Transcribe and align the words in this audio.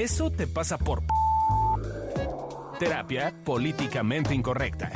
Eso 0.00 0.30
te 0.30 0.46
pasa 0.46 0.78
por... 0.78 1.02
Terapia 2.78 3.34
políticamente 3.44 4.34
incorrecta. 4.34 4.90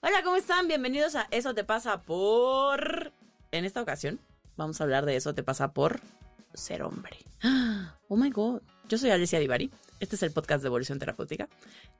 Hola, 0.00 0.24
¿cómo 0.24 0.34
están? 0.34 0.66
Bienvenidos 0.66 1.14
a 1.14 1.28
Eso 1.30 1.54
te 1.54 1.62
pasa 1.62 2.02
por... 2.02 3.12
En 3.52 3.64
esta 3.64 3.80
ocasión 3.80 4.18
vamos 4.56 4.80
a 4.80 4.84
hablar 4.84 5.06
de 5.06 5.14
Eso 5.14 5.36
te 5.36 5.44
pasa 5.44 5.72
por 5.72 6.00
ser 6.52 6.82
hombre. 6.82 7.18
Oh 8.08 8.16
my 8.16 8.30
god. 8.30 8.62
Yo 8.88 8.98
soy 8.98 9.10
Alicia 9.10 9.38
Divari. 9.38 9.70
Este 10.00 10.14
es 10.14 10.22
el 10.22 10.30
podcast 10.30 10.62
de 10.62 10.68
Evolución 10.68 10.98
Terapéutica. 10.98 11.48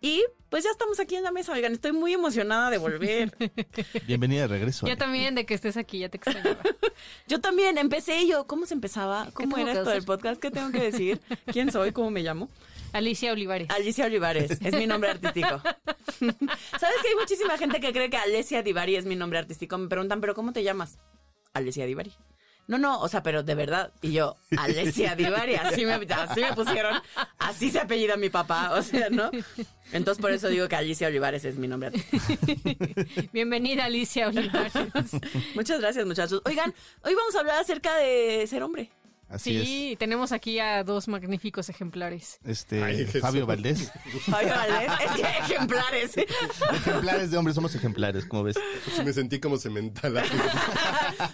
Y 0.01 0.25
pues 0.51 0.63
ya 0.63 0.71
estamos 0.71 1.01
aquí 1.01 1.17
en 1.17 1.25
la 1.25 1.33
mesa. 1.33 1.53
Oigan, 1.53 1.73
estoy 1.73 1.93
muy 1.93 2.13
emocionada 2.13 2.71
de 2.71 2.79
volver. 2.79 3.35
Bienvenida 4.07 4.43
de 4.43 4.49
regreso. 4.49 4.87
Yo 4.87 4.93
Ale. 4.93 4.99
también, 4.99 5.35
de 5.35 5.45
que 5.45 5.55
estés 5.55 5.77
aquí, 5.77 5.99
ya 5.99 6.09
te 6.09 6.19
extrañaba. 6.19 6.59
Yo 7.27 7.41
también 7.41 7.77
empecé 7.77 8.23
y 8.23 8.29
yo, 8.29 8.47
¿cómo 8.47 8.67
se 8.67 8.75
empezaba? 8.75 9.29
¿Cómo 9.33 9.57
era 9.57 9.73
esto 9.73 9.91
del 9.91 10.05
podcast? 10.05 10.41
¿Qué 10.41 10.51
tengo 10.51 10.73
que 10.73 10.81
decir? 10.81 11.21
¿Quién 11.47 11.71
soy? 11.71 11.93
¿Cómo 11.93 12.11
me 12.11 12.23
llamo? 12.23 12.49
Alicia 12.93 13.33
Olivares. 13.33 13.69
Alicia 13.71 14.07
Olivares, 14.07 14.51
es 14.51 14.75
mi 14.75 14.87
nombre 14.87 15.11
artístico. 15.11 15.61
¿Sabes 16.19 16.97
que 17.03 17.09
hay 17.09 17.15
muchísima 17.21 17.59
gente 17.59 17.81
que 17.81 17.93
cree 17.93 18.11
que 18.11 18.17
Alicia 18.17 18.63
Divari 18.63 18.97
es 18.97 19.05
mi 19.05 19.15
nombre 19.15 19.39
artístico? 19.39 19.77
Me 19.79 19.89
preguntan, 19.89 20.21
¿pero 20.21 20.35
cómo 20.35 20.53
te 20.53 20.63
llamas? 20.63 20.99
Alicia 21.53 21.87
Divari. 21.87 22.13
No, 22.69 22.77
no, 22.77 23.01
o 23.01 23.09
sea, 23.09 23.23
pero 23.23 23.43
de 23.43 23.55
verdad. 23.55 23.93
Y 24.03 24.13
yo, 24.13 24.37
Alicia 24.57 25.15
Divari, 25.17 25.55
así 25.55 25.87
me, 25.87 25.95
así 25.95 26.41
me 26.43 26.53
pusieron, 26.53 27.01
así 27.39 27.71
se 27.71 27.81
apellida 27.81 28.19
mi 28.19 28.29
papá, 28.29 28.73
o 28.75 28.83
sea, 28.83 29.09
¿no? 29.09 29.31
Entonces 29.91 30.21
por 30.21 30.31
eso 30.31 30.49
digo 30.49 30.69
que 30.69 30.77
Alicia 30.77 31.09
Olivares 31.09 31.47
es 31.47 31.57
mi 31.57 31.67
nombre. 31.67 31.93
Bienvenida, 33.33 33.87
Alicia 33.87 34.29
Olivares. 34.29 34.75
Muchas 35.55 35.81
gracias, 35.81 36.05
muchachos. 36.05 36.43
Oigan, 36.45 36.75
hoy 37.03 37.15
vamos 37.15 37.35
a 37.35 37.41
hablar 37.41 37.59
acerca 37.59 37.97
de 37.97 38.47
ser 38.47 38.63
hombre. 38.63 38.91
Así 39.29 39.63
sí, 39.63 39.97
tenemos 39.99 40.33
aquí 40.33 40.59
a 40.59 40.85
dos 40.85 41.07
magníficos 41.07 41.69
ejemplares. 41.69 42.41
es. 42.45 42.51
Este, 42.59 42.83
Ay. 42.83 43.05
Fabio 43.05 43.47
Valdés. 43.47 43.93
Fabio 44.23 44.55
Valdés, 44.55 44.93
es 45.05 45.11
que 45.13 45.55
ejemplares. 45.55 46.17
Ejemplares 46.73 47.31
de 47.31 47.37
hombres, 47.37 47.55
somos 47.55 47.75
ejemplares, 47.75 48.25
como 48.25 48.45
ves. 48.45 48.57
Me 49.05 49.13
sentí 49.13 49.39
como 49.39 49.59
cemental. 49.59 50.23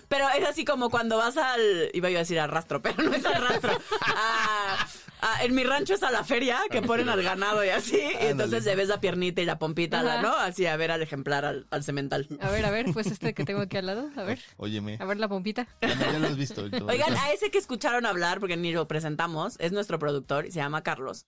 Pero 0.09 0.29
es 0.31 0.49
así 0.49 0.65
como 0.65 0.91
cuando 0.91 1.19
vas 1.19 1.37
al. 1.37 1.91
Iba 1.93 2.11
yo 2.11 2.17
a 2.17 2.21
decir 2.21 2.41
al 2.41 2.51
rastro, 2.51 2.83
pero 2.83 3.03
no 3.03 3.15
es 3.15 3.25
al 3.25 3.47
rastro. 3.47 3.79
Ah, 4.03 4.87
ah, 5.25 5.45
en 5.45 5.55
mi 5.55 5.65
rancho 5.65 5.95
es 5.95 6.03
a 6.03 6.11
la 6.11 6.23
feria 6.23 6.59
que 6.71 6.83
ponen 6.83 7.09
al 7.09 7.23
ganado 7.23 7.65
y 7.65 7.71
así. 7.71 7.97
Y 7.99 8.27
entonces 8.27 8.65
le 8.65 8.77
ves 8.77 8.89
la 8.89 9.01
piernita 9.01 9.41
y 9.43 9.45
la 9.45 9.59
pompita. 9.59 10.21
¿no? 10.23 10.35
Así 10.37 10.67
a 10.67 10.77
ver 10.77 10.91
al 10.91 11.03
ejemplar, 11.03 11.45
al, 11.45 11.67
al 11.71 11.83
cemental. 11.83 12.29
A 12.41 12.51
ver, 12.51 12.65
a 12.67 12.71
ver, 12.71 12.87
pues 12.93 13.07
este 13.09 13.35
que 13.35 13.45
tengo 13.45 13.61
aquí 13.63 13.77
al 13.77 13.87
lado. 13.87 14.11
A 14.17 14.23
ver, 14.23 14.39
Óyeme. 14.57 14.99
a 15.01 15.05
ver 15.05 15.19
la 15.19 15.29
pompita. 15.29 15.67
Ya, 15.83 15.89
ya 15.95 16.19
lo 16.19 16.27
has 16.29 16.37
visto. 16.37 16.71
todo. 16.71 16.87
Oigan, 16.87 17.17
a 17.17 17.33
ese 17.33 17.51
que 17.51 17.59
escucharon 17.59 18.07
hablar, 18.07 18.39
porque 18.41 18.57
ni 18.57 18.73
lo 18.73 18.87
presentamos, 18.87 19.57
es 19.59 19.73
nuestro 19.73 19.99
productor 19.99 20.47
y 20.47 20.53
se 20.53 20.61
llama 20.61 20.83
Carlos. 20.83 21.27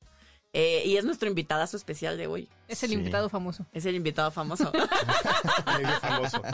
Eh, 0.52 0.84
y 0.86 0.96
es 0.96 1.04
nuestro 1.04 1.28
invitadazo 1.28 1.76
especial 1.76 2.16
de 2.16 2.28
hoy. 2.28 2.48
Es 2.68 2.82
el 2.82 2.90
Sí. 2.90 2.94
invitado 2.94 3.28
famoso. 3.28 3.66
Es 3.72 3.84
el 3.84 3.94
invitado 3.94 4.30
famoso. 4.30 4.72
Famoso. 6.00 6.40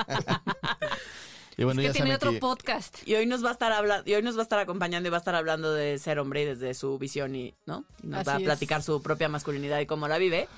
Y 1.57 1.65
bueno, 1.65 1.81
que 1.81 1.89
ya 1.89 1.93
tiene 1.93 2.15
otro 2.15 2.33
que 2.33 2.39
podcast. 2.39 3.07
Y 3.07 3.15
hoy 3.15 3.27
nos 3.27 3.45
va 3.45 3.51
a 3.51 3.53
estar 3.53 3.73
hablando, 3.73 4.09
y 4.11 4.15
hoy 4.15 4.23
nos 4.23 4.37
va 4.37 4.41
a 4.41 4.43
estar 4.45 4.59
acompañando 4.59 5.09
y 5.09 5.11
va 5.11 5.19
a 5.19 5.21
estar 5.21 5.35
hablando 5.35 5.73
de 5.73 5.99
ser 5.99 6.19
hombre 6.19 6.43
y 6.43 6.45
desde 6.47 6.75
su 6.75 6.99
visión 6.99 7.35
y, 7.35 7.55
¿no? 7.67 7.85
Y 8.03 8.07
nos 8.09 8.27
va 8.27 8.35
a 8.35 8.39
es. 8.39 8.45
platicar 8.45 8.83
su 8.83 9.03
propia 9.03 9.29
masculinidad 9.29 9.81
y 9.81 9.87
cómo 9.87 10.09
la 10.09 10.19
vive. 10.19 10.49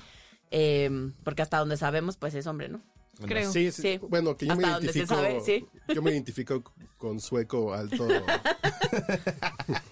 Eh, 0.51 1.11
porque 1.23 1.41
hasta 1.41 1.57
donde 1.57 1.77
sabemos, 1.77 2.17
pues 2.17 2.33
es 2.35 2.47
hombre, 2.47 2.69
¿no? 2.69 2.81
Creo. 3.25 3.51
Sí, 3.51 3.71
sí, 3.71 3.81
Sí. 3.81 3.99
Bueno, 4.09 4.35
que 4.35 4.45
yo 4.45 4.55
me 4.55 4.63
Hasta 4.63 4.75
donde 4.75 4.91
se 4.91 4.99
identifico. 4.99 5.21
sabe, 5.21 5.41
sí. 5.41 5.65
Yo 5.93 6.01
me 6.01 6.11
identifico 6.11 6.63
con 6.97 7.19
sueco 7.19 7.73
alto. 7.73 8.07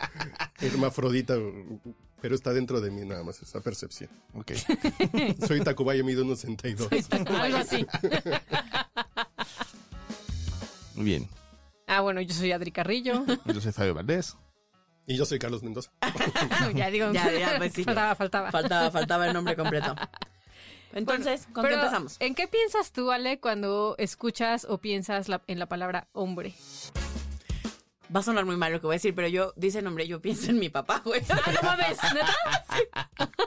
hermafrodita, 0.60 1.36
pero 2.22 2.36
está 2.36 2.54
dentro 2.54 2.82
de 2.82 2.92
mí 2.92 3.06
nada 3.06 3.24
más 3.24 3.42
esa 3.42 3.62
percepción. 3.62 4.10
Ok. 4.34 4.52
Soy 5.48 5.62
Tacubaya, 5.62 6.04
mido 6.04 6.24
unos 6.24 6.40
62. 6.40 6.90
Algo 7.28 7.58
así. 7.58 7.86
Muy 11.04 11.12
bien. 11.12 11.30
Ah, 11.86 12.00
bueno, 12.00 12.22
yo 12.22 12.34
soy 12.34 12.54
Adri 12.54 12.72
Carrillo. 12.72 13.26
Yo 13.46 13.60
soy 13.60 13.74
Fabio 13.74 13.94
Valdés. 13.94 14.38
Y 15.06 15.18
yo 15.18 15.26
soy 15.26 15.38
Carlos 15.38 15.62
Mendoza. 15.62 15.92
ya 16.76 16.90
digo. 16.90 17.12
Ya, 17.12 17.30
ya, 17.30 17.58
pues 17.58 17.74
sí. 17.74 17.84
Faltaba, 17.84 18.16
faltaba. 18.16 18.52
Faltaba, 18.52 18.90
faltaba 18.90 19.28
el 19.28 19.34
nombre 19.34 19.58
completo. 19.58 19.94
Entonces, 20.94 21.46
¿con 21.52 21.66
qué 21.66 21.72
Pero, 21.72 21.82
empezamos? 21.82 22.16
¿En 22.22 22.36
qué 22.36 22.48
piensas 22.48 22.94
tú, 22.94 23.12
Ale, 23.12 23.42
cuando 23.42 23.96
escuchas 23.98 24.66
o 24.70 24.78
piensas 24.78 25.28
la- 25.28 25.42
en 25.48 25.60
la 25.60 25.66
palabra 25.66 26.08
hombre? 26.14 26.54
Va 28.16 28.22
a 28.22 28.24
sonar 28.24 28.46
muy 28.46 28.56
mal 28.56 28.72
lo 28.72 28.80
que 28.80 28.88
voy 28.88 28.94
a 28.94 28.96
decir, 29.00 29.14
pero 29.14 29.28
yo, 29.28 29.52
dice 29.58 29.82
nombre, 29.82 30.08
yo 30.08 30.22
pienso 30.22 30.52
en 30.52 30.60
mi 30.60 30.70
papá, 30.70 31.02
güey. 31.04 31.22
Ah, 31.30 31.52
no 31.54 31.68
mames, 31.68 31.98
¿neta? 32.14 33.28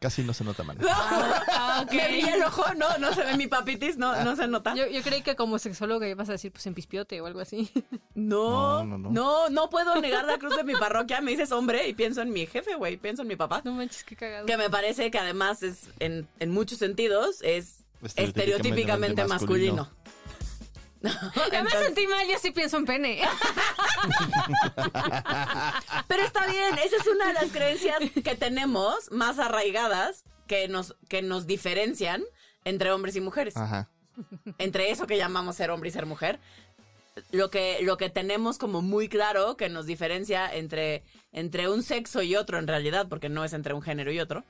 Casi 0.00 0.22
no 0.24 0.32
se 0.32 0.44
nota 0.44 0.62
mal. 0.62 0.78
Ah, 0.88 1.84
ok. 1.84 1.92
Me 1.94 2.08
brilla 2.08 2.34
el 2.34 2.42
ojo, 2.42 2.64
no, 2.74 2.96
no 2.96 3.12
se 3.12 3.22
ve 3.22 3.36
mi 3.36 3.46
papitis, 3.48 3.98
no, 3.98 4.24
no 4.24 4.34
se 4.34 4.48
nota. 4.48 4.74
Yo, 4.74 4.86
yo 4.86 5.02
creí 5.02 5.20
que 5.20 5.36
como 5.36 5.58
sexóloga 5.58 6.08
ibas 6.08 6.30
a 6.30 6.32
decir, 6.32 6.50
pues 6.50 6.66
en 6.66 6.72
pispiote 6.72 7.20
o 7.20 7.26
algo 7.26 7.40
así. 7.40 7.70
No, 8.14 8.82
No, 8.82 8.84
no, 8.84 8.98
no, 8.98 9.10
no, 9.10 9.48
no. 9.50 9.70
puedo 9.70 10.00
negar 10.00 10.24
la 10.24 10.38
cruz 10.38 10.56
de 10.56 10.64
mi 10.64 10.74
parroquia. 10.74 11.20
Me 11.20 11.30
dices 11.30 11.52
hombre 11.52 11.86
y 11.88 11.94
pienso 11.94 12.22
en 12.22 12.32
mi 12.32 12.46
jefe, 12.46 12.74
güey. 12.76 12.96
Pienso 12.96 13.22
en 13.22 13.28
mi 13.28 13.36
papá. 13.36 13.60
No 13.64 13.72
manches, 13.72 14.04
qué 14.04 14.16
cagado. 14.16 14.46
Que 14.46 14.56
me 14.56 14.68
parece 14.68 15.10
que 15.10 15.18
además 15.18 15.62
es, 15.62 15.88
en, 16.00 16.26
en 16.38 16.50
muchos 16.50 16.78
sentidos, 16.78 17.40
es 17.42 17.84
Estereotípicamente 18.02 18.22
estereotípicamente 18.24 19.24
masculino. 19.26 19.90
Ya 21.52 21.62
me 21.62 21.70
sentí 21.70 22.06
mal, 22.06 22.26
yo 22.28 22.38
sí 22.38 22.50
pienso 22.50 22.76
en 22.76 22.84
pene. 22.84 23.20
Pero 26.08 26.22
está 26.22 26.46
bien, 26.46 26.78
esa 26.84 26.96
es 26.96 27.06
una 27.06 27.28
de 27.28 27.34
las 27.34 27.50
creencias 27.50 27.98
que 28.22 28.34
tenemos 28.34 29.10
más 29.10 29.38
arraigadas 29.38 30.24
que 30.46 30.68
nos, 30.68 30.96
que 31.08 31.22
nos 31.22 31.46
diferencian 31.46 32.22
entre 32.64 32.92
hombres 32.92 33.16
y 33.16 33.20
mujeres. 33.20 33.56
Ajá. 33.56 33.88
entre 34.58 34.90
eso 34.90 35.06
que 35.06 35.16
llamamos 35.16 35.56
ser 35.56 35.70
hombre 35.70 35.88
y 35.88 35.92
ser 35.92 36.04
mujer, 36.04 36.38
lo 37.32 37.50
que, 37.50 37.78
lo 37.82 37.96
que 37.96 38.10
tenemos 38.10 38.58
como 38.58 38.82
muy 38.82 39.08
claro 39.08 39.56
que 39.56 39.68
nos 39.68 39.86
diferencia 39.86 40.52
entre, 40.52 41.04
entre 41.32 41.68
un 41.68 41.82
sexo 41.82 42.22
y 42.22 42.36
otro 42.36 42.58
en 42.58 42.66
realidad, 42.66 43.06
porque 43.08 43.28
no 43.28 43.44
es 43.44 43.52
entre 43.52 43.74
un 43.74 43.82
género 43.82 44.12
y 44.12 44.20
otro. 44.20 44.44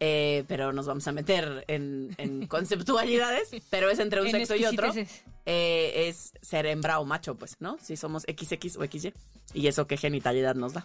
Eh, 0.00 0.44
pero 0.48 0.72
nos 0.72 0.86
vamos 0.86 1.06
a 1.08 1.12
meter 1.12 1.64
en, 1.68 2.14
en 2.18 2.46
conceptualidades, 2.48 3.50
pero 3.70 3.90
es 3.90 3.98
entre 3.98 4.20
un 4.20 4.26
En 4.28 4.32
sexo 4.32 4.56
y 4.56 4.64
otro. 4.64 4.92
eh, 5.46 6.08
es 6.08 6.32
ser 6.42 6.66
hembra 6.66 6.98
o 7.00 7.04
macho, 7.04 7.34
pues, 7.34 7.56
¿no? 7.60 7.78
Si 7.82 7.96
somos 7.96 8.22
XX 8.24 8.76
o 8.76 8.84
XY. 8.84 9.12
Y 9.54 9.66
eso 9.66 9.86
qué 9.86 9.96
genitalidad 9.96 10.54
nos 10.54 10.74
da. 10.74 10.84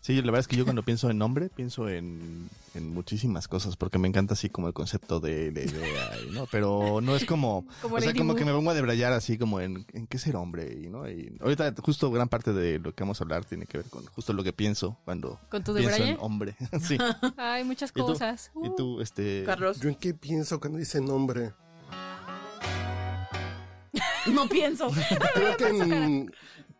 Sí, 0.00 0.14
la 0.16 0.26
verdad 0.26 0.40
es 0.40 0.48
que 0.48 0.56
yo 0.56 0.64
cuando 0.64 0.82
pienso 0.84 1.10
en 1.10 1.20
hombre, 1.20 1.48
pienso 1.48 1.88
en, 1.88 2.48
en 2.74 2.94
muchísimas 2.94 3.48
cosas, 3.48 3.76
porque 3.76 3.98
me 3.98 4.06
encanta 4.06 4.34
así 4.34 4.48
como 4.48 4.68
el 4.68 4.74
concepto 4.74 5.18
de 5.18 5.50
la 5.50 5.62
idea, 5.62 6.10
y, 6.24 6.30
¿no? 6.30 6.46
Pero 6.50 7.00
no 7.00 7.16
es 7.16 7.24
como, 7.24 7.66
Como 7.82 7.96
o 7.96 8.00
sea, 8.00 8.14
como 8.14 8.34
que 8.34 8.44
me 8.44 8.52
pongo 8.52 8.70
a 8.70 8.74
debrayar 8.74 9.12
así 9.12 9.36
como 9.36 9.60
en, 9.60 9.84
en 9.92 10.06
qué 10.06 10.18
ser 10.18 10.36
hombre, 10.36 10.78
y, 10.80 10.88
¿no? 10.88 11.10
Y 11.10 11.36
ahorita 11.40 11.74
justo 11.82 12.10
gran 12.10 12.28
parte 12.28 12.52
de 12.52 12.78
lo 12.78 12.94
que 12.94 13.02
vamos 13.02 13.20
a 13.20 13.24
hablar 13.24 13.44
tiene 13.44 13.66
que 13.66 13.78
ver 13.78 13.86
con 13.88 14.06
justo 14.06 14.32
lo 14.32 14.44
que 14.44 14.52
pienso 14.52 14.96
cuando 15.04 15.40
¿Con 15.50 15.64
tu 15.64 15.74
pienso 15.74 16.02
en 16.04 16.16
hombre. 16.20 16.56
sí. 16.80 16.96
Hay 17.36 17.64
muchas 17.64 17.90
¿Y 17.90 17.94
tú? 17.94 18.06
cosas. 18.06 18.52
Y 18.62 18.74
tú, 18.76 19.00
este... 19.00 19.42
Carlos, 19.44 19.80
¿Yo 19.80 19.88
en 19.88 19.96
qué 19.96 20.14
pienso 20.14 20.60
cuando 20.60 20.78
dice 20.78 21.00
nombre? 21.00 21.52
No 24.36 24.48
pienso. 24.48 24.88
Creo 25.34 25.56
que 25.58 25.68
en, 25.68 26.32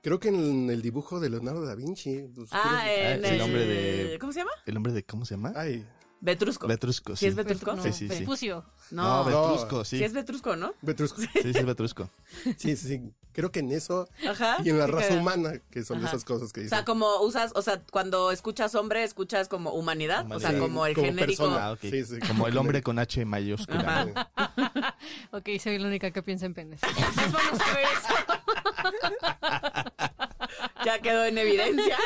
creo 0.03 0.21
que 0.21 0.29
en 0.29 0.71
el 0.71 0.81
dibujo 0.83 1.19
de 1.19 1.31
Leonardo 1.31 1.65
da 1.67 1.75
Vinci. 1.75 2.29
pues, 2.35 2.49
Ah, 2.53 2.83
creo- 2.85 3.09
en 3.17 3.25
el 3.25 3.33
el, 3.33 3.39
nombre 3.39 3.67
de- 3.67 4.19
¿Cómo 4.21 4.33
se 4.33 4.39
llama? 4.41 4.53
El 4.67 4.77
hombre 4.77 4.93
de, 4.93 5.03
¿cómo 5.05 5.25
se 5.25 5.35
llama? 5.35 5.53
Ay, 5.57 5.85
Vetrusco. 6.27 6.67
Vetrusco, 6.67 7.15
¿Sí 7.15 7.21
sí. 7.21 7.27
es 7.27 7.35
Vetrusco? 7.37 7.75
No, 7.77 7.83
Sí, 7.83 7.93
sí, 7.93 7.99
sí. 8.01 8.07
Vespucio. 8.09 8.65
No, 8.91 9.23
No. 9.23 9.25
Vetrusco, 9.25 9.85
sí. 9.85 9.99
sí 9.99 10.05
es 10.05 10.13
Vetrusco, 10.13 10.57
¿no? 10.57 10.75
Vetrusco. 10.83 11.21
Sí, 11.21 11.29
sí 11.33 11.53
es 11.55 11.65
Vetrusco. 11.65 12.11
Sí, 12.59 12.77
sí, 12.77 12.89
sí. 12.89 13.01
Creo 13.33 13.53
que 13.53 13.61
en 13.61 13.71
eso 13.71 14.09
Ajá. 14.29 14.57
y 14.65 14.71
en 14.71 14.79
la 14.79 14.87
raza 14.87 15.15
humana, 15.15 15.53
que 15.71 15.85
son 15.85 15.99
Ajá. 15.99 16.09
esas 16.09 16.25
cosas 16.25 16.53
que 16.53 16.61
O 16.61 16.63
dicen. 16.65 16.77
sea, 16.79 16.85
como 16.85 17.21
usas, 17.21 17.53
o 17.55 17.63
sea, 17.63 17.81
cuando 17.93 18.31
escuchas 18.33 18.75
hombre, 18.75 19.05
escuchas 19.05 19.47
como 19.49 19.71
humanidad, 19.73 20.27
o 20.33 20.41
sea, 20.41 20.59
como 20.59 20.85
el 20.87 20.95
Como 20.95 21.07
genérico. 21.07 21.45
persona. 21.45 21.69
Ah. 21.71 21.77
Sí, 21.81 22.05
sí. 22.05 22.19
Como 22.27 22.49
el 22.49 22.57
hombre 22.59 22.83
con 22.83 22.99
H 22.99 23.25
mayúscula. 23.25 24.31
Ok, 25.31 25.49
soy 25.63 25.79
la 25.79 25.87
única 25.89 26.11
que 26.11 26.23
piensa 26.23 26.47
en 26.47 26.55
penes. 26.55 26.81
Entonces 26.89 27.33
vamos 27.33 27.61
a 27.61 27.75
ver 27.75 27.87
eso. 27.93 28.15
Ya 30.85 30.99
quedó 31.01 31.25
en 31.25 31.39
evidencia. 31.39 31.97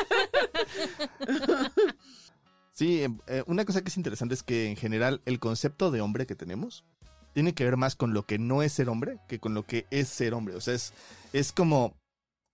Sí, 2.81 3.05
eh, 3.27 3.43
una 3.45 3.63
cosa 3.63 3.83
que 3.83 3.89
es 3.89 3.97
interesante 3.97 4.33
es 4.33 4.41
que 4.41 4.67
en 4.67 4.75
general 4.75 5.21
el 5.25 5.37
concepto 5.37 5.91
de 5.91 6.01
hombre 6.01 6.25
que 6.25 6.33
tenemos 6.33 6.83
tiene 7.31 7.53
que 7.53 7.63
ver 7.63 7.77
más 7.77 7.95
con 7.95 8.15
lo 8.15 8.25
que 8.25 8.39
no 8.39 8.63
es 8.63 8.73
ser 8.73 8.89
hombre 8.89 9.19
que 9.27 9.37
con 9.37 9.53
lo 9.53 9.67
que 9.67 9.85
es 9.91 10.09
ser 10.09 10.33
hombre. 10.33 10.55
O 10.55 10.61
sea, 10.61 10.73
es, 10.73 10.91
es 11.31 11.51
como 11.51 11.93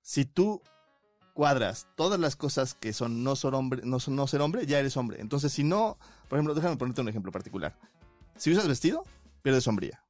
si 0.01 0.25
tú 0.25 0.62
cuadras 1.33 1.88
todas 1.95 2.19
las 2.19 2.35
cosas 2.35 2.74
que 2.74 2.91
son 2.91 3.24
no 3.24 3.38
ser 3.38 3.53
hombre, 3.53 3.83
no 3.85 4.01
son 4.01 4.18
no 4.18 4.27
ser 4.27 4.41
hombre, 4.41 4.65
ya 4.65 4.79
eres 4.79 4.97
hombre. 4.97 5.21
Entonces, 5.21 5.53
si 5.53 5.63
no, 5.63 5.97
por 6.27 6.38
ejemplo, 6.38 6.53
déjame 6.53 6.75
ponerte 6.75 7.00
un 7.00 7.07
ejemplo 7.07 7.31
particular. 7.31 7.77
Si 8.35 8.51
usas 8.51 8.68
vestido, 8.68 9.06
pierdes 9.44 9.63
sombría. 9.63 10.03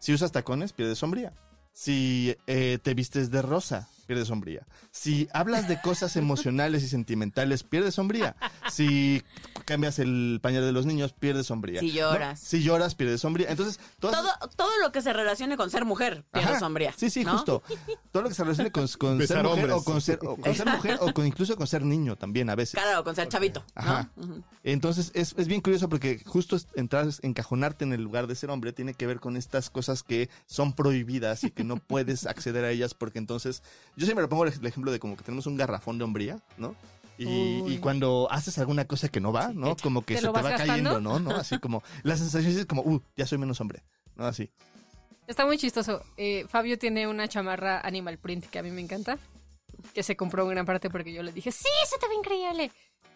Si 0.00 0.12
usas 0.12 0.32
tacones, 0.32 0.74
pierdes 0.74 0.98
sombría. 0.98 1.32
Si 1.72 2.36
eh, 2.46 2.78
te 2.82 2.92
vistes 2.92 3.30
de 3.30 3.40
rosa, 3.40 3.88
pierdes 4.06 4.28
hombría. 4.28 4.66
Si 4.90 5.28
hablas 5.32 5.66
de 5.66 5.80
cosas 5.80 6.16
emocionales 6.16 6.82
y 6.82 6.88
sentimentales, 6.88 7.62
pierdes 7.62 7.98
hombría. 7.98 8.36
Si 8.70 9.22
cambias 9.64 9.98
el 9.98 10.38
pañal 10.42 10.62
de 10.64 10.72
los 10.72 10.86
niños, 10.86 11.12
pierdes 11.12 11.50
hombría. 11.50 11.80
Si 11.80 11.92
lloras. 11.92 12.40
¿No? 12.42 12.46
Si 12.48 12.62
lloras, 12.62 12.94
pierdes 12.94 13.24
hombría. 13.24 13.50
Entonces, 13.50 13.80
todas- 14.00 14.20
Todo, 14.22 14.48
todo 14.56 14.70
lo 14.82 14.92
que 14.92 15.02
se 15.02 15.12
relacione 15.12 15.56
con 15.56 15.70
ser 15.70 15.84
mujer, 15.84 16.24
Ajá. 16.32 16.44
pierdes 16.46 16.62
hombría. 16.62 16.92
Sí, 16.96 17.10
sí, 17.10 17.24
¿no? 17.24 17.32
justo. 17.32 17.62
Todo 18.10 18.22
lo 18.24 18.28
que 18.28 18.34
se 18.34 18.42
relacione 18.44 18.70
con, 18.72 18.86
con 18.98 19.26
ser 19.26 19.42
mujer 19.42 19.46
hombres. 19.70 19.72
o 19.74 19.84
con 19.84 20.00
ser, 20.00 20.18
o 20.22 20.36
con 20.36 20.54
ser 20.54 20.66
mujer 20.68 20.98
o 21.00 21.12
con 21.14 21.26
incluso 21.26 21.56
con 21.56 21.66
ser 21.66 21.84
niño 21.84 22.16
también 22.16 22.50
a 22.50 22.54
veces. 22.54 22.80
Claro, 22.80 23.02
con 23.04 23.14
ser 23.14 23.28
chavito. 23.28 23.64
Ajá. 23.74 24.10
Entonces 24.64 25.10
es, 25.14 25.34
es 25.36 25.46
bien 25.48 25.60
curioso 25.60 25.88
porque 25.88 26.22
justo 26.24 26.56
entrar, 26.74 27.06
encajonarte 27.22 27.84
en 27.84 27.92
el 27.92 28.02
lugar 28.02 28.26
de 28.26 28.34
ser 28.34 28.50
hombre 28.50 28.72
tiene 28.72 28.94
que 28.94 29.06
ver 29.06 29.20
con 29.20 29.36
estas 29.36 29.70
cosas 29.70 30.02
que 30.02 30.28
son 30.46 30.72
prohibidas 30.74 31.44
y 31.44 31.50
que 31.50 31.64
no 31.64 31.76
puedes 31.76 32.26
acceder 32.26 32.64
a 32.64 32.70
ellas 32.70 32.94
porque 32.94 33.18
entonces, 33.18 33.62
yo 33.96 34.06
siempre 34.06 34.28
pongo 34.28 34.44
el 34.44 34.66
ejemplo 34.66 34.92
de 34.92 34.98
como 35.00 35.16
que 35.16 35.24
tenemos 35.24 35.46
un 35.46 35.56
garrafón 35.56 35.98
de 35.98 36.04
hombría, 36.04 36.38
¿no? 36.58 36.74
Y, 37.28 37.78
cuando 37.78 38.28
haces 38.30 38.58
alguna 38.58 38.86
cosa 38.86 39.08
que 39.08 39.20
no 39.20 39.32
va, 39.32 39.52
¿no? 39.54 39.76
Como 39.76 40.02
que 40.04 40.14
¿Te 40.14 40.20
se 40.20 40.26
lo 40.26 40.32
te 40.32 40.42
va 40.42 40.54
cayendo? 40.56 41.00
¿no? 41.00 41.18
¿no? 41.20 41.30
Así 41.36 41.58
como, 41.58 41.82
la 42.02 42.16
sensación 42.16 42.56
es 42.58 42.66
como, 42.66 42.82
uh, 42.82 43.00
ya 43.16 43.26
soy 43.26 43.38
menos 43.38 43.60
hombre, 43.60 43.82
¿no? 44.16 44.26
Así. 44.26 44.50
Está 45.26 45.46
muy 45.46 45.56
chistoso. 45.58 46.02
Eh, 46.16 46.44
Fabio 46.48 46.78
tiene 46.78 47.06
una 47.06 47.28
chamarra 47.28 47.80
Animal 47.80 48.18
Print 48.18 48.46
que 48.46 48.58
a 48.58 48.62
mí 48.62 48.70
me 48.70 48.80
encanta. 48.80 49.18
Que 49.94 50.02
se 50.02 50.16
compró 50.16 50.44
en 50.44 50.50
gran 50.50 50.66
parte 50.66 50.90
porque 50.90 51.12
yo 51.12 51.22
le 51.22 51.32
dije, 51.32 51.50
sí, 51.50 51.68
se 51.88 51.98
te 51.98 52.06
ve 52.08 52.14
increíble. 52.14 52.70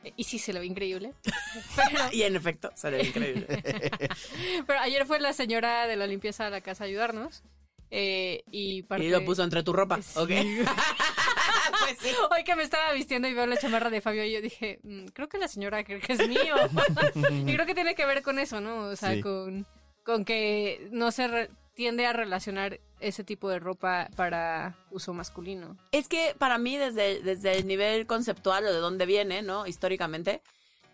Eh, 0.05 0.13
Y 0.17 0.25
sí, 0.25 0.39
se 0.39 0.53
le 0.53 0.61
ve 0.61 0.67
increíble. 0.67 1.13
Pero, 1.77 2.05
Y 2.13 2.23
en 2.23 2.37
efecto, 2.37 2.71
sería 2.75 3.03
increíble. 3.03 3.47
pero 4.67 4.81
ayer 4.81 5.05
fue 5.07 5.21
la 5.21 5.33
señora 5.33 5.87
de 5.87 5.97
la 5.97 6.07
limpieza 6.07 6.47
a 6.47 6.51
la 6.51 6.61
casa 6.61 6.85
a 6.85 6.87
ayudarnos. 6.87 7.43
eh, 7.91 8.43
y, 8.51 8.83
parte- 8.83 9.05
Y 9.05 9.11
lo 9.11 9.25
puso 9.25 9.43
entre 9.45 9.63
tu 9.63 9.73
ropa, 9.73 10.01
Sí. 10.03 10.19
¿ok? 10.19 10.31
pues 11.81 11.99
sí. 12.01 12.09
Hoy 12.31 12.45
que 12.45 12.55
me 12.57 12.63
estaba 12.63 12.93
vistiendo 12.93 13.29
y 13.29 13.35
veo 13.35 13.47
la 13.47 13.57
chamarra 13.57 13.91
de 13.91 14.01
Fabio, 14.01 14.25
y 14.25 14.33
yo 14.33 14.41
dije, 14.41 14.79
"Mm, 14.83 15.07
creo 15.09 15.29
que 15.29 15.39
la 15.39 15.49
señora 15.49 15.83
cree 15.85 16.01
que 16.01 16.13
es 16.15 16.29
mío. 16.29 16.55
y 17.47 17.55
creo 17.55 17.67
que 17.67 17.75
tiene 17.75 17.95
que 17.95 18.07
ver 18.07 18.23
con 18.23 18.39
eso, 18.39 18.61
¿no? 18.61 18.89
O 18.89 18.97
sea, 18.97 19.15
Sí. 19.15 19.21
con, 19.21 19.67
con 20.05 20.25
que 20.25 20.89
no 20.93 21.11
se 21.13 21.29
re- 21.29 21.51
tiende 21.75 22.07
a 22.07 22.13
relacionar 22.13 22.81
ese 23.01 23.23
tipo 23.25 23.51
de 23.51 23.59
ropa 23.59 24.09
para 24.17 24.77
uso 24.91 25.13
masculino. 25.13 25.77
Es 25.93 26.09
que 26.09 26.35
para 26.39 26.57
mí, 26.59 26.77
desde, 26.79 27.21
desde 27.23 27.57
el 27.59 27.67
nivel 27.67 28.07
conceptual 28.07 28.65
o 28.67 28.73
de 28.73 28.79
dónde 28.79 29.05
viene, 29.05 29.43
¿no? 29.43 29.67
Históricamente, 29.67 30.41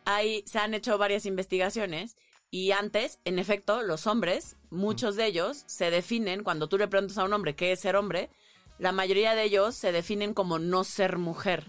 hay, 0.04 0.42
se 0.46 0.58
han 0.58 0.74
hecho 0.74 0.98
varias 0.98 1.24
investigaciones 1.26 2.16
y 2.50 2.72
antes, 2.72 3.20
en 3.24 3.38
efecto, 3.38 3.82
los 3.82 4.06
hombres, 4.08 4.56
muchos 4.70 5.14
de 5.16 5.26
ellos, 5.26 5.62
se 5.66 5.90
definen, 5.90 6.42
cuando 6.42 6.68
tú 6.68 6.76
le 6.76 6.88
preguntas 6.88 7.16
a 7.18 7.24
un 7.24 7.32
hombre 7.32 7.54
qué 7.54 7.72
es 7.72 7.80
ser 7.80 7.94
hombre, 7.96 8.28
la 8.78 8.92
mayoría 8.92 9.34
de 9.34 9.44
ellos 9.44 9.74
se 9.74 9.92
definen 9.92 10.34
como 10.34 10.58
no 10.58 10.84
ser 10.84 11.18
mujer. 11.18 11.64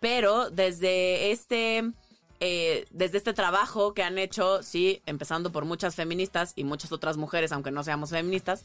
Pero 0.00 0.50
desde 0.50 1.30
este, 1.32 1.92
eh, 2.40 2.84
desde 2.90 3.18
este 3.18 3.32
trabajo 3.32 3.94
que 3.94 4.02
han 4.02 4.18
hecho, 4.18 4.62
sí, 4.62 5.02
empezando 5.06 5.52
por 5.52 5.64
muchas 5.64 5.94
feministas 5.94 6.52
y 6.54 6.64
muchas 6.64 6.92
otras 6.92 7.16
mujeres, 7.16 7.52
aunque 7.52 7.70
no 7.70 7.82
seamos 7.82 8.10
feministas, 8.10 8.64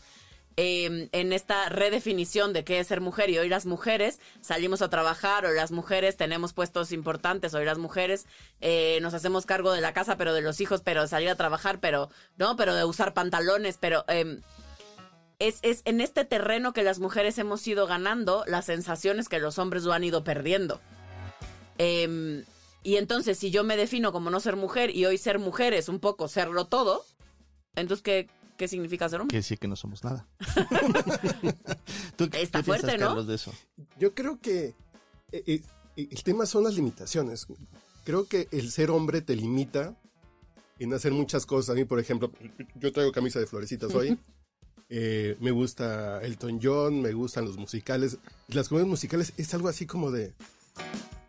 eh, 0.57 1.07
en 1.13 1.33
esta 1.33 1.69
redefinición 1.69 2.51
de 2.51 2.65
qué 2.65 2.79
es 2.79 2.87
ser 2.87 2.99
mujer 2.99 3.29
y 3.29 3.37
hoy 3.37 3.47
las 3.47 3.65
mujeres 3.65 4.19
salimos 4.41 4.81
a 4.81 4.89
trabajar, 4.89 5.45
hoy 5.45 5.55
las 5.55 5.71
mujeres 5.71 6.17
tenemos 6.17 6.51
puestos 6.51 6.91
importantes, 6.91 7.53
hoy 7.53 7.63
las 7.63 7.77
mujeres 7.77 8.25
eh, 8.59 8.99
nos 9.01 9.13
hacemos 9.13 9.45
cargo 9.45 9.71
de 9.71 9.79
la 9.79 9.93
casa, 9.93 10.17
pero 10.17 10.33
de 10.33 10.41
los 10.41 10.59
hijos, 10.59 10.81
pero 10.83 11.03
de 11.03 11.07
salir 11.07 11.29
a 11.29 11.35
trabajar, 11.35 11.79
pero 11.79 12.09
no, 12.37 12.57
pero 12.57 12.75
de 12.75 12.83
usar 12.83 13.13
pantalones, 13.13 13.77
pero 13.79 14.03
eh, 14.09 14.39
es, 15.47 15.59
es 15.63 15.81
en 15.85 16.01
este 16.01 16.23
terreno 16.23 16.71
que 16.71 16.83
las 16.83 16.99
mujeres 16.99 17.37
hemos 17.37 17.65
ido 17.67 17.87
ganando 17.87 18.43
las 18.47 18.65
sensaciones 18.65 19.27
que 19.27 19.39
los 19.39 19.57
hombres 19.57 19.83
lo 19.83 19.93
han 19.93 20.03
ido 20.03 20.23
perdiendo. 20.23 20.79
Eh, 21.77 22.43
y 22.83 22.95
entonces, 22.95 23.37
si 23.37 23.51
yo 23.51 23.63
me 23.63 23.77
defino 23.77 24.11
como 24.11 24.29
no 24.29 24.39
ser 24.39 24.55
mujer 24.55 24.95
y 24.95 25.05
hoy 25.05 25.17
ser 25.17 25.39
mujer 25.39 25.73
es 25.73 25.87
un 25.89 25.99
poco 25.99 26.27
serlo 26.27 26.65
todo, 26.65 27.03
entonces, 27.75 28.03
¿qué, 28.03 28.29
qué 28.57 28.67
significa 28.67 29.07
ser 29.07 29.21
hombre? 29.21 29.33
Quiere 29.33 29.43
decir 29.43 29.59
que 29.59 29.67
no 29.67 29.75
somos 29.75 30.03
nada. 30.03 30.27
¿Tú 32.15 32.25
Está 32.33 32.59
qué 32.59 32.63
fuerte, 32.63 32.87
piensas, 32.87 32.99
¿no? 32.99 33.07
Carlos, 33.07 33.27
de 33.27 33.35
eso? 33.35 33.53
Yo 33.99 34.13
creo 34.13 34.39
que 34.39 34.75
eh, 35.31 35.43
eh, 35.45 35.61
el 35.95 36.23
tema 36.23 36.45
son 36.45 36.63
las 36.63 36.75
limitaciones. 36.75 37.45
Creo 38.03 38.27
que 38.27 38.47
el 38.51 38.71
ser 38.71 38.89
hombre 38.89 39.21
te 39.21 39.35
limita 39.35 39.95
en 40.79 40.93
hacer 40.93 41.11
muchas 41.11 41.45
cosas. 41.45 41.71
A 41.71 41.75
mí, 41.75 41.85
por 41.85 41.99
ejemplo, 41.99 42.31
yo 42.75 42.91
traigo 42.91 43.11
camisa 43.11 43.39
de 43.39 43.45
florecitas 43.45 43.93
hoy. 43.93 44.17
Eh, 44.93 45.37
me 45.39 45.51
gusta 45.51 46.21
Elton 46.21 46.59
John, 46.61 47.01
me 47.01 47.13
gustan 47.13 47.45
los 47.45 47.57
musicales. 47.57 48.17
Las 48.49 48.67
comedias 48.67 48.89
musicales 48.89 49.31
es 49.37 49.53
algo 49.53 49.69
así 49.69 49.85
como 49.85 50.11
de... 50.11 50.33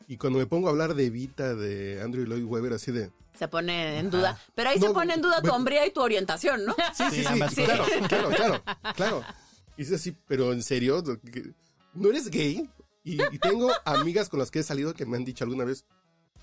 Y 0.09 0.17
cuando 0.17 0.41
me 0.41 0.47
pongo 0.47 0.67
a 0.67 0.71
hablar 0.73 0.95
de 0.95 1.07
Evita, 1.07 1.55
de 1.55 2.03
Andrew 2.03 2.27
Lloyd 2.27 2.45
Webber, 2.45 2.73
así 2.73 2.91
de... 2.91 3.11
Se 3.39 3.47
pone 3.47 3.99
en 4.01 4.11
duda. 4.11 4.37
Pero 4.57 4.71
ahí 4.71 4.81
se 4.81 4.91
pone 4.91 5.15
en 5.15 5.23
duda 5.23 5.41
tu 5.41 5.51
hombría 5.53 5.87
y 5.87 5.93
tu 5.93 6.01
orientación, 6.03 6.65
¿no? 6.67 6.75
Sí, 6.93 7.05
sí, 7.11 7.17
Sí, 7.17 7.21
sí, 7.23 7.27
ambas 7.29 7.55
sí, 7.55 7.63
claro, 7.65 7.85
claro, 8.09 8.29
claro, 8.31 8.63
claro. 8.97 9.25
Y 9.77 9.83
es 9.83 9.93
así, 9.93 10.15
pero 10.27 10.53
en 10.53 10.63
serio, 10.65 11.03
¿Que- 11.33 11.53
¿no 11.95 12.09
eres 12.11 12.29
gay? 12.31 12.69
Y, 13.05 13.23
y 13.23 13.39
tengo 13.39 13.71
amigas 13.85 14.29
con 14.29 14.41
las 14.41 14.51
que 14.51 14.59
he 14.59 14.63
salido 14.65 14.93
que 14.93 15.07
me 15.07 15.17
han 15.17 15.25
dicho 15.25 15.45
alguna 15.45 15.65
vez, 15.65 15.85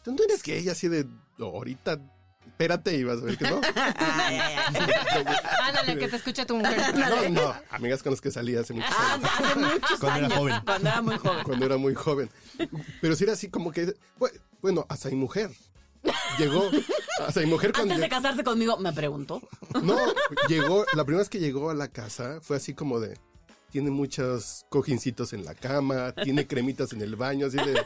¿tú 0.04 0.14
no 0.14 0.24
eres 0.24 0.42
gay? 0.42 0.68
Así 0.70 0.88
de, 0.88 1.06
"No, 1.38 1.46
ahorita, 1.48 2.00
espérate 2.48 2.96
y 2.98 3.04
vas 3.04 3.20
a 3.20 3.26
ver 3.26 3.38
que 3.38 3.50
no. 3.50 3.62
Ay, 3.76 4.38
ay, 4.40 4.56
ay. 4.76 5.26
Ándale, 5.64 5.98
que 5.98 6.08
te 6.08 6.16
escuche 6.18 6.46
tu 6.46 6.56
mujer. 6.58 6.78
No, 6.96 7.30
no, 7.30 7.54
amigas 7.70 8.04
con 8.04 8.12
las 8.12 8.22
que 8.22 8.32
salí 8.32 8.56
hace 8.56 8.74
muchos 8.74 8.90
Ah, 8.98 9.14
años, 9.14 9.30
hace 9.40 9.60
muchos 9.60 10.00
Cuando 10.00 10.26
era 10.28 10.36
joven. 10.36 10.62
Cuando 10.66 10.88
era 10.90 11.02
muy 11.02 11.18
joven. 11.18 11.44
cuando 11.44 11.66
era 11.66 11.78
muy 11.78 11.94
joven. 11.96 12.30
Pero 13.02 13.16
sí 13.16 13.24
era 13.24 13.34
así 13.34 13.50
como 13.50 13.72
que, 13.72 13.94
bu- 14.20 14.32
bueno, 14.62 14.86
hasta 14.90 15.10
mi 15.10 15.16
mujer. 15.16 15.52
Llegó, 16.38 16.70
hasta 17.26 17.42
mi 17.42 17.48
mujer 17.48 17.74
cuando... 17.74 17.94
Antes 17.94 18.10
de 18.10 18.16
casarse 18.16 18.44
conmigo, 18.44 18.78
me 18.78 18.94
preguntó. 18.94 19.42
No, 19.84 19.98
llegó, 20.48 20.86
la 20.94 21.04
primera 21.04 21.20
vez 21.22 21.30
que 21.30 21.40
llegó 21.40 21.70
a 21.70 21.74
la 21.74 21.90
casa 21.90 22.40
fue 22.42 22.56
así 22.58 22.74
como 22.74 23.00
de, 23.02 23.18
tiene 23.72 23.92
muchos 23.92 24.66
cojincitos 24.70 25.34
en 25.34 25.44
la 25.44 25.56
cama, 25.56 26.14
tiene 26.14 26.48
cremitas 26.48 26.94
en 26.94 27.02
el 27.02 27.16
baño, 27.18 27.48
así 27.48 27.58
de, 27.58 27.82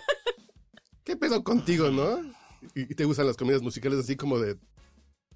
¿qué 1.03 1.15
pedo 1.17 1.43
contigo, 1.43 1.89
no? 1.89 2.19
Y, 2.75 2.81
y 2.91 2.95
te 2.95 3.05
gustan 3.05 3.27
las 3.27 3.37
comidas 3.37 3.61
musicales 3.61 3.99
así 3.99 4.15
como 4.15 4.39
de, 4.39 4.57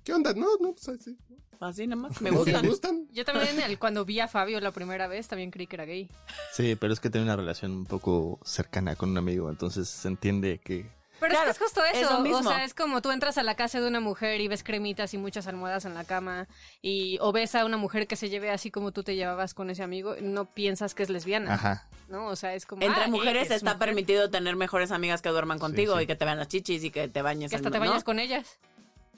¿qué 0.03 0.13
onda? 0.13 0.33
No, 0.33 0.47
no, 0.59 0.73
pues 0.73 0.87
así. 0.89 1.17
Así 1.59 1.87
nomás. 1.87 2.21
Me 2.21 2.29
¿No 2.31 2.43
te 2.43 2.51
gustan. 2.51 2.67
gustan? 2.67 3.07
Yo 3.11 3.25
también, 3.25 3.59
el- 3.59 3.79
cuando 3.79 4.05
vi 4.05 4.19
a 4.19 4.27
Fabio 4.27 4.59
la 4.59 4.71
primera 4.71 5.07
vez, 5.07 5.27
también 5.27 5.49
creí 5.51 5.65
que 5.67 5.75
era 5.75 5.85
gay. 5.85 6.09
Sí, 6.53 6.75
pero 6.79 6.93
es 6.93 6.99
que 6.99 7.09
tiene 7.09 7.25
una 7.25 7.35
relación 7.35 7.71
un 7.71 7.85
poco 7.85 8.39
cercana 8.45 8.95
con 8.95 9.09
un 9.09 9.17
amigo, 9.17 9.49
entonces 9.49 9.89
se 9.89 10.07
entiende 10.07 10.59
que... 10.63 10.85
Pero 11.19 11.31
Claro, 11.33 11.49
es 11.51 11.57
que 11.57 11.63
es 11.63 11.69
justo 11.71 11.83
es 11.85 11.97
eso. 11.97 12.13
lo 12.13 12.19
mismo. 12.19 12.37
O 12.39 12.43
sea, 12.43 12.63
es 12.63 12.73
como 12.73 13.01
tú 13.01 13.11
entras 13.11 13.37
a 13.37 13.43
la 13.43 13.55
casa 13.55 13.81
de 13.81 13.87
una 13.87 13.99
mujer 13.99 14.39
y 14.41 14.47
ves 14.47 14.63
cremitas 14.63 15.13
y 15.13 15.17
muchas 15.17 15.47
almohadas 15.47 15.85
en 15.85 15.93
la 15.95 16.03
cama. 16.03 16.47
Y, 16.81 17.17
o 17.21 17.31
ves 17.31 17.55
a 17.55 17.65
una 17.65 17.77
mujer 17.77 18.07
que 18.07 18.15
se 18.15 18.29
lleve 18.29 18.51
así 18.51 18.69
como 18.71 18.91
tú 18.91 19.03
te 19.03 19.15
llevabas 19.15 19.53
con 19.53 19.69
ese 19.69 19.83
amigo. 19.83 20.15
No 20.21 20.45
piensas 20.45 20.93
que 20.93 21.03
es 21.03 21.09
lesbiana. 21.09 21.53
Ajá. 21.55 21.87
¿No? 22.07 22.27
O 22.27 22.35
sea, 22.35 22.53
es 22.53 22.65
como. 22.65 22.83
Entre 22.83 23.03
ah, 23.03 23.07
mujeres 23.07 23.47
es 23.49 23.57
está 23.57 23.73
mujer. 23.73 23.87
permitido 23.87 24.29
tener 24.29 24.55
mejores 24.55 24.91
amigas 24.91 25.21
que 25.21 25.29
duerman 25.29 25.59
contigo 25.59 25.97
sí. 25.97 26.03
y 26.03 26.07
que 26.07 26.15
te 26.15 26.23
vean 26.25 26.37
las 26.37 26.47
chichis 26.47 26.83
y 26.83 26.91
que 26.91 27.07
te 27.07 27.21
bañes. 27.21 27.49
Que 27.49 27.55
hasta 27.57 27.67
en- 27.69 27.73
te 27.73 27.79
¿no? 27.79 27.85
bañas 27.85 28.03
con 28.03 28.19
ellas. 28.19 28.59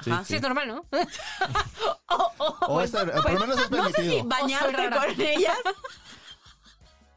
Sí, 0.04 0.12
Ajá. 0.12 0.24
Sí, 0.24 0.36
es 0.38 0.42
normal, 0.42 0.68
¿no? 0.70 0.86
Oh, 2.08 2.32
oh, 2.38 2.56
O 2.62 2.74
pues- 2.76 2.92
por 2.92 3.06
lo 3.34 3.40
menos 3.42 3.60
es 3.60 3.70
no 3.72 3.84
sé 3.90 3.90
si 3.90 3.94
permitido. 3.94 4.24
bañarte 4.26 4.90
con 4.90 5.22
ellas. 5.22 5.58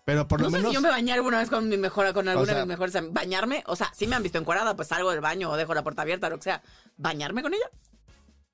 Pero 0.04 0.26
por 0.26 0.40
lo 0.40 0.46
No 0.46 0.50
sé 0.50 0.56
menos... 0.56 0.70
si 0.70 0.74
yo 0.74 0.80
me 0.80 0.88
bañé 0.88 1.12
alguna 1.12 1.38
vez 1.38 1.48
con 1.48 1.68
mi 1.68 1.76
mejor, 1.76 2.12
con 2.12 2.28
alguna 2.28 2.46
sea- 2.46 2.54
de 2.56 2.60
mis 2.62 2.68
mejores 2.68 3.12
Bañarme, 3.12 3.62
o 3.66 3.76
sea, 3.76 3.90
si 3.94 4.06
me 4.06 4.16
han 4.16 4.22
visto 4.22 4.38
encuadrada, 4.38 4.74
pues 4.74 4.88
salgo 4.88 5.10
del 5.10 5.20
baño 5.20 5.50
o 5.50 5.56
dejo 5.56 5.74
la 5.74 5.82
puerta 5.82 6.02
abierta, 6.02 6.28
lo 6.28 6.38
que 6.38 6.42
sea. 6.44 6.62
¿Bañarme 6.96 7.42
con 7.42 7.54
ella? 7.54 7.66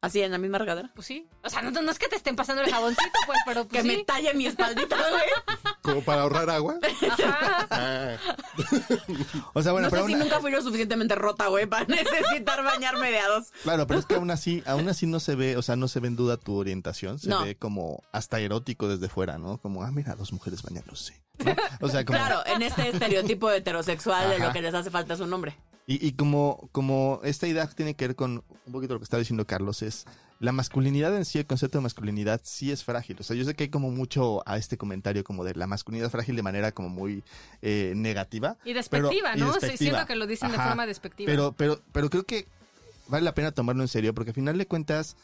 Así 0.01 0.23
en 0.23 0.31
la 0.31 0.39
misma 0.39 0.59
regadera. 0.59 0.93
Pues 0.95 1.09
sí. 1.09 1.29
O 1.43 1.51
sea, 1.51 1.61
no, 1.61 1.71
no 1.83 1.91
es 1.91 1.99
que 1.99 2.07
te 2.07 2.15
estén 2.15 2.37
pasando 2.37 2.63
el 2.63 2.71
jaboncito, 2.71 3.03
pues, 3.27 3.39
pero 3.45 3.67
pues 3.67 3.83
Que 3.83 3.89
me 3.89 4.05
talle 4.05 4.33
mi 4.35 4.47
espaldita, 4.47 4.97
güey. 5.11 5.67
Como 5.83 6.03
para 6.03 6.23
ahorrar 6.23 6.49
agua. 6.51 6.77
Ajá. 7.11 7.67
Ah, 7.71 8.17
O 9.55 9.63
sea, 9.63 9.73
bueno, 9.73 9.87
no 9.87 9.91
sé 9.91 9.97
pero 9.97 10.07
si 10.07 10.13
aún- 10.13 10.21
nunca 10.21 10.41
fui 10.41 10.51
lo 10.53 10.63
suficientemente 10.63 11.15
rota, 11.17 11.49
güey, 11.49 11.67
para 11.67 11.85
necesitar 11.87 12.63
bañarme 12.63 13.11
de 13.11 13.19
a 13.19 13.29
dos. 13.29 13.49
Claro, 13.65 13.87
pero 13.89 13.99
es 13.99 14.07
que 14.07 14.15
aún 14.15 14.31
así, 14.31 14.63
aún 14.67 14.89
así 14.89 15.07
no 15.07 15.19
se 15.19 15.35
ve, 15.35 15.57
o 15.57 15.63
sea, 15.63 15.75
no 15.75 15.89
se 15.89 15.99
ve 15.99 16.09
en 16.09 16.17
duda 16.17 16.37
tu 16.37 16.57
orientación, 16.57 17.19
se 17.19 17.29
No. 17.29 17.43
ve 17.45 17.57
como 17.57 18.03
hasta 18.13 18.39
erótico 18.39 18.87
desde 18.89 19.09
fuera, 19.09 19.39
¿no? 19.39 19.59
Como, 19.59 19.83
ah, 19.83 19.91
mira, 19.91 20.15
dos 20.15 20.33
mujeres 20.33 20.63
bañándose. 20.63 21.21
¿no? 21.45 21.55
O 21.81 21.89
sea, 21.89 22.05
como... 22.05 22.19
Claro, 22.19 22.43
en 22.47 22.63
este 22.63 22.89
estereotipo 22.89 23.51
heterosexual 23.51 24.29
de 24.31 24.37
Ajá. 24.37 24.47
lo 24.47 24.53
que 24.53 24.63
les 24.63 24.75
hace 24.75 24.91
falta 24.91 25.15
es 25.15 25.21
un 25.21 25.33
hombre. 25.33 25.57
Y, 25.91 26.07
y 26.07 26.13
como, 26.13 26.69
como 26.71 27.19
esta 27.25 27.49
idea 27.49 27.67
tiene 27.67 27.95
que 27.95 28.07
ver 28.09 28.15
con 28.15 28.45
un 28.67 28.73
poquito 28.73 28.93
lo 28.93 29.01
que 29.01 29.05
estaba 29.05 29.21
diciendo 29.21 29.47
Carlos, 29.47 29.81
es 29.81 30.05
la 30.39 30.53
masculinidad 30.53 31.17
en 31.17 31.25
sí, 31.25 31.39
el 31.39 31.47
concepto 31.47 31.79
de 31.79 31.83
masculinidad 31.83 32.43
sí 32.45 32.71
es 32.71 32.85
frágil. 32.85 33.17
O 33.19 33.23
sea, 33.23 33.35
yo 33.35 33.45
sé 33.47 33.55
que 33.55 33.65
hay 33.65 33.71
como 33.71 33.91
mucho 33.91 34.43
a 34.47 34.59
este 34.59 34.77
comentario 34.77 35.25
como 35.25 35.45
de 35.45 35.55
la 35.55 35.67
masculinidad 35.67 36.11
frágil 36.11 36.37
de 36.37 36.43
manera 36.43 36.73
como 36.73 36.91
muy 36.91 37.25
eh, 37.63 37.95
negativa. 37.97 38.59
Y 38.67 38.75
despectiva, 38.75 39.31
pero- 39.33 39.47
y 39.47 39.49
¿no? 39.49 39.55
Sí, 39.61 39.79
siento 39.79 40.05
que 40.05 40.15
lo 40.15 40.27
dicen 40.27 40.53
de 40.53 40.59
forma 40.59 40.87
despectiva. 40.87 41.27
Pero, 41.33 41.53
pero, 41.53 41.81
pero 41.91 42.11
creo 42.11 42.25
que 42.25 42.47
vale 43.09 43.25
la 43.25 43.35
pena 43.35 43.51
tomarlo 43.53 43.83
en 43.83 43.89
serio 43.89 44.13
porque 44.13 44.31
al 44.31 44.35
final 44.35 44.59
de 44.59 44.67
cuentas 44.67 45.17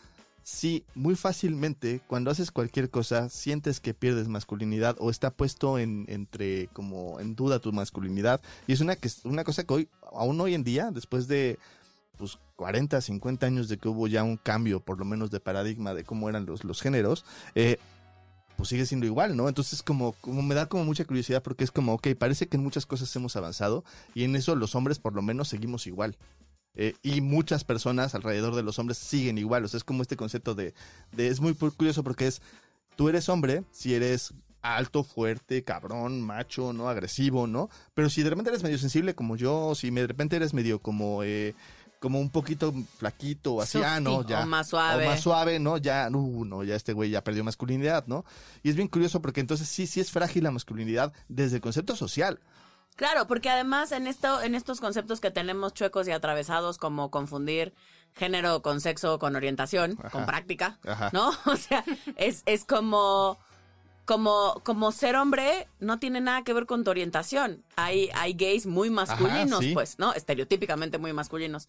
sí, 0.45 0.85
muy 0.95 1.17
fácilmente, 1.17 2.01
cuando 2.07 2.31
haces 2.31 2.53
cualquier 2.53 2.91
cosa, 2.91 3.29
sientes 3.29 3.81
que 3.81 3.95
pierdes 3.95 4.29
masculinidad 4.29 4.97
o 5.01 5.11
está 5.11 5.31
puesto 5.33 5.79
en, 5.79 6.05
entre, 6.09 6.69
como 6.69 7.19
en 7.19 7.35
duda 7.35 7.59
tu 7.59 7.73
masculinidad. 7.73 8.41
Y 8.67 8.75
es 8.75 8.81
una, 8.81 8.95
que, 8.95 9.11
una 9.25 9.43
cosa 9.43 9.65
que 9.65 9.75
hoy, 9.75 9.89
aún 10.13 10.41
hoy 10.41 10.55
en 10.55 10.63
día, 10.63 10.91
después 10.93 11.27
de 11.27 11.59
pues 12.17 12.39
40, 12.57 13.01
50 13.01 13.47
años 13.47 13.69
de 13.69 13.79
que 13.79 13.89
hubo 13.89 14.07
ya 14.07 14.23
un 14.23 14.37
cambio, 14.37 14.81
por 14.81 14.99
lo 14.99 15.05
menos 15.05 15.31
de 15.31 15.41
paradigma 15.41 15.95
de 15.95 16.05
cómo 16.05 16.29
eran 16.29 16.47
los, 16.47 16.63
los 16.63 16.81
géneros, 16.81 17.25
eh, 17.57 17.79
pues 18.57 18.69
sigue 18.69 18.87
siendo 18.87 19.07
igual, 19.07 19.37
¿no? 19.37 19.49
Entonces 19.49 19.83
como, 19.83 20.13
como 20.21 20.43
me 20.43 20.55
da 20.55 20.67
como 20.67 20.85
mucha 20.85 21.05
curiosidad 21.05 21.43
porque 21.43 21.65
es 21.65 21.73
como, 21.73 21.95
ok, 21.95 22.09
parece 22.17 22.47
que 22.47 22.57
en 22.57 22.63
muchas 22.63 22.87
cosas 22.87 23.15
hemos 23.17 23.35
avanzado 23.35 23.85
y 24.15 24.25
en 24.25 24.37
eso 24.37 24.55
los 24.55 24.75
hombres 24.75 24.99
por 24.99 25.15
lo 25.15 25.23
menos 25.23 25.49
seguimos 25.49 25.87
igual. 25.87 26.17
Eh, 26.77 26.95
y 27.03 27.21
muchas 27.21 27.65
personas 27.65 28.15
alrededor 28.15 28.55
de 28.55 28.63
los 28.63 28.79
hombres 28.79 28.99
siguen 28.99 29.39
igual. 29.39 29.65
O 29.65 29.69
sea, 29.69 29.79
es 29.79 29.85
como 29.85 30.03
este 30.03 30.17
concepto 30.17 30.55
de, 30.55 30.75
de 31.13 31.29
es 31.29 31.41
muy 31.41 31.55
curioso 31.55 32.03
porque 32.03 32.27
es, 32.27 32.43
tú 32.97 33.09
eres 33.09 33.29
hombre 33.29 33.65
si 33.71 33.95
eres 33.95 34.35
alto, 34.63 35.05
fuerte, 35.05 35.63
cabrón, 35.63 36.23
macho, 36.23 36.73
¿no? 36.73 36.89
Agresivo, 36.89 37.47
¿no? 37.47 37.69
Pero 37.93 38.09
si 38.09 38.23
de 38.23 38.31
repente 38.31 38.51
eres 38.51 38.63
medio 38.63 38.79
sensible 38.79 39.15
como 39.15 39.37
yo, 39.37 39.75
si 39.75 39.91
de 39.91 40.07
repente 40.07 40.37
eres 40.37 40.55
medio 40.55 40.81
como... 40.81 41.23
Eh, 41.23 41.55
como 42.01 42.21
un 42.21 42.29
poquito 42.29 42.75
flaquito, 42.99 43.63
así, 43.63 43.79
ah, 43.83 43.99
no, 43.99 44.27
ya. 44.27 44.43
o 44.43 44.47
más 44.47 44.69
suave. 44.69 45.07
O 45.07 45.09
más 45.09 45.21
suave, 45.21 45.59
¿no? 45.59 45.79
Ya, 45.79 46.07
uh, 46.13 46.45
no, 46.45 46.63
ya 46.63 46.77
este 46.77 46.93
güey 46.93 47.09
ya 47.09 47.25
perdió 47.25 47.43
masculinidad, 47.45 48.07
¿no? 48.07 48.27
Y 48.63 48.69
es 48.69 48.77
bien 48.77 48.89
curioso 48.89 49.23
porque 49.23 49.41
entonces 49.41 49.69
sí, 49.69 49.87
sí 49.87 50.01
es 50.01 50.11
frágil 50.11 50.45
la 50.45 50.51
masculinidad 50.51 51.15
desde 51.29 51.57
el 51.57 51.63
concepto 51.63 51.97
social. 51.97 52.41
Claro, 52.97 53.27
porque 53.27 53.51
además 53.51 53.93
en 53.93 54.07
esto, 54.07 54.41
en 54.43 54.55
estos 54.55 54.81
conceptos 54.81 55.21
que 55.21 55.31
tenemos 55.31 55.75
chuecos 55.75 56.07
y 56.07 56.13
atravesados, 56.13 56.79
como 56.79 57.11
confundir 57.11 57.75
género 58.15 58.63
con 58.63 58.81
sexo, 58.81 59.19
con 59.19 59.35
orientación, 59.35 59.97
Ajá. 59.99 60.11
con 60.11 60.27
práctica, 60.27 60.79
Ajá. 60.87 61.11
¿no? 61.13 61.33
O 61.47 61.57
sea, 61.57 61.85
es, 62.17 62.43
es 62.47 62.65
como, 62.65 63.39
como, 64.05 64.61
como 64.65 64.93
ser 64.93 65.17
hombre 65.17 65.67
no 65.81 65.99
tiene 65.99 66.21
nada 66.21 66.43
que 66.45 66.53
ver 66.53 66.67
con 66.67 66.85
tu 66.85 66.91
orientación. 66.91 67.65
Hay, 67.77 68.11
hay 68.15 68.35
gays 68.35 68.67
muy 68.67 68.91
masculinos, 68.91 69.61
sí. 69.61 69.75
pues, 69.75 69.99
¿no? 69.99 70.13
Estereotípicamente 70.13 70.99
muy 70.99 71.13
masculinos. 71.13 71.69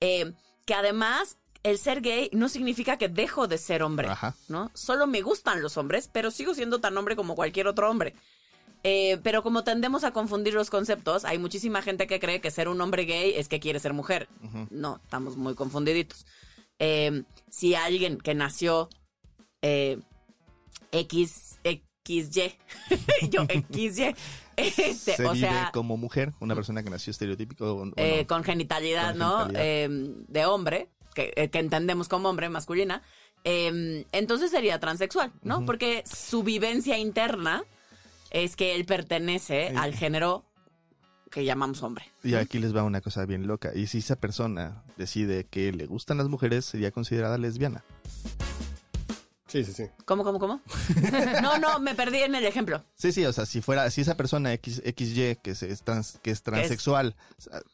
Eh, 0.00 0.32
que 0.64 0.74
además, 0.74 1.36
el 1.62 1.78
ser 1.78 2.00
gay 2.00 2.30
no 2.32 2.48
significa 2.48 2.96
que 2.96 3.08
dejo 3.08 3.46
de 3.46 3.58
ser 3.58 3.82
hombre. 3.82 4.08
¿no? 4.48 4.70
Solo 4.74 5.06
me 5.06 5.22
gustan 5.22 5.62
los 5.62 5.76
hombres, 5.76 6.08
pero 6.12 6.30
sigo 6.30 6.54
siendo 6.54 6.80
tan 6.80 6.96
hombre 6.96 7.16
como 7.16 7.34
cualquier 7.34 7.68
otro 7.68 7.90
hombre. 7.90 8.14
Eh, 8.84 9.18
pero 9.22 9.42
como 9.42 9.62
tendemos 9.64 10.02
a 10.04 10.10
confundir 10.10 10.54
los 10.54 10.70
conceptos, 10.70 11.24
hay 11.24 11.38
muchísima 11.38 11.82
gente 11.82 12.06
que 12.06 12.18
cree 12.18 12.40
que 12.40 12.50
ser 12.50 12.68
un 12.68 12.80
hombre 12.80 13.04
gay 13.04 13.32
es 13.36 13.48
que 13.48 13.60
quiere 13.60 13.78
ser 13.78 13.92
mujer. 13.92 14.28
No, 14.70 15.00
estamos 15.04 15.36
muy 15.36 15.54
confundiditos. 15.54 16.26
Eh, 16.78 17.22
si 17.48 17.74
alguien 17.76 18.18
que 18.18 18.34
nació 18.34 18.88
eh, 19.62 20.00
X, 20.90 21.58
XY, 22.04 22.54
yo 23.30 23.46
XY, 23.46 24.14
este, 24.56 24.94
Se 25.16 25.26
o 25.26 25.32
vive 25.32 25.46
sea, 25.48 25.70
como 25.72 25.96
mujer, 25.96 26.32
una 26.40 26.54
persona 26.56 26.82
que 26.82 26.90
nació 26.90 27.12
estereotípico. 27.12 27.88
eh, 27.96 28.26
con 28.26 28.42
genitalidad, 28.42 29.14
¿no? 29.14 29.48
Eh, 29.54 29.88
de 29.90 30.44
hombre, 30.46 30.88
que, 31.14 31.32
eh, 31.36 31.50
que 31.50 31.58
entendemos 31.60 32.08
como 32.08 32.28
hombre, 32.28 32.48
masculina. 32.48 33.02
eh, 33.44 34.04
entonces 34.10 34.50
sería 34.50 34.80
transexual, 34.80 35.32
¿no? 35.42 35.64
Porque 35.64 36.02
su 36.04 36.42
vivencia 36.42 36.98
interna 36.98 37.64
es 38.32 38.56
que 38.56 38.74
él 38.74 38.84
pertenece 38.84 39.68
al 39.76 39.94
género 39.94 40.44
que 41.30 41.44
llamamos 41.44 41.82
hombre. 41.82 42.04
Y 42.22 42.34
aquí 42.34 42.58
les 42.58 42.74
va 42.74 42.82
una 42.82 43.00
cosa 43.00 43.24
bien 43.26 43.46
loca. 43.46 43.72
Y 43.74 43.86
si 43.86 43.98
esa 43.98 44.16
persona 44.16 44.82
decide 44.96 45.44
que 45.44 45.72
le 45.72 45.86
gustan 45.86 46.18
las 46.18 46.28
mujeres, 46.28 46.64
sería 46.64 46.90
considerada 46.90 47.38
lesbiana. 47.38 47.84
Sí, 49.52 49.64
sí, 49.64 49.72
sí. 49.74 49.84
¿Cómo, 50.06 50.24
cómo, 50.24 50.38
cómo? 50.38 50.62
no, 51.42 51.58
no, 51.58 51.78
me 51.78 51.94
perdí 51.94 52.18
en 52.22 52.34
el 52.34 52.46
ejemplo. 52.46 52.82
Sí, 52.94 53.12
sí, 53.12 53.24
o 53.26 53.32
sea, 53.34 53.44
si 53.44 53.60
fuera, 53.60 53.90
si 53.90 54.00
esa 54.00 54.16
persona 54.16 54.50
X, 54.54 54.80
XY 54.84 55.36
que, 55.42 55.54
se, 55.54 55.70
es, 55.70 55.82
trans, 55.82 56.18
que 56.22 56.30
es 56.30 56.42
transexual 56.42 57.14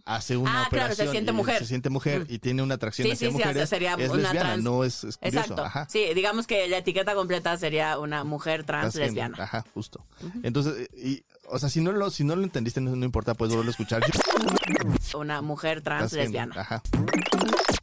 hace 0.04 0.36
una 0.36 0.64
Ah, 0.64 0.66
claro, 0.68 0.86
se 0.88 1.02
operación 1.02 1.12
siente 1.12 1.30
y 1.30 1.34
mujer. 1.34 1.58
Se 1.60 1.66
siente 1.66 1.88
mujer 1.90 2.22
Mm. 2.22 2.26
y 2.30 2.38
tiene 2.40 2.62
una 2.62 2.74
atracción 2.74 3.06
Sí, 3.06 3.12
hacia 3.12 3.28
sí, 3.28 3.30
sí, 3.30 3.36
o 3.36 3.38
sea, 3.38 3.46
mujeres, 3.48 3.68
sería 3.68 3.94
es 3.94 4.08
una 4.10 4.22
lesbiana, 4.22 4.40
trans- 4.50 4.64
no 4.64 4.82
es, 4.82 5.04
es 5.04 5.16
curioso. 5.18 5.38
Exacto. 5.40 5.64
Ajá. 5.64 5.86
Sí, 5.88 6.04
digamos 6.14 6.48
que 6.48 6.66
la 6.66 6.78
etiqueta 6.78 7.14
completa 7.14 7.56
sería 7.56 7.96
una 7.98 8.24
mujer 8.24 8.64
trans 8.64 8.96
lesbiana. 8.96 9.36
Ajá, 9.40 9.64
justo. 9.72 10.04
Entonces, 10.42 10.88
y, 10.96 11.22
o 11.48 11.58
sea, 11.60 11.68
si 11.68 11.80
no 11.80 11.92
lo, 11.92 12.10
si 12.10 12.24
no 12.24 12.34
lo 12.34 12.42
entendiste, 12.42 12.80
no, 12.80 12.96
no 12.96 13.04
importa, 13.04 13.34
puedes 13.34 13.54
volverlo 13.54 13.70
a 13.70 13.72
escuchar. 13.72 14.02
Una 15.14 15.42
mujer 15.42 15.80
trans 15.80 16.12
lesbiana. 16.12 16.60
Ajá. 16.60 16.82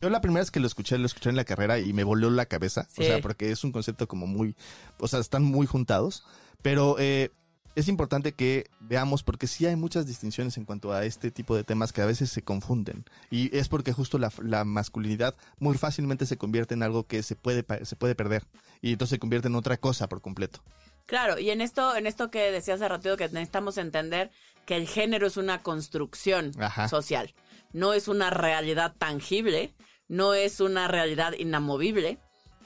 Yo 0.01 0.09
la 0.09 0.21
primera 0.21 0.41
vez 0.41 0.51
que 0.51 0.59
lo 0.59 0.67
escuché, 0.67 0.97
lo 0.97 1.05
escuché 1.05 1.29
en 1.29 1.35
la 1.35 1.45
carrera 1.45 1.79
y 1.79 1.93
me 1.93 2.03
voló 2.03 2.29
la 2.29 2.45
cabeza. 2.45 2.87
Sí. 2.91 3.03
O 3.03 3.05
sea, 3.05 3.21
porque 3.21 3.51
es 3.51 3.63
un 3.63 3.71
concepto 3.71 4.07
como 4.07 4.27
muy, 4.27 4.55
o 4.99 5.07
sea, 5.07 5.19
están 5.19 5.43
muy 5.43 5.67
juntados. 5.67 6.25
Pero 6.61 6.97
eh, 6.99 7.31
es 7.75 7.87
importante 7.89 8.33
que 8.33 8.69
veamos, 8.79 9.23
porque 9.23 9.47
sí 9.47 9.65
hay 9.65 9.75
muchas 9.75 10.07
distinciones 10.07 10.57
en 10.57 10.65
cuanto 10.65 10.93
a 10.93 11.05
este 11.05 11.29
tipo 11.29 11.55
de 11.55 11.63
temas 11.63 11.91
que 11.91 12.01
a 12.01 12.05
veces 12.05 12.31
se 12.31 12.41
confunden. 12.41 13.05
Y 13.29 13.55
es 13.55 13.67
porque 13.67 13.93
justo 13.93 14.17
la, 14.17 14.31
la 14.41 14.63
masculinidad 14.63 15.35
muy 15.59 15.77
fácilmente 15.77 16.25
se 16.25 16.37
convierte 16.37 16.73
en 16.73 16.83
algo 16.83 17.05
que 17.05 17.21
se 17.21 17.35
puede, 17.35 17.65
se 17.85 17.95
puede 17.95 18.15
perder. 18.15 18.43
Y 18.81 18.93
entonces 18.93 19.15
se 19.15 19.19
convierte 19.19 19.47
en 19.47 19.55
otra 19.55 19.77
cosa 19.77 20.07
por 20.07 20.21
completo. 20.21 20.61
Claro, 21.05 21.37
y 21.37 21.51
en 21.51 21.61
esto, 21.61 21.95
en 21.95 22.07
esto 22.07 22.31
que 22.31 22.51
decía 22.51 22.75
hace 22.75 22.87
ratito 22.87 23.15
que 23.17 23.25
necesitamos 23.29 23.77
entender 23.77 24.31
que 24.65 24.75
el 24.75 24.87
género 24.87 25.27
es 25.27 25.37
una 25.37 25.61
construcción 25.61 26.51
Ajá. 26.59 26.87
social, 26.87 27.33
no 27.75 27.91
es 27.91 28.07
una 28.07 28.29
realidad 28.29 28.95
tangible, 28.97 29.75
no 30.07 30.33
es 30.33 30.61
una 30.61 30.87
realidad 30.87 31.33
inamovible, 31.33 32.19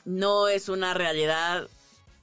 no 0.06 0.48
es 0.48 0.70
una 0.70 0.94
realidad 0.94 1.68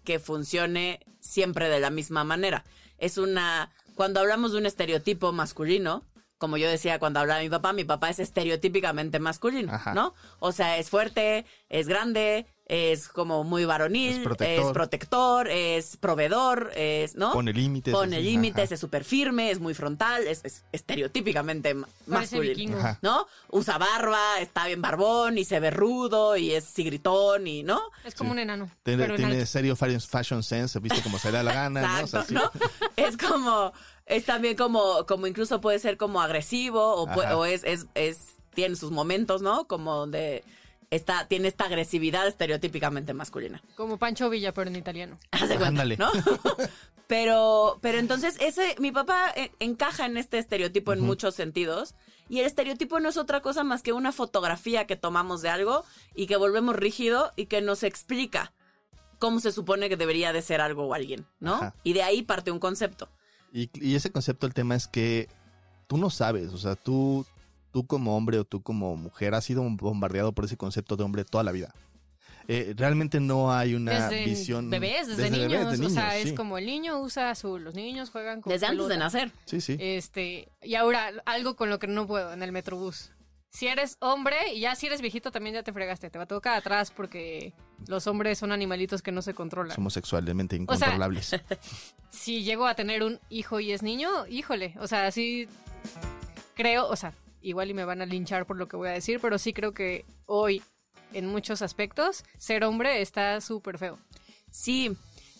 que 0.04 0.20
funcione 0.20 1.00
siempre 1.18 1.68
de 1.68 1.80
la 1.80 1.90
misma 1.90 2.22
manera. 2.22 2.64
Es 2.98 3.18
una 3.18 3.72
cuando 3.96 4.20
hablamos 4.20 4.52
de 4.52 4.58
un 4.58 4.66
estereotipo 4.66 5.32
masculino, 5.32 6.04
como 6.38 6.58
yo 6.58 6.70
decía 6.70 7.00
cuando 7.00 7.18
hablaba 7.18 7.40
de 7.40 7.46
mi 7.46 7.50
papá, 7.50 7.72
mi 7.72 7.82
papá 7.82 8.08
es 8.08 8.20
estereotípicamente 8.20 9.18
masculino, 9.18 9.72
Ajá. 9.72 9.92
¿no? 9.92 10.14
O 10.38 10.52
sea, 10.52 10.78
es 10.78 10.88
fuerte, 10.88 11.44
es 11.68 11.88
grande, 11.88 12.46
es 12.68 13.08
como 13.08 13.44
muy 13.44 13.64
varonil, 13.64 14.14
Es 14.14 14.18
protector. 14.24 14.66
es 14.66 14.72
protector, 14.72 15.48
es 15.48 15.96
proveedor, 15.96 16.72
es, 16.74 17.14
¿no? 17.14 17.32
Pone 17.32 17.52
límites. 17.52 17.94
Pone 17.94 18.20
límites, 18.20 18.72
es 18.72 18.80
súper 18.80 19.04
firme, 19.04 19.52
es 19.52 19.60
muy 19.60 19.72
frontal, 19.72 20.26
es, 20.26 20.40
es 20.44 20.64
estereotípicamente 20.72 21.76
masculino. 22.06 22.98
¿No? 23.02 23.26
Usa 23.50 23.78
barba, 23.78 24.40
está 24.40 24.66
bien 24.66 24.82
barbón 24.82 25.38
y 25.38 25.44
se 25.44 25.60
ve 25.60 25.70
rudo 25.70 26.36
y 26.36 26.52
es 26.52 26.64
sigritón 26.64 27.46
y, 27.46 27.62
¿no? 27.62 27.80
Es 28.04 28.14
como 28.14 28.30
Sí. 28.30 28.32
un 28.32 28.38
enano. 28.40 28.70
Tiene, 28.82 29.08
tiene 29.16 29.46
serio 29.46 29.76
fa- 29.76 29.86
fashion 30.00 30.42
sense, 30.42 30.78
viste 30.80 31.02
como 31.02 31.18
se 31.18 31.30
le 31.30 31.38
da 31.38 31.42
la 31.44 31.52
gana, 31.52 31.80
¿no? 32.00 32.04
O 32.04 32.06
sea, 32.08 32.20
Exacto, 32.22 32.28
sí. 32.28 32.34
¿no? 32.34 32.50
Es 32.96 33.16
como, 33.16 33.72
es 34.06 34.24
también 34.24 34.56
como, 34.56 35.06
como 35.06 35.26
incluso 35.28 35.60
puede 35.60 35.78
ser 35.78 35.96
como 35.96 36.20
agresivo 36.20 36.94
o, 37.04 37.44
es, 37.44 37.62
es, 37.64 37.86
es, 37.94 38.18
tiene 38.54 38.74
sus 38.74 38.90
momentos, 38.90 39.42
¿no? 39.42 39.66
Como 39.68 39.94
donde 39.94 40.42
está, 40.90 41.26
tiene 41.28 41.48
esta 41.48 41.64
agresividad 41.64 42.26
estereotípicamente 42.26 43.14
masculina. 43.14 43.62
Como 43.76 43.98
Pancho 43.98 44.30
Villa, 44.30 44.52
pero 44.52 44.70
en 44.70 44.76
italiano. 44.76 45.18
Cuenta, 45.38 45.66
Ándale. 45.66 45.96
¿no? 45.96 46.10
pero, 47.06 47.78
pero 47.80 47.98
entonces 47.98 48.36
ese, 48.40 48.76
mi 48.78 48.92
papá 48.92 49.32
eh, 49.36 49.52
encaja 49.60 50.06
en 50.06 50.16
este 50.16 50.38
estereotipo 50.38 50.92
en 50.92 51.00
muchos 51.00 51.34
sentidos. 51.34 51.94
Y 52.28 52.40
el 52.40 52.46
estereotipo 52.46 52.98
no 52.98 53.08
es 53.08 53.16
otra 53.16 53.40
cosa 53.40 53.62
más 53.62 53.82
que 53.82 53.92
una 53.92 54.10
fotografía 54.10 54.86
que 54.86 54.96
tomamos 54.96 55.42
de 55.42 55.48
algo 55.48 55.84
y 56.14 56.26
que 56.26 56.36
volvemos 56.36 56.74
rígido 56.74 57.32
y 57.36 57.46
que 57.46 57.62
nos 57.62 57.84
explica 57.84 58.52
cómo 59.18 59.38
se 59.40 59.52
supone 59.52 59.88
que 59.88 59.96
debería 59.96 60.32
de 60.32 60.42
ser 60.42 60.60
algo 60.60 60.86
o 60.86 60.94
alguien, 60.94 61.26
¿no? 61.38 61.54
Ajá. 61.54 61.74
Y 61.84 61.92
de 61.92 62.02
ahí 62.02 62.22
parte 62.22 62.50
un 62.50 62.58
concepto. 62.58 63.08
Y, 63.52 63.70
y 63.74 63.94
ese 63.94 64.10
concepto, 64.10 64.46
el 64.46 64.54
tema 64.54 64.74
es 64.74 64.88
que 64.88 65.28
tú 65.86 65.96
no 65.96 66.10
sabes, 66.10 66.52
o 66.52 66.58
sea, 66.58 66.74
tú, 66.74 67.24
tú 67.76 67.86
como 67.86 68.16
hombre 68.16 68.38
o 68.38 68.44
tú 68.46 68.62
como 68.62 68.96
mujer 68.96 69.34
has 69.34 69.44
sido 69.44 69.62
bombardeado 69.62 70.32
por 70.32 70.46
ese 70.46 70.56
concepto 70.56 70.96
de 70.96 71.04
hombre 71.04 71.26
toda 71.26 71.44
la 71.44 71.52
vida. 71.52 71.74
Eh, 72.48 72.72
realmente 72.74 73.20
no 73.20 73.52
hay 73.52 73.74
una 73.74 74.08
Desde 74.08 74.24
visión. 74.24 74.70
bebés, 74.70 75.08
desde, 75.08 75.28
bebés, 75.28 75.48
niños. 75.50 75.78
de 75.78 75.84
O 75.84 75.90
sea, 75.90 76.14
niños, 76.14 76.26
es 76.26 76.32
como 76.32 76.56
el 76.56 76.64
niño 76.64 76.98
usa 77.00 77.28
azul, 77.28 77.62
los 77.62 77.74
niños 77.74 78.08
juegan 78.08 78.40
con 78.40 78.50
Desde 78.50 78.64
antes 78.64 78.88
de 78.88 78.96
nacer. 78.96 79.30
Sí, 79.44 79.60
sí. 79.60 79.76
Este, 79.78 80.48
y 80.62 80.74
ahora, 80.74 81.10
algo 81.26 81.54
con 81.54 81.68
lo 81.68 81.78
que 81.78 81.86
no 81.86 82.06
puedo 82.06 82.32
en 82.32 82.42
el 82.42 82.50
metrobús. 82.50 83.12
Si 83.50 83.66
eres 83.66 83.98
hombre 84.00 84.54
y 84.54 84.60
ya 84.60 84.74
si 84.74 84.86
eres 84.86 85.02
viejito 85.02 85.30
también 85.30 85.52
ya 85.56 85.62
te 85.62 85.74
fregaste. 85.74 86.08
Te 86.08 86.16
va 86.16 86.24
a 86.24 86.28
tocar 86.28 86.56
atrás 86.56 86.90
porque 86.90 87.52
los 87.88 88.06
hombres 88.06 88.38
son 88.38 88.52
animalitos 88.52 89.02
que 89.02 89.12
no 89.12 89.20
se 89.20 89.34
controlan. 89.34 89.74
Somos 89.74 89.92
sexualmente 89.92 90.56
sea, 90.56 90.62
incontrolables. 90.62 91.36
Si 92.08 92.42
llego 92.42 92.66
a 92.66 92.74
tener 92.74 93.02
un 93.02 93.20
hijo 93.28 93.60
y 93.60 93.72
es 93.72 93.82
niño, 93.82 94.26
híjole. 94.28 94.74
O 94.80 94.86
sea, 94.86 95.10
sí 95.10 95.46
creo, 96.54 96.88
o 96.88 96.96
sea, 96.96 97.12
igual 97.48 97.70
y 97.70 97.74
me 97.74 97.84
van 97.84 98.02
a 98.02 98.06
linchar 98.06 98.46
por 98.46 98.56
lo 98.56 98.68
que 98.68 98.76
voy 98.76 98.88
a 98.88 98.92
decir, 98.92 99.20
pero 99.20 99.38
sí 99.38 99.52
creo 99.52 99.72
que 99.72 100.04
hoy, 100.26 100.62
en 101.12 101.26
muchos 101.26 101.62
aspectos, 101.62 102.24
ser 102.38 102.64
hombre 102.64 103.00
está 103.00 103.40
súper 103.40 103.78
feo. 103.78 103.98
Sí, 104.50 104.96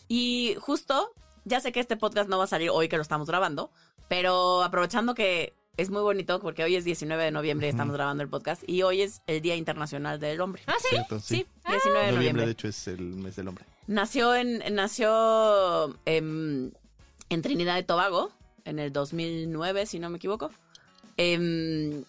y 0.09 0.55
justo, 0.61 1.11
ya 1.45 1.61
sé 1.61 1.73
que 1.73 1.81
este 1.81 1.97
podcast 1.97 2.29
no 2.31 2.39
va 2.39 2.45
a 2.45 2.49
salir 2.49 2.71
hoy 2.71 2.89
que 2.89 2.97
lo 2.97 3.03
estamos 3.03 3.29
grabando, 3.29 3.71
pero 4.09 4.63
aprovechando 4.63 5.15
que 5.15 5.55
es 5.77 5.91
muy 5.91 6.01
bonito 6.01 6.41
porque 6.41 6.63
hoy 6.65 6.77
es 6.77 6.85
19 6.85 7.25
de 7.25 7.31
noviembre 7.33 7.67
y 7.67 7.71
estamos 7.71 7.95
grabando 7.95 8.23
el 8.23 8.29
podcast 8.31 8.63
y 8.67 8.83
hoy 8.83 9.03
es 9.03 9.21
el 9.27 9.43
Día 9.43 9.57
Internacional 9.57 10.19
del 10.21 10.41
Hombre. 10.41 10.63
Ah, 10.67 10.77
sí. 10.81 10.89
Cierto, 10.91 11.19
Sí, 11.21 11.37
sí. 11.37 11.47
19 11.69 11.75
de 11.75 12.13
Noviembre, 12.13 12.13
noviembre. 12.15 12.47
de 12.47 12.53
hecho, 12.53 12.69
es 12.69 12.89
el 12.89 13.01
mes 13.01 13.37
del 13.37 13.49
hombre. 13.49 13.65
Nació 13.89 14.35
en 14.35 14.63
nació 14.75 15.95
em, 16.07 16.71
en 17.29 17.43
Trinidad 17.43 17.77
y 17.79 17.83
Tobago 17.83 18.31
en 18.65 18.79
el 18.79 18.93
2009, 18.93 19.87
si 19.87 19.99
no 19.99 20.09
me 20.09 20.17
equivoco. 20.17 20.51
Em, 21.17 22.05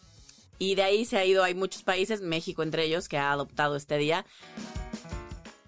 y 0.60 0.76
de 0.76 0.84
ahí 0.84 1.06
se 1.06 1.18
ha 1.18 1.26
ido, 1.26 1.44
hay 1.44 1.54
muchos 1.56 1.84
países, 1.84 2.22
México 2.22 2.64
entre 2.64 2.84
ellos, 2.86 3.08
que 3.08 3.18
ha 3.18 3.32
adoptado 3.32 3.76
este 3.76 3.98
día, 3.98 4.26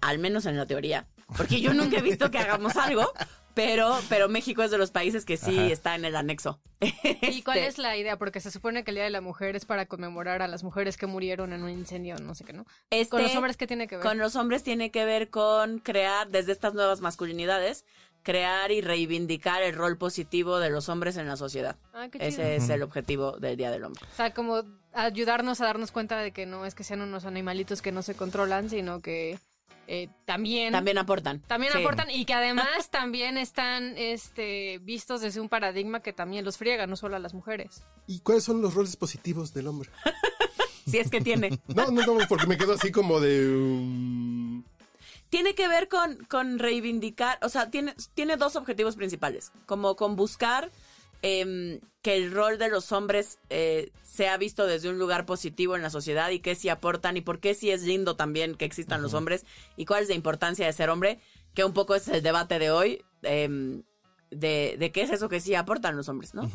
al 0.00 0.18
menos 0.18 0.46
en 0.46 0.56
la 0.56 0.66
teoría, 0.66 1.06
porque 1.36 1.60
yo 1.60 1.72
nunca 1.74 1.98
he 1.98 2.02
visto 2.02 2.30
que 2.30 2.38
hagamos 2.38 2.76
algo, 2.76 3.12
pero, 3.54 3.98
pero 4.08 4.28
México 4.28 4.62
es 4.62 4.70
de 4.70 4.78
los 4.78 4.90
países 4.90 5.24
que 5.24 5.36
sí 5.36 5.58
Ajá. 5.58 5.66
está 5.68 5.94
en 5.94 6.04
el 6.04 6.16
anexo. 6.16 6.60
¿Y 7.22 7.42
cuál 7.42 7.58
Este, 7.58 7.68
es 7.68 7.78
la 7.78 7.96
idea? 7.96 8.16
Porque 8.18 8.40
se 8.40 8.50
supone 8.50 8.84
que 8.84 8.90
el 8.90 8.94
Día 8.96 9.04
de 9.04 9.10
la 9.10 9.20
Mujer 9.20 9.54
es 9.56 9.64
para 9.64 9.86
conmemorar 9.86 10.40
a 10.42 10.48
las 10.48 10.64
mujeres 10.64 10.96
que 10.96 11.06
murieron 11.06 11.52
en 11.52 11.62
un 11.62 11.70
incendio, 11.70 12.16
no 12.16 12.34
sé 12.34 12.44
qué, 12.44 12.52
¿no? 12.52 12.64
este- 12.90 13.10
Con 13.10 13.22
los 13.22 13.34
hombres, 13.36 13.56
¿qué 13.56 13.66
tiene 13.66 13.86
que 13.86 13.96
ver? 13.96 14.04
Con 14.04 14.18
los 14.18 14.34
hombres 14.36 14.62
tiene 14.62 14.90
que 14.90 15.04
ver 15.04 15.28
con 15.30 15.78
crear, 15.78 16.28
desde 16.30 16.52
estas 16.52 16.74
nuevas 16.74 17.00
masculinidades, 17.00 17.84
crear 18.22 18.70
y 18.70 18.80
reivindicar 18.80 19.62
el 19.62 19.74
rol 19.74 19.96
positivo 19.98 20.58
de 20.58 20.70
los 20.70 20.88
hombres 20.88 21.16
en 21.16 21.26
la 21.26 21.36
sociedad. 21.36 21.76
Ah, 21.92 22.08
qué 22.10 22.18
chido. 22.18 22.28
Ese 22.28 22.56
es 22.56 22.68
el 22.68 22.82
objetivo 22.82 23.32
del 23.38 23.56
Día 23.56 23.70
del 23.70 23.84
Hombre. 23.84 24.02
O 24.12 24.16
sea, 24.16 24.32
como 24.34 24.62
ayudarnos 24.92 25.60
a 25.60 25.64
darnos 25.66 25.90
cuenta 25.92 26.18
de 26.18 26.32
que 26.32 26.46
no 26.46 26.66
es 26.66 26.74
que 26.74 26.84
sean 26.84 27.00
unos 27.00 27.24
animalitos 27.24 27.80
que 27.82 27.92
no 27.92 28.02
se 28.02 28.14
controlan, 28.14 28.68
sino 28.70 29.00
que 29.00 29.38
eh, 29.86 30.08
también... 30.24 30.72
También 30.72 30.98
aportan. 30.98 31.40
También 31.40 31.72
Sí. 31.72 31.78
aportan 31.80 32.10
y 32.10 32.24
que 32.24 32.34
además 32.34 32.66
también 32.90 33.38
están 33.38 33.94
este, 33.96 34.78
vistos 34.82 35.20
desde 35.20 35.40
un 35.40 35.48
paradigma 35.48 36.00
que 36.00 36.12
también 36.12 36.44
los 36.44 36.58
friega, 36.58 36.86
no 36.86 36.96
solo 36.96 37.16
a 37.16 37.18
las 37.18 37.34
mujeres. 37.34 37.82
¿Y 38.06 38.20
cuáles 38.20 38.44
son 38.44 38.62
los 38.62 38.74
roles 38.74 38.96
positivos 38.96 39.52
del 39.54 39.66
hombre? 39.66 39.90
Si 40.86 40.98
es 40.98 41.08
que 41.08 41.20
tiene. 41.20 41.50
No, 41.68 41.88
no, 41.92 42.04
no, 42.04 42.18
porque 42.28 42.46
me 42.48 42.56
quedo 42.58 42.72
así 42.72 42.90
como 42.90 43.20
de... 43.20 43.46
um, 43.46 44.39
tiene 45.30 45.54
que 45.54 45.68
ver 45.68 45.88
con, 45.88 46.16
con 46.24 46.58
reivindicar, 46.58 47.38
o 47.42 47.48
sea, 47.48 47.70
tiene, 47.70 47.94
tiene 48.14 48.36
dos 48.36 48.56
objetivos 48.56 48.96
principales, 48.96 49.52
como 49.64 49.96
con 49.96 50.16
buscar 50.16 50.70
em, 51.22 51.80
que 52.02 52.16
el 52.16 52.32
rol 52.32 52.58
de 52.58 52.68
los 52.68 52.90
hombres 52.92 53.38
eh, 53.48 53.92
sea 54.02 54.36
visto 54.36 54.66
desde 54.66 54.90
un 54.90 54.98
lugar 54.98 55.26
positivo 55.26 55.76
en 55.76 55.82
la 55.82 55.90
sociedad 55.90 56.30
y 56.30 56.40
qué 56.40 56.54
sí 56.56 56.68
aportan 56.68 57.16
y 57.16 57.20
por 57.20 57.38
qué 57.38 57.54
sí 57.54 57.70
es 57.70 57.82
lindo 57.82 58.16
también 58.16 58.56
que 58.56 58.64
existan 58.64 59.02
los 59.02 59.14
hombres 59.14 59.46
y 59.76 59.86
cuál 59.86 60.02
es 60.02 60.08
la 60.08 60.16
importancia 60.16 60.66
de 60.66 60.72
ser 60.72 60.90
hombre, 60.90 61.20
que 61.54 61.64
un 61.64 61.72
poco 61.72 61.94
es 61.94 62.08
el 62.08 62.22
debate 62.22 62.58
de 62.58 62.70
hoy, 62.72 63.04
em, 63.22 63.82
de, 64.30 64.76
de 64.78 64.92
qué 64.92 65.02
es 65.02 65.10
eso 65.10 65.28
que 65.28 65.40
sí 65.40 65.54
aportan 65.54 65.96
los 65.96 66.08
hombres, 66.08 66.34
¿no? 66.34 66.50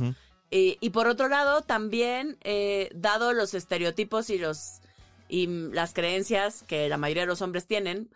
Y, 0.51 0.77
y 0.79 0.91
por 0.91 1.07
otro 1.07 1.27
lado, 1.27 1.61
también, 1.61 2.37
eh, 2.43 2.89
dado 2.93 3.33
los 3.33 3.53
estereotipos 3.53 4.29
y 4.29 4.37
los 4.37 4.81
y 5.27 5.47
las 5.47 5.93
creencias 5.93 6.63
que 6.67 6.87
la 6.87 6.97
mayoría 6.97 7.23
de 7.23 7.27
los 7.27 7.41
hombres 7.41 7.65
tienen, 7.65 8.09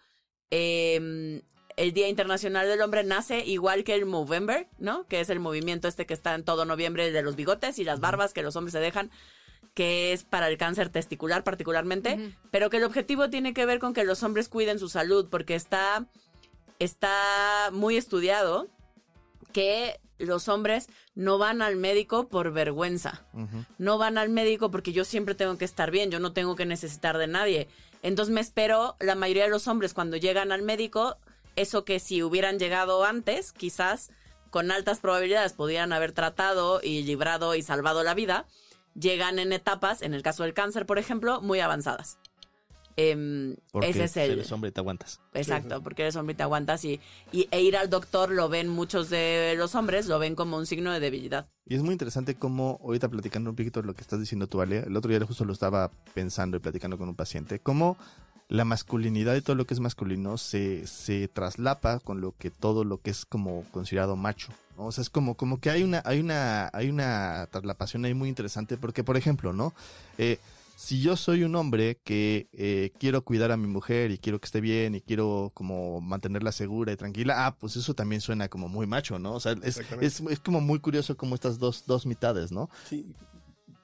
eh, 0.51 1.41
el 1.79 1.93
Día 1.93 2.09
Internacional 2.09 2.67
del 2.67 2.81
Hombre 2.81 3.05
nace 3.05 3.45
igual 3.45 3.85
que 3.85 3.95
el 3.95 4.05
Movember, 4.05 4.67
¿no? 4.79 5.07
Que 5.07 5.21
es 5.21 5.29
el 5.29 5.39
movimiento 5.39 5.87
este 5.87 6.05
que 6.05 6.13
está 6.13 6.35
en 6.35 6.43
todo 6.43 6.65
noviembre 6.65 7.09
de 7.11 7.21
los 7.21 7.37
bigotes 7.37 7.79
y 7.79 7.85
las 7.85 8.01
barbas 8.01 8.33
que 8.33 8.43
los 8.43 8.57
hombres 8.57 8.73
se 8.73 8.79
dejan, 8.79 9.11
que 9.73 10.11
es 10.11 10.25
para 10.25 10.49
el 10.49 10.57
cáncer 10.57 10.89
testicular 10.89 11.45
particularmente, 11.45 12.35
pero 12.51 12.69
que 12.69 12.77
el 12.77 12.83
objetivo 12.83 13.29
tiene 13.29 13.53
que 13.53 13.65
ver 13.65 13.79
con 13.79 13.93
que 13.93 14.03
los 14.03 14.23
hombres 14.23 14.49
cuiden 14.49 14.77
su 14.77 14.89
salud, 14.89 15.29
porque 15.31 15.55
está, 15.55 16.05
está 16.79 17.69
muy 17.71 17.95
estudiado 17.95 18.67
que 19.53 20.01
los 20.17 20.49
hombres 20.49 20.87
no 21.15 21.37
van 21.37 21.61
al 21.61 21.77
médico 21.77 22.27
por 22.27 22.51
vergüenza 22.51 23.25
no 23.77 23.97
van 23.97 24.17
al 24.17 24.27
médico 24.27 24.69
porque 24.69 24.91
yo 24.91 25.05
siempre 25.05 25.33
tengo 25.33 25.57
que 25.57 25.63
estar 25.63 25.91
bien, 25.91 26.11
yo 26.11 26.19
no 26.19 26.33
tengo 26.33 26.57
que 26.57 26.65
necesitar 26.65 27.17
de 27.17 27.27
nadie. 27.27 27.69
Entonces 28.01 28.33
me 28.33 28.41
espero, 28.41 28.95
la 28.99 29.15
mayoría 29.15 29.43
de 29.43 29.49
los 29.49 29.67
hombres 29.67 29.93
cuando 29.93 30.17
llegan 30.17 30.51
al 30.51 30.61
médico, 30.61 31.17
eso 31.55 31.83
que 31.83 31.99
si 31.99 32.23
hubieran 32.23 32.59
llegado 32.59 33.03
antes, 33.03 33.51
quizás 33.51 34.11
con 34.49 34.71
altas 34.71 34.99
probabilidades 34.99 35.53
podrían 35.53 35.93
haber 35.93 36.11
tratado 36.11 36.79
y 36.81 37.03
librado 37.03 37.55
y 37.55 37.61
salvado 37.61 38.03
la 38.03 38.13
vida, 38.13 38.45
llegan 38.95 39.39
en 39.39 39.53
etapas, 39.53 40.01
en 40.01 40.13
el 40.13 40.23
caso 40.23 40.43
del 40.43 40.53
cáncer, 40.53 40.85
por 40.85 40.99
ejemplo, 40.99 41.41
muy 41.41 41.59
avanzadas. 41.59 42.17
Em, 42.95 43.55
Porque 43.71 43.89
ese 43.89 44.03
es 44.05 44.17
el... 44.17 44.31
eres 44.31 44.51
hombre 44.51 44.69
y 44.69 44.73
te 44.73 44.79
aguantas. 44.81 45.21
Exacto, 45.33 45.81
porque 45.81 46.01
eres 46.01 46.15
hombre 46.15 46.33
y 46.33 46.37
te 46.37 46.43
aguantas 46.43 46.83
y, 46.83 46.99
y 47.31 47.47
e 47.51 47.61
ir 47.61 47.77
al 47.77 47.89
doctor 47.89 48.31
lo 48.31 48.49
ven 48.49 48.67
muchos 48.67 49.09
de 49.09 49.55
los 49.57 49.75
hombres, 49.75 50.07
lo 50.07 50.19
ven 50.19 50.35
como 50.35 50.57
un 50.57 50.65
signo 50.65 50.91
de 50.91 50.99
debilidad. 50.99 51.47
Y 51.65 51.75
es 51.75 51.81
muy 51.81 51.93
interesante 51.93 52.35
cómo, 52.35 52.79
ahorita 52.83 53.07
platicando 53.09 53.51
un 53.51 53.55
poquito 53.55 53.81
de 53.81 53.87
lo 53.87 53.93
que 53.93 54.01
estás 54.01 54.19
diciendo 54.19 54.47
tú, 54.47 54.61
Ale, 54.61 54.79
el 54.79 54.95
otro 54.97 55.09
día 55.09 55.25
justo 55.25 55.45
lo 55.45 55.53
estaba 55.53 55.91
pensando 56.13 56.57
y 56.57 56.59
platicando 56.59 56.97
con 56.97 57.07
un 57.07 57.15
paciente, 57.15 57.59
cómo 57.59 57.97
la 58.49 58.65
masculinidad 58.65 59.35
y 59.35 59.41
todo 59.41 59.55
lo 59.55 59.65
que 59.65 59.75
es 59.75 59.79
masculino 59.79 60.37
se, 60.37 60.87
se 60.87 61.27
traslapa 61.27 61.99
con 61.99 62.19
lo 62.19 62.35
que 62.35 62.49
todo 62.49 62.83
lo 62.83 62.99
que 62.99 63.11
es 63.11 63.25
como 63.25 63.63
considerado 63.71 64.15
macho. 64.15 64.51
¿no? 64.75 64.87
O 64.87 64.91
sea, 64.91 65.03
es 65.03 65.11
como, 65.11 65.35
como 65.35 65.59
que 65.59 65.69
hay 65.69 65.83
una, 65.83 66.01
hay 66.03 66.19
una, 66.19 66.69
hay 66.73 66.89
una 66.89 67.47
traslapación 67.51 68.05
ahí 68.05 68.15
muy 68.15 68.27
interesante, 68.27 68.75
porque, 68.75 69.03
por 69.03 69.17
ejemplo, 69.17 69.53
¿no? 69.53 69.73
Eh, 70.17 70.39
si 70.79 71.01
yo 71.01 71.17
soy 71.17 71.43
un 71.43 71.57
hombre 71.57 71.99
que 72.05 72.47
eh, 72.53 72.93
quiero 72.97 73.25
cuidar 73.25 73.51
a 73.51 73.57
mi 73.57 73.67
mujer 73.67 74.11
y 74.11 74.17
quiero 74.17 74.39
que 74.39 74.45
esté 74.45 74.61
bien 74.61 74.95
y 74.95 75.01
quiero 75.01 75.51
como 75.53 75.99
mantenerla 75.99 76.53
segura 76.53 76.93
y 76.93 76.95
tranquila, 76.95 77.45
ah, 77.45 77.57
pues 77.57 77.75
eso 77.75 77.93
también 77.93 78.21
suena 78.21 78.47
como 78.47 78.69
muy 78.69 78.87
macho, 78.87 79.19
¿no? 79.19 79.33
O 79.33 79.41
sea, 79.41 79.57
es, 79.61 79.81
es, 79.99 80.21
es 80.21 80.39
como 80.39 80.61
muy 80.61 80.79
curioso 80.79 81.17
como 81.17 81.35
estas 81.35 81.59
dos, 81.59 81.83
dos 81.85 82.05
mitades, 82.05 82.53
¿no? 82.53 82.69
Sí. 82.89 83.13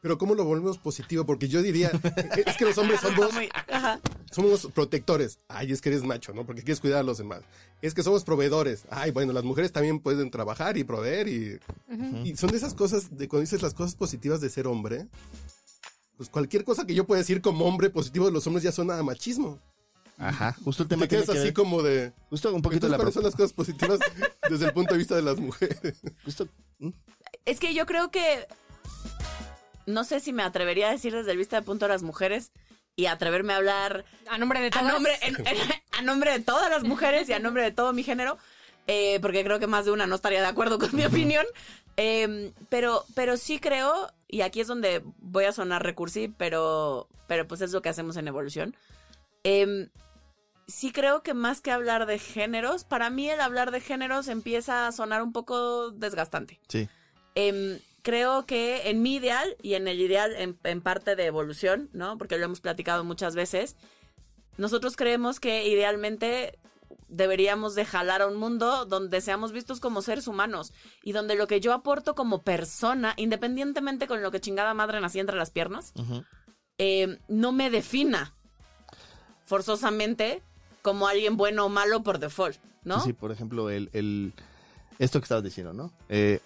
Pero 0.01 0.17
¿cómo 0.17 0.35
lo 0.35 0.45
volvemos 0.45 0.77
positivo? 0.77 1.25
Porque 1.25 1.49
yo 1.49 1.61
diría, 1.61 1.91
es 2.45 2.55
que 2.55 2.63
los 2.63 2.77
hombres 2.77 3.01
somos, 3.01 3.29
Ajá. 3.67 3.99
somos 4.31 4.67
protectores. 4.67 5.39
Ay, 5.49 5.73
es 5.73 5.81
que 5.81 5.89
eres 5.89 6.03
macho, 6.03 6.33
¿no? 6.33 6.45
Porque 6.45 6.61
quieres 6.63 6.79
cuidar 6.79 6.99
a 6.99 7.03
los 7.03 7.17
demás. 7.17 7.41
Es 7.81 7.93
que 7.93 8.03
somos 8.03 8.23
proveedores. 8.23 8.85
Ay, 8.89 9.11
bueno, 9.11 9.33
las 9.33 9.43
mujeres 9.43 9.73
también 9.73 9.99
pueden 9.99 10.31
trabajar 10.31 10.77
y 10.77 10.85
proveer 10.85 11.27
y... 11.27 11.59
Y 12.23 12.37
son 12.37 12.51
de 12.51 12.57
esas 12.57 12.73
cosas, 12.73 13.17
de 13.17 13.27
cuando 13.27 13.41
dices 13.41 13.61
las 13.61 13.73
cosas 13.73 13.95
positivas 13.95 14.39
de 14.39 14.49
ser 14.49 14.67
hombre, 14.67 15.07
pues 16.17 16.29
cualquier 16.29 16.63
cosa 16.63 16.85
que 16.85 16.93
yo 16.95 17.05
pueda 17.05 17.19
decir 17.19 17.41
como 17.41 17.65
hombre 17.65 17.89
positivo 17.89 18.25
de 18.25 18.31
los 18.31 18.45
hombres 18.47 18.63
ya 18.63 18.71
suena 18.71 18.97
a 18.97 19.03
machismo. 19.03 19.59
Ajá, 20.17 20.55
justo 20.63 20.83
el 20.83 20.89
tema 20.89 21.01
Te 21.03 21.09
quedas 21.09 21.25
que 21.25 21.31
así 21.33 21.41
ver- 21.45 21.53
como 21.53 21.81
de... 21.83 22.13
justo 22.29 22.53
un 22.55 22.61
poquito 22.61 22.87
la 22.87 22.95
¿Cuáles 22.95 23.13
son 23.13 23.23
las 23.23 23.35
cosas 23.35 23.51
positivas 23.51 23.99
desde 24.49 24.65
el 24.67 24.73
punto 24.73 24.93
de 24.93 24.97
vista 24.99 25.15
de 25.15 25.21
las 25.21 25.37
mujeres? 25.39 26.01
justo- 26.23 26.47
¿Mm? 26.79 26.91
Es 27.43 27.59
que 27.59 27.73
yo 27.73 27.85
creo 27.85 28.11
que. 28.11 28.47
No 29.85 30.03
sé 30.03 30.19
si 30.19 30.33
me 30.33 30.43
atrevería 30.43 30.87
a 30.87 30.91
decir 30.91 31.13
desde 31.13 31.31
el 31.31 31.37
vista 31.37 31.57
de 31.57 31.61
punto 31.61 31.85
de 31.85 31.89
las 31.91 32.01
mujeres 32.01 32.51
y 32.95 33.05
atreverme 33.07 33.53
a 33.53 33.57
hablar 33.57 34.05
A 34.29 34.37
nombre 34.37 34.61
de 34.61 34.67
a 34.67 34.69
todas. 34.71 34.93
nombre, 34.93 35.13
en- 35.21 35.35
en- 35.45 35.57
a 35.91 36.01
nombre 36.01 36.31
de 36.31 36.39
todas 36.39 36.69
las 36.71 36.83
mujeres 36.83 37.27
y 37.29 37.33
a 37.33 37.39
nombre 37.39 37.61
de 37.63 37.71
todo 37.71 37.91
mi 37.93 38.03
género, 38.03 38.37
eh, 38.87 39.19
porque 39.21 39.43
creo 39.43 39.59
que 39.59 39.67
más 39.67 39.85
de 39.85 39.91
una 39.91 40.07
no 40.07 40.15
estaría 40.15 40.41
de 40.41 40.47
acuerdo 40.47 40.79
con 40.79 40.95
mi 40.95 41.05
opinión. 41.05 41.45
Eh, 41.97 42.51
pero, 42.69 43.05
pero 43.15 43.37
sí 43.37 43.59
creo, 43.59 44.11
y 44.27 44.41
aquí 44.41 44.61
es 44.61 44.67
donde 44.67 45.01
voy 45.19 45.45
a 45.45 45.53
sonar 45.53 45.83
recursi, 45.83 46.27
pero, 46.27 47.07
pero 47.27 47.47
pues 47.47 47.61
es 47.61 47.71
lo 47.71 47.81
que 47.81 47.89
hacemos 47.89 48.17
en 48.17 48.27
evolución. 48.27 48.75
Em, 49.43 49.89
sí 50.67 50.91
creo 50.91 51.23
que 51.23 51.33
más 51.33 51.61
que 51.61 51.71
hablar 51.71 52.05
de 52.05 52.19
géneros, 52.19 52.83
para 52.83 53.09
mí 53.09 53.29
el 53.29 53.39
hablar 53.39 53.71
de 53.71 53.79
géneros 53.79 54.27
empieza 54.27 54.87
a 54.87 54.91
sonar 54.91 55.21
un 55.23 55.31
poco 55.31 55.91
desgastante. 55.91 56.59
Sí, 56.67 56.89
Em, 57.35 57.79
creo 58.01 58.45
que 58.45 58.89
en 58.89 59.01
mi 59.01 59.15
ideal 59.15 59.57
y 59.61 59.73
en 59.73 59.89
el 59.89 59.99
ideal 59.99 60.33
en, 60.37 60.57
en 60.63 60.81
parte 60.81 61.17
de 61.17 61.25
evolución, 61.25 61.89
¿no? 61.91 62.17
Porque 62.17 62.37
lo 62.37 62.45
hemos 62.45 62.61
platicado 62.61 63.03
muchas 63.03 63.35
veces, 63.35 63.75
nosotros 64.57 64.95
creemos 64.95 65.41
que 65.41 65.67
idealmente 65.67 66.57
deberíamos 67.07 67.75
de 67.75 67.85
jalar 67.85 68.21
a 68.21 68.27
un 68.27 68.35
mundo 68.35 68.85
donde 68.85 69.21
seamos 69.21 69.51
vistos 69.51 69.79
como 69.79 70.01
seres 70.01 70.27
humanos 70.27 70.73
y 71.03 71.11
donde 71.11 71.35
lo 71.35 71.47
que 71.47 71.59
yo 71.59 71.73
aporto 71.73 72.15
como 72.15 72.41
persona, 72.41 73.13
independientemente 73.17 74.07
con 74.07 74.21
lo 74.21 74.31
que 74.31 74.41
chingada 74.41 74.73
madre 74.73 74.99
nací 75.01 75.19
entre 75.19 75.37
las 75.37 75.51
piernas, 75.51 75.93
eh, 76.77 77.19
no 77.27 77.51
me 77.51 77.69
defina 77.69 78.33
forzosamente 79.45 80.41
como 80.81 81.07
alguien 81.07 81.37
bueno 81.37 81.65
o 81.65 81.69
malo 81.69 82.03
por 82.03 82.19
default, 82.19 82.57
¿no? 82.83 82.99
Sí, 82.99 83.07
sí, 83.07 83.13
por 83.13 83.31
ejemplo, 83.31 83.69
el, 83.69 83.89
el 83.93 84.33
esto 84.99 85.19
que 85.19 85.25
estabas 85.25 85.43
diciendo, 85.43 85.73
¿no? 85.73 85.91
Eh, 86.09 86.39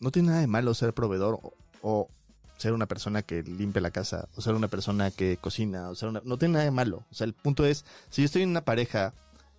no 0.00 0.10
tiene 0.10 0.28
nada 0.28 0.40
de 0.40 0.46
malo 0.46 0.74
ser 0.74 0.92
proveedor 0.92 1.38
o, 1.42 1.54
o 1.82 2.08
ser 2.56 2.72
una 2.72 2.86
persona 2.86 3.22
que 3.22 3.42
limpia 3.42 3.82
la 3.82 3.90
casa, 3.90 4.28
o 4.36 4.40
ser 4.40 4.54
una 4.54 4.68
persona 4.68 5.10
que 5.10 5.36
cocina, 5.38 5.90
o 5.90 5.94
ser 5.94 6.08
una... 6.08 6.22
No 6.24 6.38
tiene 6.38 6.54
nada 6.54 6.64
de 6.64 6.70
malo. 6.70 7.04
O 7.10 7.14
sea, 7.14 7.26
el 7.26 7.34
punto 7.34 7.66
es, 7.66 7.84
si 8.10 8.22
yo 8.22 8.26
estoy 8.26 8.42
en 8.42 8.50
una 8.50 8.64
pareja 8.64 9.12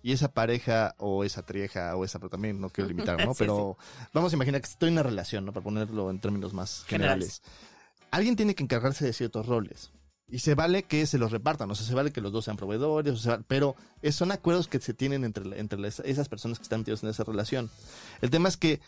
y 0.08 0.12
esa 0.12 0.32
pareja 0.32 0.94
o 0.98 1.24
esa 1.24 1.42
trieja 1.44 1.96
o 1.96 2.04
esa, 2.04 2.20
pero 2.20 2.30
también 2.30 2.60
no 2.60 2.70
quiero 2.70 2.86
limitar, 2.88 3.18
¿no? 3.24 3.34
Sí, 3.34 3.38
pero 3.40 3.76
vamos 4.12 4.32
a 4.32 4.36
imaginar 4.36 4.60
que 4.60 4.68
estoy 4.68 4.88
en 4.88 4.94
una 4.94 5.02
relación, 5.02 5.44
¿no? 5.44 5.52
Para 5.52 5.64
ponerlo 5.64 6.10
en 6.10 6.20
términos 6.20 6.54
más 6.54 6.84
generales. 6.86 7.42
Alguien 8.12 8.36
tiene 8.36 8.54
que 8.54 8.62
encargarse 8.62 9.04
de 9.04 9.12
ciertos 9.12 9.46
roles. 9.46 9.90
Y 10.28 10.38
se 10.40 10.54
vale 10.54 10.84
que 10.84 11.06
se 11.06 11.18
los 11.18 11.32
repartan, 11.32 11.70
o 11.70 11.74
sea, 11.74 11.86
se 11.86 11.94
vale 11.94 12.12
que 12.12 12.20
los 12.20 12.32
dos 12.32 12.44
sean 12.44 12.56
proveedores, 12.56 13.14
o 13.14 13.16
sea, 13.16 13.40
pero 13.48 13.74
son 14.10 14.30
acuerdos 14.32 14.68
que 14.68 14.80
se 14.80 14.94
tienen 14.94 15.24
entre, 15.24 15.58
entre 15.58 15.78
las- 15.78 16.00
esas 16.00 16.28
personas 16.28 16.58
que 16.58 16.62
están 16.64 16.80
metidas 16.80 17.02
en 17.02 17.08
esa 17.10 17.24
relación. 17.24 17.68
El 18.20 18.30
tema 18.30 18.48
es 18.48 18.56
que 18.56 18.80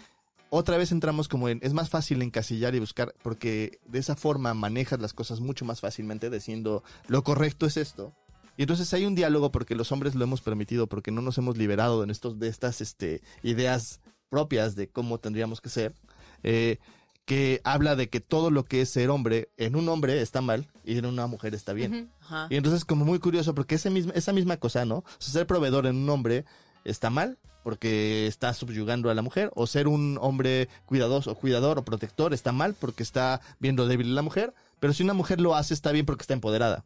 otra 0.50 0.76
vez 0.78 0.92
entramos 0.92 1.28
como 1.28 1.48
en, 1.48 1.58
es 1.62 1.72
más 1.74 1.90
fácil 1.90 2.22
encasillar 2.22 2.74
y 2.74 2.80
buscar, 2.80 3.14
porque 3.22 3.80
de 3.86 3.98
esa 3.98 4.14
forma 4.16 4.54
manejas 4.54 5.00
las 5.00 5.12
cosas 5.14 5.40
mucho 5.40 5.64
más 5.64 5.80
fácilmente 5.80 6.30
diciendo, 6.30 6.82
lo 7.08 7.22
correcto 7.24 7.66
es 7.66 7.76
esto. 7.76 8.14
Y 8.58 8.62
entonces 8.62 8.92
hay 8.92 9.06
un 9.06 9.14
diálogo 9.14 9.52
porque 9.52 9.76
los 9.76 9.92
hombres 9.92 10.16
lo 10.16 10.24
hemos 10.24 10.40
permitido, 10.40 10.88
porque 10.88 11.12
no 11.12 11.22
nos 11.22 11.38
hemos 11.38 11.56
liberado 11.56 12.04
de, 12.04 12.10
estos, 12.10 12.40
de 12.40 12.48
estas 12.48 12.80
este, 12.80 13.22
ideas 13.44 14.00
propias 14.28 14.74
de 14.74 14.88
cómo 14.88 15.18
tendríamos 15.18 15.60
que 15.60 15.68
ser, 15.68 15.94
eh, 16.42 16.78
que 17.24 17.60
habla 17.62 17.94
de 17.94 18.08
que 18.08 18.18
todo 18.18 18.50
lo 18.50 18.64
que 18.64 18.80
es 18.80 18.90
ser 18.90 19.10
hombre 19.10 19.48
en 19.58 19.76
un 19.76 19.88
hombre 19.88 20.20
está 20.20 20.40
mal 20.40 20.66
y 20.84 20.98
en 20.98 21.06
una 21.06 21.28
mujer 21.28 21.54
está 21.54 21.72
bien. 21.72 22.10
Y 22.50 22.56
entonces 22.56 22.84
como 22.84 23.04
muy 23.04 23.20
curioso 23.20 23.54
porque 23.54 23.76
ese 23.76 23.90
mismo, 23.90 24.12
esa 24.16 24.32
misma 24.32 24.56
cosa, 24.56 24.84
¿no? 24.84 24.96
O 24.96 25.04
sea, 25.20 25.34
ser 25.34 25.46
proveedor 25.46 25.86
en 25.86 25.94
un 25.94 26.10
hombre 26.10 26.44
está 26.84 27.10
mal 27.10 27.38
porque 27.62 28.26
está 28.26 28.54
subyugando 28.54 29.08
a 29.08 29.14
la 29.14 29.22
mujer 29.22 29.52
o 29.54 29.68
ser 29.68 29.86
un 29.86 30.18
hombre 30.20 30.68
cuidadoso, 30.84 31.36
cuidador 31.36 31.78
o 31.78 31.84
protector 31.84 32.34
está 32.34 32.50
mal 32.50 32.74
porque 32.74 33.04
está 33.04 33.40
viendo 33.60 33.86
débil 33.86 34.10
a 34.10 34.14
la 34.14 34.22
mujer, 34.22 34.52
pero 34.80 34.92
si 34.92 35.04
una 35.04 35.14
mujer 35.14 35.40
lo 35.40 35.54
hace 35.54 35.74
está 35.74 35.92
bien 35.92 36.06
porque 36.06 36.22
está 36.22 36.34
empoderada. 36.34 36.84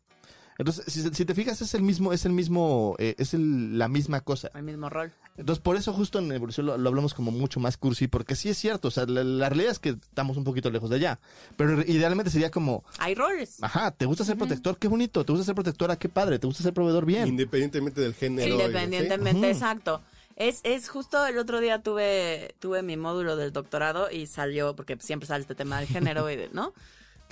Entonces, 0.63 0.85
si, 0.93 1.03
si 1.15 1.25
te 1.25 1.35
fijas, 1.35 1.61
es 1.61 1.75
el 1.75 1.83
mismo, 1.83 2.13
es 2.13 2.25
el 2.25 2.33
mismo, 2.33 2.97
eh, 2.99 3.15
es 3.19 3.35
el- 3.35 3.79
la 3.79 3.89
misma 3.89 4.21
cosa. 4.21 4.51
El 4.55 4.63
mismo 4.63 4.89
rol. 4.89 5.13
Entonces, 5.37 5.63
por 5.63 5.77
eso 5.77 5.93
justo 5.93 6.19
en 6.19 6.31
evolución 6.33 6.67
lo, 6.67 6.77
lo 6.77 6.89
hablamos 6.89 7.15
como 7.15 7.31
mucho 7.31 7.59
más 7.59 7.77
cursi, 7.77 8.07
porque 8.07 8.37
sí 8.37 8.49
es 8.51 8.59
cierto, 8.59 8.89
o 8.89 8.91
sea, 8.91 9.07
la, 9.07 9.25
la 9.25 9.49
realidad 9.49 9.73
es 9.73 9.79
que 9.79 9.91
estamos 9.91 10.37
un 10.37 10.45
poquito 10.45 10.71
lejos 10.71 10.91
de 10.91 10.97
allá, 10.97 11.21
pero 11.57 11.81
idealmente 11.83 12.31
sería 12.31 12.51
como, 12.51 12.85
Hay 12.99 13.15
roles. 13.15 13.63
ajá, 13.63 13.91
¿te 13.93 14.05
gusta 14.07 14.25
ser 14.25 14.37
protector? 14.37 14.77
Qué 14.79 14.89
bonito, 14.89 15.25
¿te 15.25 15.33
gusta 15.33 15.45
ser 15.47 15.55
protectora? 15.55 15.97
Qué 15.97 16.09
padre, 16.09 16.39
¿te 16.39 16.47
gusta 16.47 16.63
ser 16.63 16.75
proveedor? 16.75 17.07
Bien. 17.07 17.27
Independientemente 17.29 18.01
del 18.01 18.15
género. 18.15 18.49
y- 18.49 18.53
Independientemente, 18.61 19.39
Ujú. 19.47 19.47
exacto. 19.57 20.03
Es, 20.37 20.61
es 20.65 20.89
justo 20.89 21.25
el 21.27 21.39
otro 21.39 21.61
día 21.61 21.83
tuve, 21.83 22.55
tuve 22.59 22.83
mi 22.83 22.97
módulo 22.97 23.37
del 23.37 23.53
doctorado 23.53 24.11
y 24.11 24.27
salió, 24.27 24.75
porque 24.77 24.97
siempre 25.01 25.27
sale 25.27 25.43
este 25.43 25.55
tema 25.55 25.79
del 25.79 25.89
género 25.89 26.31
y 26.31 26.37
de, 26.37 26.49
¿no? 26.53 26.73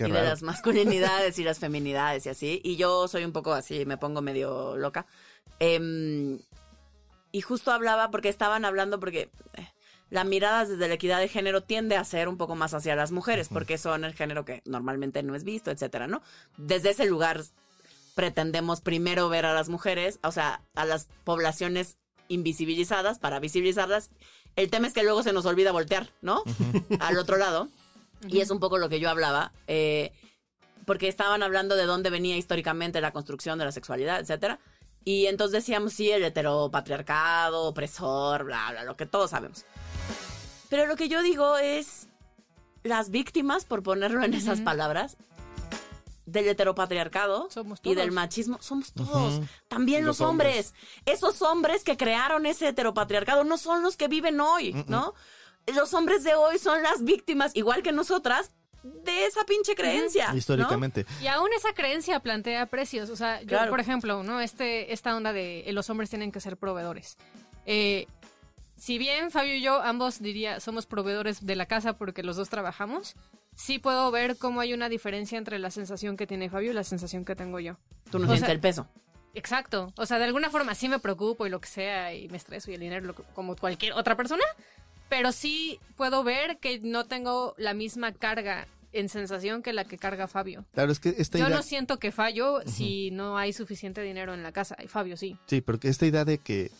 Qué 0.05 0.09
y 0.09 0.13
de 0.13 0.23
las 0.23 0.43
masculinidades 0.43 1.39
y 1.39 1.45
las 1.45 1.59
feminidades 1.59 2.25
y 2.27 2.31
así. 2.31 2.61
Y 2.65 2.77
yo 2.77 3.07
soy 3.07 3.25
un 3.25 3.33
poco 3.33 3.53
así, 3.53 3.85
me 3.85 3.99
pongo 3.99 4.23
medio 4.23 4.77
loca. 4.77 5.07
Em, 5.59 6.39
y 7.33 7.41
justo 7.43 7.71
hablaba, 7.71 8.11
porque 8.11 8.31
estaban 8.31 8.65
hablando, 8.65 8.99
porque 8.99 9.31
eh, 9.55 9.69
la 10.09 10.25
mirada 10.25 10.65
desde 10.65 10.89
la 10.89 10.95
equidad 10.95 11.21
de 11.21 11.29
género 11.29 11.63
tiende 11.63 11.97
a 11.97 12.05
ser 12.05 12.29
un 12.29 12.39
poco 12.39 12.55
más 12.57 12.73
hacia 12.73 12.97
las 12.97 13.13
mujeres, 13.13 13.49
porque 13.49 13.77
son 13.77 14.05
el 14.05 14.15
género 14.15 14.45
que 14.45 14.63
normalmente 14.65 15.23
no 15.23 15.35
es 15.35 15.45
visto, 15.45 15.71
etcétera, 15.71 16.07
¿no? 16.07 16.23
Desde 16.57 16.91
ese 16.91 17.05
lugar 17.05 17.43
pretendemos 18.15 18.81
primero 18.81 19.29
ver 19.29 19.45
a 19.45 19.53
las 19.53 19.69
mujeres, 19.69 20.19
o 20.23 20.33
sea, 20.33 20.63
a 20.75 20.85
las 20.87 21.09
poblaciones 21.25 21.99
invisibilizadas 22.29 23.19
para 23.19 23.39
visibilizarlas. 23.39 24.11
El 24.57 24.71
tema 24.71 24.87
es 24.87 24.95
que 24.95 25.03
luego 25.03 25.23
se 25.23 25.33
nos 25.33 25.47
olvida 25.47 25.73
voltear, 25.73 26.11
¿no? 26.23 26.43
Al 27.01 27.19
otro 27.19 27.37
lado. 27.37 27.69
Y 28.29 28.41
es 28.41 28.51
un 28.51 28.61
poco 28.61 28.79
lo 28.79 28.89
que 28.89 29.01
yo 29.01 29.09
hablaba, 29.09 29.53
eh, 29.67 30.13
porque 30.85 31.09
estaban 31.09 31.43
hablando 31.43 31.77
de 31.77 31.85
dónde 31.87 32.11
venía 32.11 32.37
históricamente 32.37 33.01
la 33.01 33.13
construcción 33.13 33.59
de 33.59 33.65
la 33.65 33.73
sexualidad, 33.73 34.21
etcétera. 34.21 34.59
Y 35.05 35.27
entonces 35.27 35.63
decíamos, 35.63 35.95
sí, 35.95 36.11
el 36.11 36.23
heteropatriarcado, 36.25 37.65
opresor, 37.65 38.45
bla, 38.45 38.69
bla, 38.71 38.85
lo 38.85 38.97
que 38.97 39.07
todos 39.07 39.31
sabemos. 39.31 39.65
Pero 40.69 40.87
lo 40.87 40.97
que 40.97 41.09
yo 41.09 41.23
digo 41.23 41.57
es, 41.57 42.09
las 42.83 43.11
víctimas, 43.11 43.65
por 43.65 43.83
ponerlo 43.83 44.23
en 44.23 44.35
esas 44.35 44.61
palabras, 44.61 45.17
del 46.27 46.49
heteropatriarcado 46.49 47.49
Somos 47.51 47.81
y 47.83 47.95
del 47.95 48.13
machismo, 48.13 48.59
somos 48.61 48.93
todos. 48.93 49.41
También 49.69 50.05
Los 50.05 50.21
los, 50.21 50.29
hombres. 50.29 50.75
Esos 51.07 51.43
hombres 51.43 51.83
que 51.83 51.97
crearon 51.97 52.47
ese 52.47 52.69
heteropatriarcado 52.69 53.45
no 53.45 53.59
son 53.59 53.83
los 53.83 53.97
que 53.97 54.09
viven 54.09 54.41
hoy. 54.41 54.73
¿no? 54.87 55.15
Los 55.75 55.95
hombres 55.95 56.23
de 56.25 56.35
hoy 56.35 56.59
son 56.59 56.83
las 56.83 57.03
víctimas, 57.05 57.55
igual 57.55 57.83
que 57.83 57.93
nosotras, 57.93 58.51
de 58.83 59.27
esa 59.27 59.45
pinche 59.45 59.75
creencia. 59.75 60.31
¿no? 60.33 60.39
Históricamente. 60.39 61.05
Y 61.21 61.27
aún 61.27 61.51
esa 61.57 61.73
creencia 61.75 62.21
plantea 62.21 62.67
precios. 62.67 63.11
O 63.11 63.17
sea, 63.17 63.41
yo, 63.43 63.49
Claro. 63.49 63.71
por 63.71 63.81
ejemplo, 63.81 64.23
¿no? 64.23 64.41
Este, 64.41 64.93
esta 64.93 65.15
onda 65.17 65.33
de 65.33 65.61
eh, 65.69 65.73
los 65.73 65.91
hombres 65.91 66.09
tienen 66.11 66.33
que 66.33 66.41
ser 66.41 66.57
proveedores. 66.57 67.17
Eh, 67.67 68.07
si 68.77 68.97
bien 68.97 69.31
Fabio 69.31 69.55
y 69.57 69.61
yo 69.61 69.83
ambos 69.83 70.21
diría 70.23 70.59
somos 70.61 70.87
proveedores 70.87 71.45
de 71.45 71.55
la 71.57 71.67
casa 71.67 71.93
porque 71.99 72.23
los 72.23 72.37
dos 72.37 72.49
trabajamos, 72.49 73.15
sí 73.55 73.79
puedo 73.79 74.11
ver 74.11 74.39
cómo 74.39 74.61
hay 74.63 74.73
una 74.73 74.89
diferencia 74.89 75.37
entre 75.37 75.59
la 75.59 75.71
sensación 75.71 76.17
que 76.17 76.27
tiene 76.27 76.49
Fabio 76.49 76.71
y 76.71 76.75
la 76.75 76.85
sensación 76.85 77.27
que 77.27 77.37
tengo 77.37 77.61
yo. 77.61 77.77
Tú 78.11 78.19
no 78.19 78.25
O 78.25 78.29
sientes 78.29 78.47
sea, 78.47 78.55
el 78.55 78.61
peso. 78.61 78.89
Exacto. 79.35 79.93
O 79.97 80.07
sea, 80.07 80.19
de 80.19 80.25
alguna 80.25 80.49
forma 80.49 80.75
sí 80.75 80.89
me 80.89 80.99
preocupo 80.99 81.47
y 81.47 81.51
lo 81.51 81.61
que 81.61 81.69
sea 81.69 82.15
y 82.15 82.29
me 82.29 82.39
estreso 82.39 82.71
y 82.71 82.75
el 82.75 82.81
dinero 82.81 83.07
lo 83.09 83.15
como 83.15 83.55
cualquier 83.55 83.93
otra 83.93 84.17
persona, 84.17 84.43
pero 85.11 85.33
sí 85.33 85.79
puedo 85.97 86.25
ver 86.25 86.59
que 86.59 86.79
no 86.79 87.05
tengo 87.05 87.55
la 87.59 87.75
misma 87.75 88.13
carga 88.13 88.67
en 88.93 89.09
sensación 89.09 89.63
que 89.63 89.73
la 89.73 89.85
que 89.85 89.99
carga 89.99 90.27
Fabio. 90.27 90.65
Claro, 90.73 90.91
es 90.91 91.01
que 91.01 91.15
esta 91.19 91.39
Yo 91.39 91.47
idea... 91.47 91.57
no 91.57 91.63
siento 91.63 91.99
que 91.99 92.13
fallo 92.13 92.61
si 92.67 93.11
no 93.11 93.37
hay 93.37 93.53
suficiente 93.53 94.01
dinero 94.01 94.33
en 94.33 94.43
la 94.43 94.53
casa. 94.53 94.77
Y 94.83 94.87
Fabio 94.89 95.17
sí. 95.17 95.37
Sí, 95.47 95.61
porque 95.61 95.89
esta 95.89 96.07
idea 96.07 96.25
de 96.25 96.39
que 96.39 96.71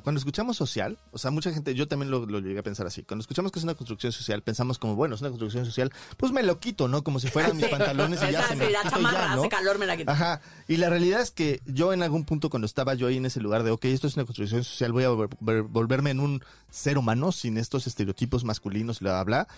cuando 0.00 0.18
escuchamos 0.18 0.56
social, 0.56 0.98
o 1.10 1.18
sea, 1.18 1.30
mucha 1.30 1.52
gente, 1.52 1.74
yo 1.74 1.86
también 1.88 2.10
lo, 2.10 2.26
lo 2.26 2.40
llegué 2.40 2.58
a 2.58 2.62
pensar 2.62 2.86
así, 2.86 3.02
cuando 3.02 3.20
escuchamos 3.22 3.52
que 3.52 3.58
es 3.58 3.64
una 3.64 3.74
construcción 3.74 4.12
social, 4.12 4.42
pensamos 4.42 4.78
como, 4.78 4.94
bueno, 4.96 5.14
es 5.14 5.20
una 5.20 5.30
construcción 5.30 5.64
social, 5.64 5.92
pues 6.16 6.32
me 6.32 6.42
lo 6.42 6.58
quito, 6.60 6.88
¿no? 6.88 7.04
Como 7.04 7.20
si 7.20 7.28
fueran 7.28 7.56
mis 7.56 7.66
pantalones 7.68 8.20
y 8.28 8.32
ya 8.32 8.46
se 8.48 8.56
me 8.56 8.70
la 8.70 8.80
quito 8.82 8.94
chamarra 8.96 9.20
ya, 9.28 9.34
¿no? 9.36 9.40
hace 9.42 9.48
calor, 9.50 9.78
me 9.78 9.86
la 9.86 9.96
quito. 9.96 10.10
Ajá. 10.10 10.40
Y 10.68 10.76
la 10.78 10.88
realidad 10.90 11.20
es 11.20 11.30
que 11.30 11.60
yo 11.66 11.92
en 11.92 12.02
algún 12.02 12.24
punto 12.24 12.50
cuando 12.50 12.66
estaba 12.66 12.94
yo 12.94 13.06
ahí 13.06 13.16
en 13.18 13.26
ese 13.26 13.40
lugar 13.40 13.62
de, 13.62 13.70
ok, 13.70 13.84
esto 13.86 14.06
es 14.06 14.16
una 14.16 14.24
construcción 14.24 14.64
social, 14.64 14.92
voy 14.92 15.04
a 15.04 15.10
volver- 15.10 15.28
volver- 15.40 15.66
volverme 15.68 16.10
en 16.10 16.20
un 16.20 16.44
ser 16.70 16.98
humano 16.98 17.32
sin 17.32 17.56
estos 17.58 17.86
estereotipos 17.86 18.44
masculinos, 18.44 19.00
bla, 19.00 19.22
bla, 19.22 19.44
bla. 19.44 19.48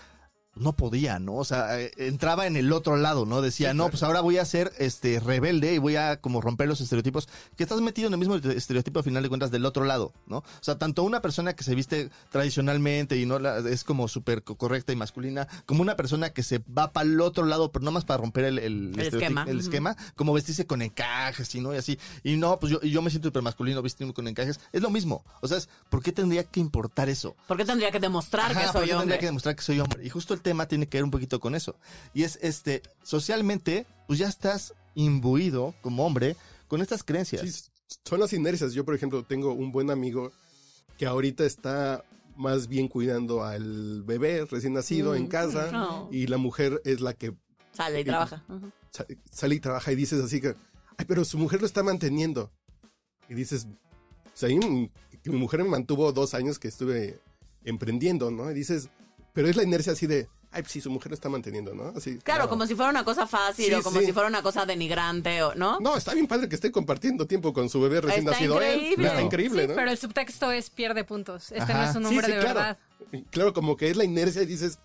No 0.59 0.73
podía, 0.73 1.19
¿no? 1.19 1.35
O 1.35 1.45
sea, 1.45 1.79
eh, 1.79 1.91
entraba 1.97 2.47
en 2.47 2.55
el 2.57 2.71
otro 2.73 2.97
lado, 2.97 3.25
¿no? 3.25 3.41
Decía, 3.41 3.73
no, 3.73 3.89
pues 3.89 4.03
ahora 4.03 4.21
voy 4.21 4.37
a 4.37 4.45
ser 4.45 4.71
este 4.77 5.19
rebelde 5.19 5.73
y 5.73 5.77
voy 5.77 5.95
a 5.95 6.19
como 6.21 6.41
romper 6.41 6.67
los 6.67 6.81
estereotipos. 6.81 7.27
Que 7.55 7.63
estás 7.63 7.79
metido 7.81 8.07
en 8.07 8.13
el 8.13 8.19
mismo 8.19 8.35
estereotipo 8.35 8.99
al 8.99 9.05
final 9.05 9.23
de 9.23 9.29
cuentas 9.29 9.51
del 9.51 9.65
otro 9.65 9.85
lado, 9.85 10.13
¿no? 10.25 10.37
O 10.37 10.43
sea, 10.61 10.77
tanto 10.77 11.03
una 11.03 11.21
persona 11.21 11.53
que 11.55 11.63
se 11.63 11.75
viste 11.75 12.09
tradicionalmente 12.31 13.17
y 13.17 13.25
no 13.25 13.39
la- 13.39 13.59
es 13.59 13.83
como 13.83 14.07
súper 14.07 14.43
co- 14.43 14.55
correcta 14.55 14.93
y 14.93 14.95
masculina, 14.95 15.47
como 15.65 15.81
una 15.81 15.95
persona 15.95 16.29
que 16.31 16.43
se 16.43 16.59
va 16.77 16.93
para 16.93 17.05
el 17.07 17.19
otro 17.21 17.45
lado, 17.45 17.71
pero 17.71 17.83
no 17.85 17.91
más 17.91 18.05
para 18.05 18.21
romper 18.21 18.45
el, 18.45 18.59
el, 18.59 18.65
El 18.65 18.99
estereotipo- 18.99 19.15
esquema. 19.17 19.45
el 19.47 19.59
esquema, 19.59 19.97
como 20.15 20.33
vestirse 20.33 20.65
con 20.65 20.81
encajes 20.81 21.53
y 21.55 21.61
no 21.61 21.73
y 21.73 21.77
así. 21.77 21.99
Y 22.23 22.37
no, 22.37 22.57
pues 22.59 22.71
yo, 22.71 22.79
y 22.81 22.89
yo 22.91 23.01
me 23.01 23.09
siento 23.09 23.27
hiper 23.27 23.41
masculino 23.41 23.81
vistiendo 23.81 24.13
con 24.13 24.27
encajes. 24.27 24.59
Es 24.71 24.81
lo 24.81 24.89
mismo. 24.89 25.23
O 25.41 25.47
sea, 25.47 25.57
es, 25.57 25.69
¿por 25.89 26.01
qué 26.01 26.11
tendría 26.11 26.43
que 26.43 26.59
importar 26.59 27.09
eso? 27.09 27.35
¿Por 27.47 27.57
qué 27.57 27.65
tendría 27.65 27.91
que 27.91 27.99
demostrar 27.99 28.51
Ajá, 28.51 28.59
que 28.61 28.65
¿por 28.67 28.73
soy 28.73 28.81
qué 28.81 28.87
tendría 28.87 29.01
hombre? 29.03 29.19
que 29.19 29.25
demostrar 29.25 29.55
que 29.55 29.61
soy 29.61 29.79
hombre. 29.79 30.05
Y 30.05 30.09
justo 30.09 30.33
el 30.33 30.41
tema 30.49 30.67
tiene 30.67 30.87
que 30.87 30.97
ver 30.97 31.03
un 31.03 31.11
poquito 31.11 31.39
con 31.39 31.55
eso. 31.55 31.75
Y 32.13 32.23
es, 32.23 32.39
este, 32.41 32.81
socialmente, 33.03 33.85
pues 34.07 34.19
ya 34.19 34.27
estás 34.29 34.73
imbuido 34.95 35.73
como 35.81 36.05
hombre 36.05 36.35
con 36.67 36.81
estas 36.81 37.03
creencias. 37.03 37.41
Sí, 37.41 37.97
son 38.05 38.19
las 38.19 38.31
inercias. 38.33 38.73
Yo, 38.73 38.85
por 38.85 38.95
ejemplo, 38.95 39.23
tengo 39.23 39.51
un 39.53 39.71
buen 39.71 39.89
amigo 39.91 40.31
que 40.97 41.05
ahorita 41.05 41.45
está 41.45 42.03
más 42.35 42.67
bien 42.67 42.87
cuidando 42.87 43.43
al 43.43 44.03
bebé 44.03 44.45
recién 44.45 44.73
nacido 44.73 45.15
en 45.15 45.23
Mm. 45.23 45.27
casa 45.27 45.71
No. 45.71 46.07
y 46.11 46.27
la 46.27 46.37
mujer 46.37 46.81
es 46.85 47.01
la 47.01 47.13
que 47.13 47.33
Sale 47.73 48.01
y 48.01 48.05
trabaja. 48.05 48.43
Ujú. 48.47 48.71
sa- 48.91 49.05
sale 49.31 49.55
y 49.55 49.59
trabaja 49.59 49.91
y 49.91 49.95
dices 49.95 50.23
así 50.23 50.39
que, 50.41 50.55
ay, 50.97 51.05
pero 51.07 51.25
su 51.25 51.37
mujer 51.37 51.59
lo 51.61 51.67
está 51.67 51.83
manteniendo. 51.83 52.51
Y 53.29 53.33
dices, 53.33 53.67
pues 54.23 54.43
ahí 54.43 54.55
mm, 54.57 54.89
que 55.23 55.29
mi 55.31 55.37
mujer 55.37 55.63
me 55.63 55.69
mantuvo 55.69 56.11
dos 56.13 56.33
años 56.33 56.57
que 56.59 56.67
estuve 56.69 57.19
emprendiendo, 57.65 58.31
¿no? 58.31 58.49
Y 58.51 58.53
dices, 58.53 58.89
pero 59.33 59.47
es 59.47 59.55
la 59.55 59.63
inercia 59.63 59.93
así 59.93 60.07
de, 60.07 60.27
ay, 60.57 60.63
pues 60.63 60.71
sí, 60.73 60.81
su 60.81 60.89
mujer 60.91 61.11
lo 61.11 61.15
está 61.15 61.29
manteniendo, 61.29 61.73
¿no? 61.73 61.93
Así, 61.95 62.17
Claro, 62.19 62.49
como 62.49 62.65
si 62.65 62.75
fuera 62.75 62.89
una 62.89 63.03
cosa 63.05 63.27
fácil 63.27 63.65
Sí, 63.67 63.73
o 63.73 63.83
como 63.83 63.99
sí. 63.99 64.07
si 64.07 64.11
fuera 64.11 64.27
una 64.27 64.41
cosa 64.41 64.65
denigrante, 64.65 65.41
o, 65.43 65.55
¿no? 65.55 65.79
No, 65.79 65.95
está 65.95 66.13
bien 66.13 66.27
padre 66.27 66.49
que 66.49 66.55
esté 66.55 66.71
compartiendo 66.71 67.25
tiempo 67.27 67.53
con 67.53 67.69
su 67.69 67.79
bebé 67.79 68.01
recién 68.01 68.21
Está 68.27 68.31
nacido 68.31 68.61
él. 68.61 68.73
increíble. 68.79 69.07
Está 69.07 69.21
increíble, 69.21 69.61
Sí, 69.63 69.67
¿no? 69.69 69.75
pero 69.75 69.91
el 69.91 69.97
subtexto 69.97 70.51
es 70.51 70.69
pierde 70.69 71.03
puntos. 71.03 71.51
Este 71.51 71.71
Ajá. 71.71 71.83
no 71.85 71.89
es 71.91 71.95
un 71.95 72.05
hombre 72.07 72.25
sí, 72.25 72.31
de 72.33 72.39
claro. 72.39 72.55
verdad. 72.59 72.77
Claro, 73.29 73.53
como 73.53 73.77
que 73.77 73.89
es 73.89 73.95
la 73.97 74.03
inercia 74.03 74.41
y 74.41 74.45
dices, 74.45 74.79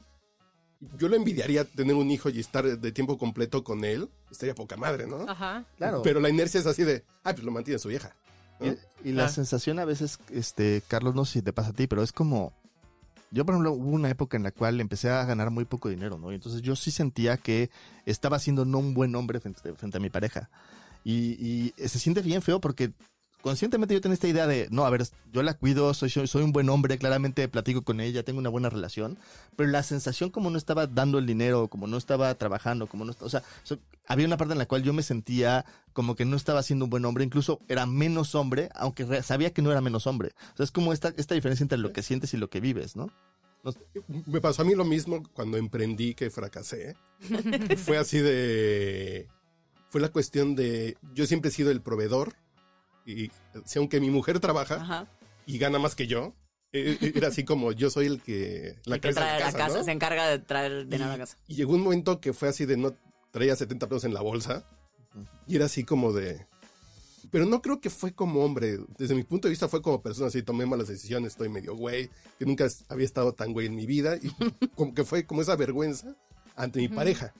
yo 0.99 1.09
lo 1.09 1.17
envidiaría 1.17 1.65
tener 1.65 1.95
un 1.97 2.11
hijo 2.11 2.29
y 2.29 2.39
estar 2.41 2.65
de 2.79 2.93
tiempo 2.93 3.17
completo 3.19 3.65
con 3.65 3.85
él. 3.85 4.09
Estaría 4.31 4.55
poca 4.55 4.77
madre, 4.77 5.07
¿no? 5.07 5.25
Ajá. 5.29 5.65
Claro. 5.79 6.03
Pero 6.03 6.21
la 6.21 6.29
inercia 6.29 6.61
es 6.61 6.67
así 6.67 6.85
de, 6.85 7.05
ay, 7.25 7.35
pues 7.35 7.45
lo 7.45 7.51
mantiene 7.53 7.79
su 7.79 7.89
vieja. 7.89 8.15
¿no? 8.61 8.67
Y, 8.67 9.11
y 9.11 9.13
la 9.13 9.25
Ah. 9.25 9.29
sensación 9.29 9.79
a 9.79 9.85
veces, 9.85 10.19
este, 10.31 10.83
Carlos, 10.89 11.15
no 11.15 11.25
sé 11.25 11.35
si 11.35 11.43
te 11.43 11.53
pasa 11.53 11.71
a 11.71 11.73
ti, 11.73 11.87
pero 11.87 12.03
es 12.03 12.13
como. 12.13 12.53
Yo, 13.33 13.45
por 13.45 13.55
ejemplo, 13.55 13.73
hubo 13.73 13.91
una 13.91 14.11
época 14.11 14.37
en 14.37 14.43
la 14.43 14.53
cual 14.53 14.81
empecé 14.81 15.11
a 15.11 15.25
ganar 15.25 15.51
muy 15.51 15.65
poco 15.65 15.89
dinero, 15.89 16.19
¿no? 16.19 16.31
Y 16.31 16.35
entonces 16.35 16.63
yo 16.63 16.77
sí 16.77 16.91
sentía 16.91 17.39
que 17.39 17.71
estaba 18.07 18.39
siendo 18.39 18.65
no 18.65 18.79
un 18.79 18.95
buen 18.95 19.15
hombre 19.17 19.41
frente, 19.41 19.97
a 19.97 20.01
mi 20.01 20.11
pareja. 20.11 20.51
Y 21.03 21.73
se 21.77 21.99
siente 21.99 22.21
bien 22.21 22.43
feo 22.43 22.61
porque 22.61 22.93
conscientemente 23.43 23.93
yo 23.93 24.01
tenía 24.01 24.15
esta 24.15 24.29
idea 24.29 24.47
de, 24.47 24.69
no, 24.71 24.87
a 24.87 24.91
ver, 24.91 25.07
yo 25.33 25.43
la 25.43 25.55
cuido, 25.55 25.93
soy, 25.93 26.09
soy, 26.09 26.43
un 26.43 26.53
buen 26.53 26.69
hombre, 26.71 26.97
claramente 26.97 27.47
platico 27.49 27.83
con 27.83 28.01
ella, 28.01 28.23
tengo 28.23 28.39
una 28.39 28.49
buena 28.49 28.71
relación, 28.71 29.19
pero 29.57 29.69
la 29.69 29.83
sensación 29.83 30.31
como 30.31 30.49
no 30.49 30.57
estaba 30.57 30.87
dando 30.87 31.19
el 31.19 31.27
dinero, 31.27 31.69
como 31.69 31.87
no 31.87 31.97
estaba 31.99 32.35
trabajando, 32.37 32.87
como 32.87 33.05
no, 33.05 33.15
o 33.21 33.29
sea, 33.29 33.43
so- 33.65 33.79
había 34.07 34.27
una 34.27 34.37
parte 34.39 34.53
en 34.53 34.59
la 34.59 34.67
cual 34.67 34.83
yo 34.83 34.93
me 34.93 35.03
sentía 35.03 35.65
como 35.93 36.17
que 36.17 36.25
no 36.25 36.37
estaba 36.37 36.63
siendo 36.63 36.87
un 36.87 36.91
buen 36.91 37.05
hombre, 37.05 37.25
incluso 37.25 37.61
era 37.69 37.85
menos 37.85 38.35
hombre, 38.35 38.71
aunque 38.75 39.05
re- 39.05 39.23
sabía 39.23 39.53
que 39.53 39.61
no 39.63 39.71
era 39.71 39.81
menos 39.81 40.07
hombre. 40.07 40.33
O 40.55 40.57
sea, 40.57 40.65
es 40.65 40.71
como 40.71 40.93
esta, 40.93 41.13
esta 41.17 41.35
diferencia 41.35 41.65
entre 41.65 41.79
lo 41.79 41.93
que 41.93 42.03
sientes 42.03 42.33
y 42.35 42.37
lo 42.39 42.49
que 42.49 42.61
vives, 42.61 42.97
¿no? 42.97 43.11
Me 44.27 44.41
pasó 44.41 44.63
a 44.63 44.65
mí 44.65 44.75
lo 44.75 44.85
mismo 44.85 45.23
cuando 45.35 45.57
emprendí 45.57 46.15
que 46.15 46.31
fracasé. 46.31 46.97
Fue 47.85 47.97
así 47.99 48.19
de... 48.19 49.29
Fue 49.91 50.01
la 50.01 50.09
cuestión 50.09 50.57
de... 50.57 50.97
Yo 51.15 51.27
siempre 51.27 51.51
he 51.51 51.53
sido 51.53 51.71
el 51.71 51.81
proveedor. 51.81 52.35
Y 53.07 53.31
si 53.65 53.79
aunque 53.79 54.01
mi 54.01 54.11
mujer 54.11 54.41
trabaja 54.41 54.77
Ajá. 54.77 55.07
y 55.47 55.59
gana 55.59 55.79
más 55.79 55.95
que 55.95 56.07
yo, 56.07 56.35
eh, 56.73 56.97
eh, 57.01 57.13
era 57.15 57.29
así 57.29 57.45
como 57.45 57.73
yo 57.73 57.91
soy 57.91 58.07
el 58.07 58.23
que... 58.23 58.79
La 58.85 58.97
El 58.97 59.01
que 59.01 59.13
trae 59.13 59.43
a 59.43 59.47
la 59.47 59.53
casa, 59.53 59.79
¿no? 59.79 59.85
se 59.85 59.93
encarga 59.93 60.27
de 60.29 60.39
traer 60.39 60.87
dinero 60.87 61.05
a 61.05 61.09
la 61.09 61.19
casa. 61.19 61.37
Y 61.49 61.57
llegó 61.57 61.75
un 61.75 61.83
momento 61.83 62.21
que 62.21 62.33
fue 62.33 62.49
así 62.49 62.65
de 62.65 62.77
no 62.77 62.95
traía 63.31 63.57
70 63.57 63.89
pesos 63.89 64.05
en 64.05 64.15
la 64.15 64.23
bolsa. 64.23 64.65
Y 65.47 65.57
era 65.57 65.67
así 65.67 65.85
como 65.85 66.13
de. 66.13 66.47
Pero 67.31 67.47
no 67.47 67.61
creo 67.61 67.81
que 67.81 67.91
fue 67.91 68.15
como 68.15 68.45
hombre. 68.45 68.79
Desde 68.99 69.15
mi 69.15 69.25
punto 69.25 69.49
de 69.49 69.51
vista 69.51 69.69
fue 69.69 69.83
como 69.83 70.03
persona. 70.03 70.29
Así 70.29 70.43
tomé 70.43 70.67
malas 70.67 70.89
decisiones, 70.89 71.33
estoy 71.33 71.49
medio 71.49 71.75
güey. 71.75 72.09
Que 72.39 72.47
nunca 72.47 72.69
había 72.89 73.05
estado 73.05 73.33
tan 73.33 73.53
güey 73.53 73.67
en 73.67 73.75
mi 73.75 73.87
vida. 73.87 74.17
Y 74.17 74.31
como 74.77 74.95
que 74.95 75.05
fue 75.05 75.27
como 75.27 75.43
esa 75.43 75.57
vergüenza 75.57 76.15
ante 76.57 76.81
mi 76.81 76.89
pareja. 76.89 77.35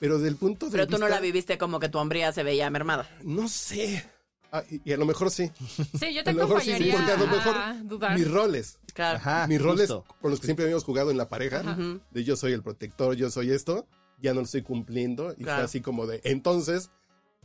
Pero 0.00 0.18
del 0.18 0.36
punto 0.36 0.66
de 0.66 0.72
Pero 0.72 0.86
tú 0.86 0.98
no 0.98 1.08
la 1.08 1.20
viviste 1.20 1.56
como 1.58 1.80
que 1.80 1.88
tu 1.88 1.98
hombría 1.98 2.32
se 2.32 2.42
veía 2.42 2.68
mermada. 2.70 3.08
No 3.22 3.48
sé. 3.48 4.04
Ah, 4.50 4.62
y, 4.70 4.80
y 4.88 4.92
a 4.92 4.96
lo 4.96 5.04
mejor 5.04 5.30
sí. 5.30 5.50
Sí, 5.98 6.14
yo 6.14 6.24
te 6.24 6.30
A 6.30 6.32
lo 6.32 6.46
mejor 6.46 6.62
sí, 6.62 6.70
porque 6.90 7.12
a 7.12 7.16
lo 7.18 7.26
mejor 7.26 7.56
a 7.56 7.74
dudar. 7.82 8.18
Mis 8.18 8.30
roles. 8.30 8.78
Claro. 8.94 9.18
Ajá. 9.18 9.46
mis 9.46 9.60
roles 9.60 9.90
justo. 9.90 10.04
con 10.20 10.30
los 10.30 10.40
que 10.40 10.46
siempre 10.46 10.64
habíamos 10.64 10.84
jugado 10.84 11.10
en 11.10 11.16
la 11.18 11.28
pareja. 11.28 11.62
De 12.10 12.24
yo 12.24 12.36
soy 12.36 12.52
el 12.52 12.62
protector, 12.62 13.14
yo 13.14 13.30
soy 13.30 13.50
esto, 13.50 13.86
ya 14.22 14.32
no 14.32 14.40
lo 14.40 14.46
estoy 14.46 14.62
cumpliendo. 14.62 15.32
Y 15.36 15.44
Claro. 15.44 15.58
fue 15.58 15.64
así 15.64 15.80
como 15.80 16.06
de, 16.06 16.20
entonces, 16.24 16.90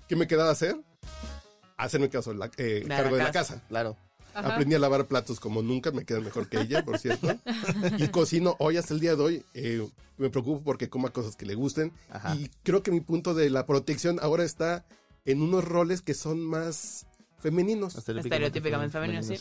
¿qué 0.08 0.16
me 0.16 0.28
quedaba 0.28 0.50
hacer? 0.52 0.78
Hacerme 1.78 2.10
caso, 2.10 2.34
la, 2.34 2.50
eh, 2.58 2.84
la 2.88 2.98
cargo 2.98 3.18
de 3.18 3.24
la 3.24 3.32
casa. 3.32 3.56
casa. 3.56 3.68
Claro. 3.68 3.98
Ajá. 4.34 4.54
Aprendí 4.54 4.74
a 4.74 4.80
lavar 4.80 5.06
platos 5.06 5.40
como 5.40 5.62
nunca, 5.62 5.92
me 5.92 6.06
quedan 6.06 6.24
mejor 6.24 6.48
que 6.50 6.60
ella, 6.62 6.84
por 6.84 6.98
cierto. 6.98 7.28
y 7.98 8.08
cocino 8.08 8.56
hoy 8.60 8.78
hasta 8.78 8.94
el 8.94 9.00
día 9.00 9.16
de 9.16 9.22
hoy. 9.22 9.46
eh, 9.54 9.88
me 10.18 10.30
preocupo 10.30 10.64
porque 10.64 10.90
coma 10.90 11.10
cosas 11.10 11.36
que 11.36 11.46
le 11.46 11.56
gusten. 11.56 11.92
Ajá. 12.10 12.36
Y 12.36 12.50
creo 12.64 12.82
que 12.84 12.92
mi 12.92 13.02
punto 13.02 13.34
de 13.34 13.50
la 13.50 13.66
protección 13.66 14.20
ahora 14.22 14.44
está 14.44 14.86
en 15.26 15.42
unos 15.42 15.64
roles 15.64 16.02
que 16.02 16.14
son 16.14 16.42
más 16.42 17.06
femeninos. 17.40 17.96
Estereotípicamente 17.96 18.92
femenino, 18.92 19.24
sí. 19.24 19.38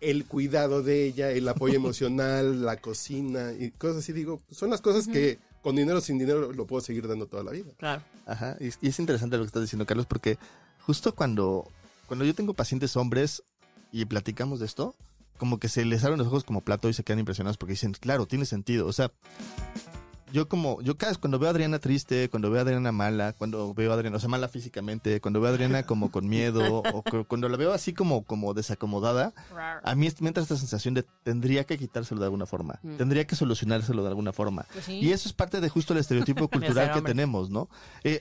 El 0.00 0.26
cuidado 0.26 0.82
de 0.82 1.06
ella, 1.06 1.30
el 1.30 1.48
apoyo 1.48 1.74
emocional, 1.76 2.64
la 2.64 2.76
cocina 2.76 3.52
y 3.52 3.70
cosas 3.72 3.98
así. 3.98 4.12
Digo, 4.12 4.40
son 4.50 4.70
las 4.70 4.80
cosas 4.80 5.08
que 5.08 5.38
con 5.62 5.76
dinero 5.76 5.98
o 5.98 6.00
sin 6.00 6.18
dinero 6.18 6.52
lo 6.52 6.66
puedo 6.66 6.80
seguir 6.80 7.08
dando 7.08 7.26
toda 7.26 7.42
la 7.42 7.50
vida. 7.50 7.72
Claro. 7.78 8.02
Ajá, 8.26 8.56
y, 8.60 8.66
y 8.80 8.90
es 8.90 8.98
interesante 8.98 9.36
lo 9.36 9.42
que 9.42 9.48
estás 9.48 9.62
diciendo, 9.62 9.86
Carlos, 9.86 10.06
porque 10.06 10.38
justo 10.80 11.14
cuando, 11.14 11.68
cuando 12.06 12.24
yo 12.24 12.34
tengo 12.34 12.54
pacientes 12.54 12.96
hombres 12.96 13.42
y 13.90 14.04
platicamos 14.04 14.60
de 14.60 14.66
esto, 14.66 14.94
como 15.38 15.58
que 15.58 15.68
se 15.68 15.84
les 15.84 16.04
abren 16.04 16.18
los 16.18 16.26
ojos 16.26 16.44
como 16.44 16.60
plato 16.60 16.88
y 16.88 16.92
se 16.92 17.04
quedan 17.04 17.20
impresionados 17.20 17.56
porque 17.56 17.72
dicen, 17.72 17.92
claro, 17.92 18.26
tiene 18.26 18.44
sentido. 18.44 18.86
O 18.86 18.92
sea, 18.92 19.12
yo 20.32 20.48
como, 20.48 20.80
yo 20.82 20.96
cada 20.96 21.10
vez 21.12 21.18
cuando 21.18 21.38
veo 21.38 21.48
a 21.48 21.52
Adriana 21.52 21.78
triste, 21.78 22.28
cuando 22.28 22.50
veo 22.50 22.60
a 22.60 22.62
Adriana 22.62 22.92
mala, 22.92 23.32
cuando 23.32 23.72
veo 23.74 23.90
a 23.90 23.94
Adriana, 23.94 24.16
o 24.16 24.20
sea, 24.20 24.28
mala 24.28 24.48
físicamente, 24.48 25.20
cuando 25.20 25.40
veo 25.40 25.50
a 25.50 25.54
Adriana 25.54 25.82
como 25.84 26.10
con 26.10 26.28
miedo, 26.28 26.82
o 26.82 27.02
cu- 27.02 27.24
cuando 27.26 27.48
la 27.48 27.56
veo 27.56 27.72
así 27.72 27.92
como, 27.94 28.24
como 28.24 28.54
desacomodada, 28.54 29.32
a 29.82 29.94
mí 29.94 30.08
me 30.20 30.28
entra 30.28 30.42
esta 30.42 30.56
sensación 30.56 30.94
de 30.94 31.04
tendría 31.24 31.64
que 31.64 31.78
quitárselo 31.78 32.20
de 32.20 32.26
alguna 32.26 32.46
forma, 32.46 32.78
Mm. 32.82 32.96
tendría 32.96 33.26
que 33.26 33.36
solucionárselo 33.36 34.02
de 34.02 34.08
alguna 34.08 34.32
forma. 34.32 34.66
Pues 34.72 34.84
sí. 34.84 34.98
Y 35.00 35.12
eso 35.12 35.28
es 35.28 35.32
parte 35.34 35.60
de 35.60 35.68
justo 35.68 35.92
el 35.92 36.00
estereotipo 36.00 36.48
cultural 36.48 36.92
que 36.92 37.02
tenemos, 37.02 37.50
¿no? 37.50 37.68
Eh, 38.04 38.20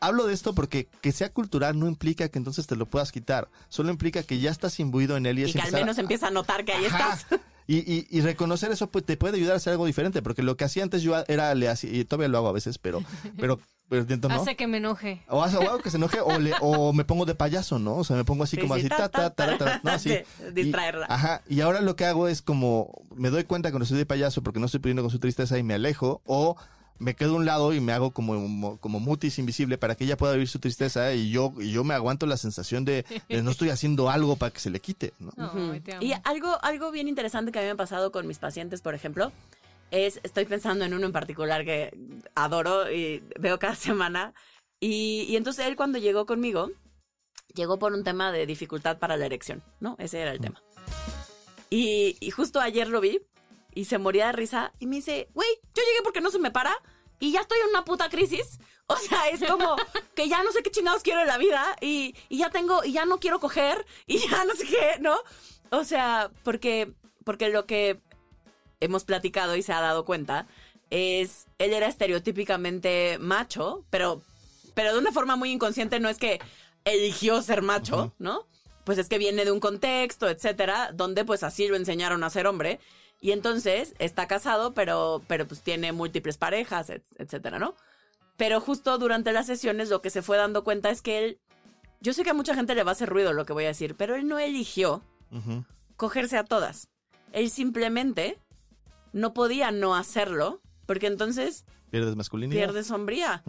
hablo 0.00 0.26
de 0.26 0.34
esto 0.34 0.54
porque 0.54 0.88
que 1.00 1.12
sea 1.12 1.30
cultural 1.30 1.78
no 1.78 1.86
implica 1.88 2.28
que 2.28 2.38
entonces 2.38 2.66
te 2.66 2.76
lo 2.76 2.86
puedas 2.86 3.10
quitar. 3.12 3.48
Solo 3.68 3.90
implica 3.90 4.22
que 4.22 4.38
ya 4.38 4.50
estás 4.50 4.78
imbuido 4.80 5.16
en 5.16 5.24
él 5.26 5.38
y, 5.38 5.42
Y 5.42 5.44
es 5.46 5.52
que 5.52 5.60
al 5.62 5.74
a- 5.74 5.78
menos 5.78 5.96
empieza 5.98 6.26
a 6.28 6.30
notar 6.30 6.64
que 6.64 6.72
ahí 6.72 6.84
Ajá. 6.86 7.14
estás. 7.14 7.40
Y, 7.66 7.78
y- 7.78 8.06
y 8.10 8.20
reconocer 8.20 8.70
eso 8.72 8.90
pues, 8.90 9.04
te 9.04 9.16
puede 9.16 9.36
ayudar 9.38 9.54
a 9.54 9.56
hacer 9.56 9.72
algo 9.72 9.86
diferente, 9.86 10.20
porque 10.22 10.42
lo 10.42 10.56
que 10.56 10.64
hacía 10.64 10.82
antes 10.82 11.02
yo 11.02 11.14
era, 11.28 11.54
le 11.54 11.68
hacía, 11.68 11.90
y 11.92 12.04
todavía 12.04 12.28
lo 12.28 12.38
hago 12.38 12.48
a 12.48 12.52
veces, 12.52 12.76
pero, 12.78 13.02
pero, 13.38 13.58
pero 13.88 14.02
intento 14.02 14.28
no. 14.28 14.34
Hace 14.34 14.54
que 14.56 14.66
me 14.66 14.76
enoje. 14.78 15.22
O 15.28 15.42
hace 15.42 15.56
o 15.56 15.62
hago 15.62 15.78
que 15.78 15.90
se 15.90 15.96
enoje 15.96 16.20
o, 16.20 16.38
le, 16.38 16.52
o 16.60 16.92
me 16.92 17.04
pongo 17.04 17.24
de 17.24 17.34
payaso, 17.34 17.78
¿no? 17.78 17.96
O 17.96 18.04
sea, 18.04 18.16
me 18.16 18.24
pongo 18.24 18.44
así 18.44 18.56
Sí, 18.56 18.62
como 18.62 18.74
sí, 18.74 18.80
así, 18.80 18.88
ta, 18.90 19.08
ta, 19.08 19.30
ta, 19.30 19.56
ta, 19.56 19.80
¿no? 19.82 19.90
Así. 19.92 20.10
Sí, 20.10 20.16
Y- 20.48 20.52
distraerla. 20.52 21.06
ajá. 21.08 21.42
Y 21.48 21.60
ahora 21.62 21.80
lo 21.80 21.96
que 21.96 22.04
hago 22.04 22.28
es 22.28 22.42
como, 22.42 23.06
me 23.16 23.30
doy 23.30 23.44
cuenta 23.44 23.70
cuando 23.70 23.84
estoy 23.84 23.98
de 23.98 24.06
payaso 24.06 24.42
porque 24.42 24.60
no 24.60 24.66
estoy 24.66 24.80
pudiendo 24.80 25.02
con 25.02 25.10
su 25.10 25.18
tristeza 25.18 25.56
y 25.58 25.62
me 25.62 25.74
alejo, 25.74 26.20
o 26.26 26.56
me 26.98 27.14
quedo 27.14 27.34
a 27.34 27.36
un 27.36 27.44
lado 27.44 27.72
y 27.72 27.80
me 27.80 27.92
hago 27.92 28.12
como, 28.12 28.78
como 28.78 29.00
mutis 29.00 29.38
invisible 29.38 29.78
para 29.78 29.94
que 29.94 30.04
ella 30.04 30.16
pueda 30.16 30.34
vivir 30.34 30.48
su 30.48 30.58
tristeza 30.58 31.12
y 31.12 31.30
yo, 31.30 31.52
y 31.58 31.72
yo 31.72 31.84
me 31.84 31.94
aguanto 31.94 32.26
la 32.26 32.36
sensación 32.36 32.84
de, 32.84 33.04
de 33.28 33.42
no 33.42 33.50
estoy 33.50 33.70
haciendo 33.70 34.10
algo 34.10 34.36
para 34.36 34.52
que 34.52 34.60
se 34.60 34.70
le 34.70 34.80
quite. 34.80 35.12
Y 36.00 36.12
algo, 36.24 36.58
algo 36.62 36.90
bien 36.90 37.08
interesante 37.08 37.52
que 37.52 37.58
a 37.58 37.62
mí 37.62 37.66
me 37.66 37.72
ha 37.72 37.76
pasado 37.76 38.12
con 38.12 38.26
mis 38.26 38.38
pacientes, 38.38 38.80
por 38.80 38.94
ejemplo, 38.94 39.32
es, 39.90 40.20
estoy 40.22 40.44
pensando 40.44 40.84
en 40.84 40.94
uno 40.94 41.06
en 41.06 41.12
particular 41.12 41.64
que 41.64 41.96
adoro 42.34 42.90
y 42.90 43.22
veo 43.38 43.58
cada 43.58 43.74
semana. 43.74 44.34
Y, 44.80 45.26
y 45.28 45.36
entonces 45.36 45.66
él 45.66 45.76
cuando 45.76 45.98
llegó 45.98 46.26
conmigo, 46.26 46.70
llegó 47.54 47.78
por 47.78 47.92
un 47.92 48.04
tema 48.04 48.32
de 48.32 48.46
dificultad 48.46 48.98
para 48.98 49.16
la 49.16 49.26
erección, 49.26 49.62
¿no? 49.80 49.96
Ese 49.98 50.20
era 50.20 50.32
el 50.32 50.40
tema. 50.40 50.62
Y, 51.70 52.16
y 52.20 52.30
justo 52.30 52.60
ayer 52.60 52.88
lo 52.88 53.00
vi 53.00 53.20
y 53.74 53.86
se 53.86 53.98
moría 53.98 54.26
de 54.26 54.32
risa 54.32 54.72
y 54.78 54.86
me 54.86 54.96
dice, 54.96 55.28
güey, 55.34 55.48
yo 55.74 55.82
llegué 55.82 56.02
porque 56.02 56.20
no 56.20 56.30
se 56.30 56.38
me 56.38 56.50
para 56.50 56.74
y 57.20 57.32
ya 57.32 57.40
estoy 57.40 57.58
en 57.60 57.70
una 57.70 57.84
puta 57.84 58.08
crisis. 58.08 58.58
O 58.86 58.96
sea, 58.98 59.30
es 59.30 59.42
como 59.42 59.76
que 60.14 60.28
ya 60.28 60.42
no 60.42 60.52
sé 60.52 60.62
qué 60.62 60.70
chingados 60.70 61.02
quiero 61.02 61.22
en 61.22 61.26
la 61.26 61.38
vida 61.38 61.74
y, 61.80 62.14
y 62.28 62.36
ya 62.36 62.50
tengo, 62.50 62.84
y 62.84 62.92
ya 62.92 63.06
no 63.06 63.18
quiero 63.18 63.40
coger 63.40 63.86
y 64.06 64.18
ya 64.18 64.44
no 64.44 64.54
sé 64.54 64.66
qué, 64.66 65.00
¿no? 65.00 65.16
O 65.70 65.84
sea, 65.84 66.30
porque, 66.42 66.92
porque 67.24 67.48
lo 67.48 67.64
que 67.64 67.98
hemos 68.80 69.04
platicado 69.04 69.56
y 69.56 69.62
se 69.62 69.72
ha 69.72 69.80
dado 69.80 70.04
cuenta 70.04 70.46
es, 70.90 71.46
él 71.56 71.72
era 71.72 71.86
estereotípicamente 71.86 73.16
macho, 73.18 73.86
pero, 73.88 74.22
pero 74.74 74.92
de 74.92 74.98
una 74.98 75.12
forma 75.12 75.36
muy 75.36 75.50
inconsciente, 75.50 75.98
no 75.98 76.10
es 76.10 76.18
que 76.18 76.40
eligió 76.84 77.40
ser 77.42 77.62
macho, 77.62 78.12
¿no? 78.18 78.46
Pues 78.84 78.98
es 78.98 79.08
que 79.08 79.16
viene 79.16 79.46
de 79.46 79.50
un 79.50 79.60
contexto, 79.60 80.28
etcétera, 80.28 80.90
donde 80.92 81.24
pues 81.24 81.42
así 81.42 81.68
lo 81.68 81.76
enseñaron 81.76 82.22
a 82.22 82.30
ser 82.30 82.46
hombre. 82.46 82.80
Y 83.24 83.32
entonces 83.32 83.94
está 83.98 84.26
casado, 84.28 84.74
pero, 84.74 85.22
pero 85.26 85.46
pues 85.48 85.62
tiene 85.62 85.92
múltiples 85.92 86.36
parejas, 86.36 86.90
et- 86.90 87.06
etcétera, 87.16 87.58
¿no? 87.58 87.74
Pero 88.36 88.60
justo 88.60 88.98
durante 88.98 89.32
las 89.32 89.46
sesiones 89.46 89.88
lo 89.88 90.02
que 90.02 90.10
se 90.10 90.20
fue 90.20 90.36
dando 90.36 90.62
cuenta 90.62 90.90
es 90.90 91.00
que 91.00 91.24
él, 91.24 91.40
yo 92.02 92.12
sé 92.12 92.22
que 92.22 92.28
a 92.28 92.34
mucha 92.34 92.54
gente 92.54 92.74
le 92.74 92.82
va 92.84 92.90
a 92.90 92.92
hacer 92.92 93.08
ruido 93.08 93.32
lo 93.32 93.46
que 93.46 93.54
voy 93.54 93.64
a 93.64 93.68
decir, 93.68 93.94
pero 93.96 94.14
él 94.14 94.28
no 94.28 94.38
eligió 94.38 95.02
cogerse 95.96 96.36
a 96.36 96.44
todas. 96.44 96.90
Él 97.32 97.48
simplemente 97.48 98.38
no 99.14 99.32
podía 99.32 99.70
no 99.70 99.94
hacerlo, 99.96 100.60
porque 100.84 101.06
entonces 101.06 101.64
Pierdes 101.90 102.16
masculinidad. 102.16 102.60
pierdes 102.60 102.88
sombría. 102.88 103.42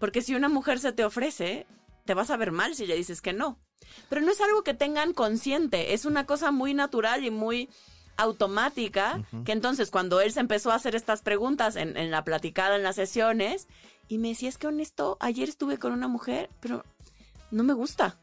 Porque 0.00 0.20
si 0.22 0.34
una 0.34 0.48
mujer 0.48 0.80
se 0.80 0.90
te 0.92 1.04
ofrece, 1.04 1.68
te 2.06 2.14
vas 2.14 2.30
a 2.30 2.36
ver 2.36 2.50
mal 2.50 2.74
si 2.74 2.86
le 2.86 2.96
dices 2.96 3.22
que 3.22 3.32
no. 3.32 3.60
Pero 4.08 4.20
no 4.22 4.32
es 4.32 4.40
algo 4.40 4.64
que 4.64 4.74
tengan 4.74 5.12
consciente, 5.14 5.94
es 5.94 6.06
una 6.06 6.26
cosa 6.26 6.50
muy 6.50 6.74
natural 6.74 7.24
y 7.24 7.30
muy 7.30 7.68
automática, 8.16 9.22
que 9.44 9.52
entonces 9.52 9.90
cuando 9.90 10.20
él 10.20 10.32
se 10.32 10.40
empezó 10.40 10.70
a 10.70 10.74
hacer 10.76 10.94
estas 10.94 11.22
preguntas 11.22 11.76
en, 11.76 11.96
en 11.96 12.10
la 12.10 12.24
platicada, 12.24 12.76
en 12.76 12.82
las 12.82 12.96
sesiones, 12.96 13.68
y 14.08 14.18
me 14.18 14.28
decía, 14.28 14.48
es 14.48 14.58
que 14.58 14.66
honesto, 14.66 15.16
ayer 15.20 15.48
estuve 15.48 15.78
con 15.78 15.92
una 15.92 16.08
mujer, 16.08 16.50
pero 16.60 16.84
no 17.50 17.62
me 17.62 17.72
gusta. 17.72 18.18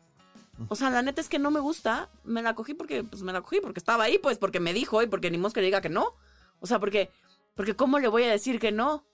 O 0.67 0.75
sea, 0.75 0.89
la 0.89 1.01
neta 1.01 1.21
es 1.21 1.29
que 1.29 1.39
no 1.39 1.51
me 1.51 1.61
gusta, 1.61 2.09
me 2.25 2.41
la 2.41 2.53
cogí 2.53 2.73
porque, 2.73 3.03
pues 3.03 3.23
me 3.23 3.31
la 3.31 3.41
cogí 3.41 3.61
porque 3.61 3.79
estaba 3.79 4.03
ahí, 4.03 4.17
pues 4.19 4.37
porque 4.37 4.59
me 4.59 4.73
dijo 4.73 5.01
y 5.01 5.07
porque 5.07 5.31
ni 5.31 5.41
que 5.51 5.61
le 5.61 5.67
diga 5.67 5.79
que 5.81 5.89
no. 5.89 6.13
O 6.59 6.67
sea, 6.67 6.79
porque, 6.79 7.09
porque 7.55 7.75
¿cómo 7.75 7.99
le 7.99 8.09
voy 8.09 8.23
a 8.23 8.29
decir 8.31 8.59
que 8.59 8.71
no? 8.73 9.05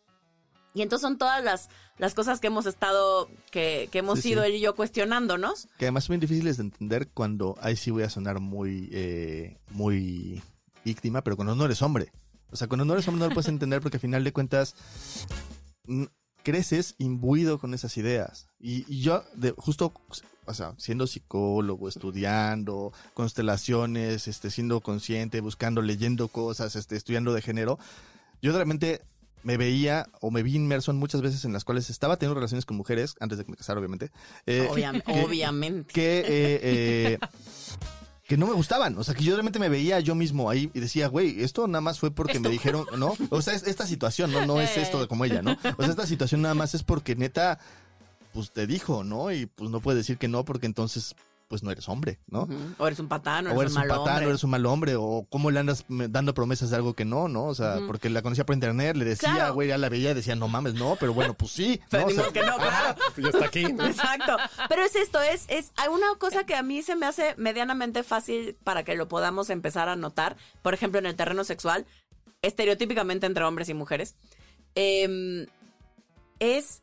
Y 0.74 0.82
entonces 0.82 1.04
son 1.08 1.18
todas 1.18 1.44
las, 1.44 1.70
las 2.00 2.16
cosas 2.16 2.40
que 2.40 2.48
hemos 2.48 2.66
estado, 2.66 3.30
que, 3.52 3.88
que 3.92 4.00
hemos 4.00 4.20
Sí, 4.20 4.32
ido 4.32 4.42
sí. 4.42 4.50
él 4.50 4.56
y 4.56 4.60
yo 4.60 4.76
cuestionándonos. 4.76 5.68
Que 5.78 5.86
además 5.86 6.06
son 6.06 6.16
bien 6.16 6.22
difíciles 6.22 6.58
de 6.58 6.64
entender 6.64 7.08
cuando, 7.14 7.56
ahí 7.62 7.76
sí 7.76 7.92
voy 7.92 8.04
a 8.04 8.10
sonar 8.10 8.40
muy, 8.40 8.90
eh, 8.92 9.58
muy 9.70 10.42
víctima, 10.86 11.22
pero 11.22 11.36
cuando 11.36 11.56
no 11.56 11.66
eres 11.66 11.82
hombre. 11.82 12.12
O 12.52 12.56
sea, 12.56 12.68
cuando 12.68 12.86
no 12.86 12.94
eres 12.94 13.06
hombre 13.08 13.20
no 13.22 13.28
lo 13.30 13.34
puedes 13.34 13.50
entender 13.50 13.82
porque 13.82 13.98
al 13.98 14.02
final 14.02 14.24
de 14.24 14.32
cuentas 14.32 14.76
mm, 15.88 16.04
creces 16.44 16.96
imbuido 17.00 17.60
con 17.60 17.74
esas 17.74 17.98
ideas. 17.98 18.48
Y, 18.60 18.86
y 18.88 19.02
yo, 19.02 19.24
de, 19.36 19.52
justo, 19.58 19.92
o 20.46 20.54
sea, 20.54 20.74
siendo 20.78 21.08
psicólogo, 21.08 21.90
estudiando 21.90 22.94
constelaciones, 23.14 24.28
este, 24.28 24.50
siendo 24.52 24.80
consciente, 24.82 25.42
buscando, 25.42 25.82
leyendo 25.82 26.28
cosas, 26.28 26.76
este, 26.76 26.96
estudiando 26.96 27.34
de 27.34 27.42
género, 27.42 27.78
yo 28.42 28.52
realmente 28.54 29.02
me 29.44 29.58
veía 29.58 30.08
o 30.22 30.32
me 30.32 30.42
vi 30.44 30.56
inmerso 30.56 30.90
en 30.92 30.98
muchas 30.98 31.22
veces 31.22 31.46
en 31.46 31.54
las 31.54 31.64
cuales 31.66 31.90
estaba 31.90 32.18
teniendo 32.18 32.36
relaciones 32.36 32.66
con 32.66 32.78
mujeres, 32.78 33.16
antes 33.20 33.38
de 33.38 33.46
que 33.46 33.52
me 33.52 33.58
casara, 33.58 33.80
obviamente. 33.80 34.12
eh, 34.46 34.68
Obviam- 34.72 35.04
que- 35.06 35.24
obviamente. 35.24 35.94
que 35.94 36.20
eh, 36.20 36.60
eh, 36.64 37.18
que 38.28 38.38
no 38.38 38.48
me 38.48 38.54
gustaban, 38.54 38.98
o 38.98 39.04
sea, 39.04 39.14
que 39.14 39.24
yo 39.24 39.34
realmente 39.34 39.60
me 39.60 39.70
veía 39.70 40.00
yo 40.00 40.16
mismo 40.16 40.50
ahí 40.50 40.72
y 40.74 40.80
decía, 40.80 41.08
güey, 41.08 41.44
esto 41.44 41.68
nada 41.68 41.82
más 41.82 42.00
fue 42.00 42.10
porque 42.12 42.40
me 42.40 42.50
dijeron, 42.50 42.86
¿no? 42.98 43.14
O 43.30 43.42
sea, 43.42 43.54
es- 43.54 43.68
esta 43.68 43.86
situación, 43.86 44.32
no, 44.32 44.46
no 44.48 44.60
es 44.62 44.78
esto 44.78 45.00
de 45.00 45.08
como 45.08 45.26
ella, 45.26 45.42
¿no? 45.44 45.52
O 45.78 45.82
sea, 45.84 45.92
esta 45.92 46.08
situación 46.08 46.42
nada 46.42 46.56
más 46.56 46.74
es 46.74 46.82
porque 46.84 47.16
neta, 47.16 47.60
pues 48.34 48.52
te 48.52 48.66
dijo, 48.68 49.04
¿no? 49.04 49.32
Y 49.32 49.46
pues 49.46 49.70
no 49.70 49.80
puede 49.80 50.00
decir 50.00 50.18
que 50.18 50.28
no 50.28 50.44
porque 50.44 50.66
entonces 50.66 51.16
pues 51.48 51.62
no 51.64 51.70
eres 51.72 51.88
hombre, 51.90 52.20
¿no? 52.28 52.48
O 52.80 52.88
eres 52.88 53.00
un 53.00 53.08
patán, 53.08 53.46
o 53.48 53.52
O 53.52 53.62
eres, 53.62 53.72
eres 53.72 53.76
un 53.76 53.82
un 53.84 53.88
mal 53.88 53.98
patán, 53.98 54.14
hombre. 54.14 54.26
o 54.26 54.30
eres 54.30 54.44
un 54.44 54.50
mal 54.50 54.66
hombre, 54.66 54.96
o 54.96 55.28
cómo 55.30 55.52
le 55.52 55.60
andas 55.60 55.86
dando 55.88 56.34
promesas 56.34 56.70
de 56.72 56.76
algo 56.78 56.94
que 56.96 57.06
no, 57.06 57.28
¿no? 57.28 57.46
O 57.46 57.54
sea, 57.56 57.78
porque 57.86 58.10
la 58.10 58.22
conocía 58.24 58.46
por 58.46 58.56
internet, 58.56 58.96
le 58.98 59.06
decía, 59.06 59.34
Claro. 59.36 59.54
güey, 59.54 59.68
ya 59.70 59.78
la 59.78 59.90
veía 59.90 60.12
y 60.12 60.14
decía, 60.16 60.36
no 60.36 60.48
mames, 60.48 60.74
no, 60.74 60.96
pero 61.00 61.14
bueno, 61.14 61.34
pues 61.36 61.52
sí. 61.52 61.80
Pero 61.90 62.04
¿no? 62.08 62.08
O 62.08 62.12
sea, 62.12 62.24
dimos 62.24 62.34
que 62.34 62.40
no, 62.46 62.58
claro. 62.58 63.00
Ya 63.18 63.28
está 63.30 63.46
aquí. 63.46 63.64
¿no? 63.74 63.86
Exacto. 63.86 64.38
Pero 64.70 64.82
es 64.84 64.96
esto, 64.96 65.22
es, 65.22 65.46
es 65.48 65.72
hay 65.78 65.90
una 65.90 66.08
cosa 66.18 66.46
que 66.46 66.56
a 66.56 66.64
mí 66.64 66.82
se 66.82 66.96
me 66.96 67.06
hace 67.06 67.36
medianamente 67.38 68.04
fácil 68.04 68.58
para 68.64 68.84
que 68.84 68.96
lo 68.96 69.08
podamos 69.08 69.50
empezar 69.50 69.88
a 69.90 69.96
notar. 69.96 70.38
Por 70.64 70.74
ejemplo, 70.74 71.00
en 71.00 71.06
el 71.06 71.16
terreno 71.16 71.44
sexual, 71.44 71.86
estereotípicamente 72.42 73.26
entre 73.28 73.44
hombres 73.44 73.70
y 73.70 73.74
mujeres. 73.74 74.16
em, 74.76 75.46
es 76.40 76.82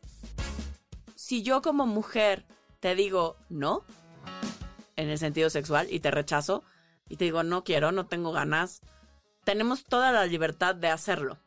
si 1.15 1.43
yo 1.43 1.61
como 1.61 1.85
mujer 1.85 2.43
te 2.79 2.95
digo 2.95 3.37
no, 3.49 3.83
en 4.95 5.09
el 5.09 5.17
sentido 5.17 5.49
sexual, 5.49 5.87
y 5.89 5.99
te 5.99 6.11
rechazo, 6.11 6.63
y 7.09 7.17
te 7.17 7.25
digo 7.25 7.43
no 7.43 7.63
quiero, 7.63 7.91
no 7.91 8.05
tengo 8.05 8.31
ganas, 8.31 8.81
tenemos 9.43 9.83
toda 9.83 10.11
la 10.11 10.25
libertad 10.25 10.75
de 10.75 10.89
hacerlo 10.89 11.37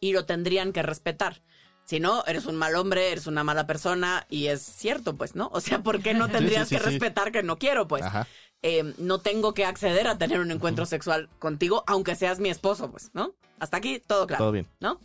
y 0.00 0.12
lo 0.12 0.24
tendrían 0.24 0.72
que 0.72 0.82
respetar. 0.82 1.42
Si 1.84 1.98
no, 1.98 2.24
eres 2.26 2.46
un 2.46 2.56
mal 2.56 2.76
hombre, 2.76 3.10
eres 3.10 3.26
una 3.26 3.42
mala 3.42 3.66
persona 3.66 4.26
y 4.30 4.46
es 4.46 4.62
cierto, 4.62 5.16
pues, 5.16 5.34
¿no? 5.34 5.48
O 5.52 5.60
sea, 5.60 5.80
¿por 5.82 6.00
qué 6.00 6.14
no 6.14 6.28
tendrías 6.28 6.68
sí, 6.68 6.76
que 6.76 6.80
sí. 6.82 6.90
respetar 6.90 7.32
que 7.32 7.42
no 7.42 7.58
quiero, 7.58 7.88
pues? 7.88 8.02
Ajá. 8.02 8.26
Eh, 8.62 8.94
no 8.98 9.18
tengo 9.18 9.54
que 9.54 9.64
acceder 9.64 10.06
a 10.06 10.18
tener 10.18 10.38
un 10.38 10.52
encuentro 10.52 10.86
sexual 10.86 11.28
contigo, 11.40 11.82
aunque 11.88 12.14
seas 12.14 12.38
mi 12.38 12.48
esposo, 12.48 12.90
pues, 12.90 13.10
¿no? 13.12 13.34
Hasta 13.58 13.78
aquí 13.78 14.00
todo 14.00 14.26
claro, 14.26 14.44
Todo 14.44 14.52
bien. 14.52 14.68
¿no? 14.78 15.00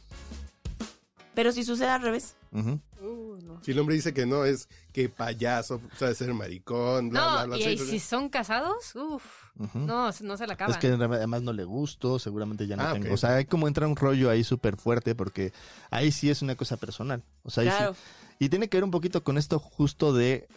Pero 1.38 1.52
si 1.52 1.63
sucede 1.63 1.89
al 1.89 2.02
revés. 2.02 2.36
Uh, 2.52 2.80
no. 3.43 3.62
Si 3.63 3.69
el 3.69 3.78
hombre 3.78 3.93
dice 3.93 4.12
que 4.12 4.26
no, 4.26 4.43
es 4.43 4.67
que 4.91 5.08
payaso, 5.08 5.80
sabe 5.95 6.15
ser 6.15 6.34
maricón, 6.34 7.12
bla, 7.12 7.21
bla, 7.21 7.41
No, 7.41 7.47
bla. 7.50 7.58
y, 7.60 7.63
sí, 7.63 7.69
y 7.69 7.78
sí, 7.78 7.86
si 7.91 8.00
son 8.00 8.28
casados, 8.30 8.95
uff, 8.95 9.23
Ujú. 9.60 9.78
no, 9.78 10.10
no 10.19 10.38
se 10.38 10.47
la 10.47 10.54
acaban. 10.56 10.73
Es 10.73 10.80
que 10.80 10.88
además 10.88 11.43
no 11.43 11.54
le 11.54 11.63
gusto, 11.63 12.17
seguramente 12.17 12.65
ya 12.65 12.76
no 12.76 12.82
Ah, 12.88 12.93
tengo. 12.93 13.13
O 13.13 13.17
sea, 13.17 13.36
hay 13.36 13.45
como 13.45 13.67
entra 13.67 13.88
un 13.88 13.95
rollo 13.95 14.32
ahí 14.32 14.43
súper 14.43 14.78
fuerte 14.78 15.13
porque 15.13 15.54
ahí 15.91 16.12
sí 16.12 16.32
es 16.32 16.41
una 16.41 16.56
cosa 16.56 16.76
personal. 16.78 17.21
O 17.43 17.52
sea, 17.52 17.62
ahí 17.62 17.69
claro, 17.69 17.93
sí. 17.93 18.00
Y 18.39 18.50
tiene 18.50 18.67
que 18.67 18.78
ver 18.78 18.84
un 18.84 18.89
poquito 18.91 19.23
con 19.23 19.38
esto 19.38 19.60
justo 19.60 20.13
de... 20.13 20.47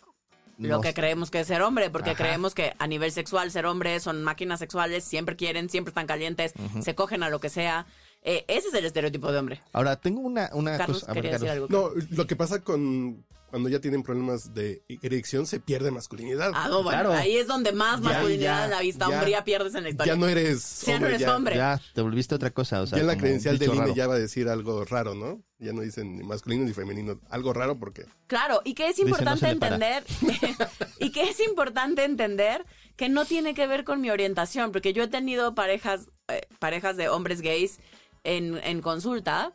lo 0.56 0.80
que 0.80 0.94
creemos 0.94 1.30
que 1.30 1.40
es 1.40 1.46
ser 1.46 1.60
hombre, 1.60 1.90
porque 1.90 2.12
Ajá. 2.12 2.24
creemos 2.24 2.54
que 2.54 2.72
a 2.78 2.86
nivel 2.86 3.12
sexual 3.12 3.50
ser 3.50 3.66
hombre 3.66 4.00
son 4.00 4.22
máquinas 4.24 4.58
sexuales, 4.60 5.04
siempre 5.04 5.36
quieren, 5.36 5.68
siempre 5.68 5.90
están 5.90 6.06
calientes, 6.06 6.54
se 6.80 6.94
cogen 6.94 7.22
a 7.22 7.28
lo 7.28 7.38
que 7.38 7.50
sea. 7.50 7.84
Eh, 8.22 8.44
ese 8.48 8.68
es 8.68 8.74
el 8.74 8.84
estereotipo 8.84 9.32
de 9.32 9.38
hombre. 9.38 9.60
Ahora, 9.72 9.96
tengo 9.96 10.20
una, 10.20 10.50
una 10.52 10.76
Carlos, 10.76 11.00
cosa... 11.00 11.10
a 11.10 11.14
ver, 11.14 11.22
quería 11.22 11.38
decir 11.38 11.48
Carlos. 11.48 11.70
algo. 11.70 11.94
No, 11.96 12.06
lo 12.16 12.26
que 12.26 12.36
pasa 12.36 12.62
con 12.62 13.24
cuando 13.50 13.68
ya 13.68 13.80
tienen 13.80 14.04
problemas 14.04 14.54
de 14.54 14.82
erección, 15.02 15.44
se 15.44 15.58
pierde 15.58 15.90
masculinidad. 15.90 16.52
Ah, 16.54 16.68
no, 16.68 16.84
bueno, 16.84 17.00
Claro. 17.00 17.12
ahí 17.14 17.36
es 17.36 17.48
donde 17.48 17.72
más 17.72 18.00
masculinidad 18.00 18.58
ya, 18.60 18.64
en 18.66 18.70
la 18.70 18.80
vista 18.80 19.08
ya. 19.08 19.18
hombría 19.18 19.44
pierdes 19.44 19.74
en 19.74 19.82
la 19.82 19.90
historia. 19.90 20.14
ya 20.14 20.18
no 20.20 20.28
eres 20.28 20.82
Ya 20.86 20.92
no 20.92 20.96
hombre, 20.96 21.08
eres 21.08 21.20
ya, 21.20 21.36
hombre. 21.36 21.56
Ya, 21.56 21.80
te 21.92 22.00
volviste 22.00 22.34
otra 22.36 22.50
cosa. 22.50 22.80
O 22.80 22.86
sea, 22.86 22.96
ya 22.98 23.02
en 23.02 23.08
la 23.08 23.18
credencial 23.18 23.58
del 23.58 23.74
INE 23.74 23.92
ya 23.94 24.06
va 24.06 24.14
a 24.14 24.18
decir 24.18 24.48
algo 24.48 24.84
raro, 24.84 25.14
¿no? 25.14 25.42
Ya 25.58 25.72
no 25.72 25.82
dicen 25.82 26.16
ni 26.16 26.22
masculino 26.22 26.64
ni 26.64 26.72
femenino. 26.72 27.20
Algo 27.28 27.52
raro 27.52 27.76
porque... 27.76 28.06
Claro, 28.28 28.62
y 28.64 28.74
que 28.74 28.84
es 28.88 28.96
Dice, 28.96 29.02
no 29.02 29.16
importante 29.16 29.48
entender, 29.48 30.04
y 31.00 31.10
que 31.10 31.22
es 31.24 31.40
importante 31.40 32.04
entender 32.04 32.64
que 32.96 33.08
no 33.08 33.24
tiene 33.24 33.54
que 33.54 33.66
ver 33.66 33.82
con 33.82 34.00
mi 34.00 34.10
orientación, 34.10 34.70
porque 34.70 34.92
yo 34.92 35.02
he 35.02 35.08
tenido 35.08 35.56
parejas, 35.56 36.08
eh, 36.28 36.42
parejas 36.60 36.96
de 36.96 37.08
hombres 37.08 37.40
gays 37.40 37.80
en, 38.24 38.58
en 38.62 38.80
consulta, 38.82 39.52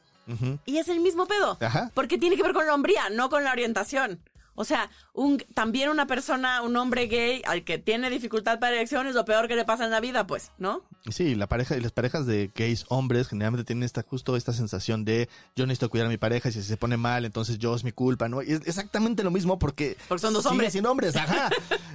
y 0.66 0.78
es 0.78 0.88
el 0.90 1.00
mismo 1.02 1.28
pedo, 1.28 1.58
Ajá. 1.62 1.92
porque 1.94 2.18
tiene 2.18 2.36
que 2.36 2.42
ver 2.44 2.54
con 2.54 2.66
la 2.66 2.74
hombría, 2.74 3.10
no 3.12 3.30
con 3.30 3.44
la 3.44 3.52
orientación. 3.52 4.20
O 4.56 4.64
sea, 4.64 4.90
un, 5.14 5.38
también 5.54 5.90
una 5.90 6.08
persona, 6.08 6.62
un 6.62 6.76
hombre 6.78 7.08
gay 7.08 7.42
al 7.46 7.64
que 7.64 7.78
tiene 7.78 8.10
dificultad 8.10 8.60
para 8.60 8.76
erección 8.76 9.06
es 9.08 9.14
lo 9.16 9.26
peor 9.26 9.48
que 9.48 9.56
le 9.56 9.66
pasa 9.66 9.84
en 9.86 9.92
la 9.92 10.00
vida, 10.00 10.26
pues, 10.28 10.52
¿no? 10.58 10.84
Sí, 11.10 11.36
la 11.36 11.48
pareja, 11.48 11.76
y 11.78 11.82
las 11.82 11.92
parejas 11.92 12.26
de 12.26 12.52
gays 12.56 12.86
hombres 12.90 13.28
generalmente 13.28 13.64
tienen 13.66 13.84
esta, 13.84 14.02
justo 14.04 14.36
esta 14.36 14.54
sensación 14.54 15.06
de 15.06 15.30
yo 15.56 15.66
necesito 15.66 15.90
cuidar 15.90 16.08
a 16.08 16.10
mi 16.10 16.18
pareja 16.18 16.50
y 16.50 16.52
si 16.54 16.64
se 16.64 16.78
pone 16.78 16.98
mal, 16.98 17.26
entonces 17.26 17.58
yo 17.60 17.76
es 17.76 17.84
mi 17.84 17.92
culpa, 17.92 18.30
¿no? 18.30 18.42
Y 18.42 18.52
es 18.54 18.62
exactamente 18.66 19.24
lo 19.24 19.32
mismo 19.32 19.60
porque... 19.60 19.98
Porque 20.08 20.22
son 20.22 20.34
dos 20.34 20.46
hombres. 20.46 20.72
siendo 20.72 20.90
hombres, 20.92 21.16
ajá. 21.18 21.50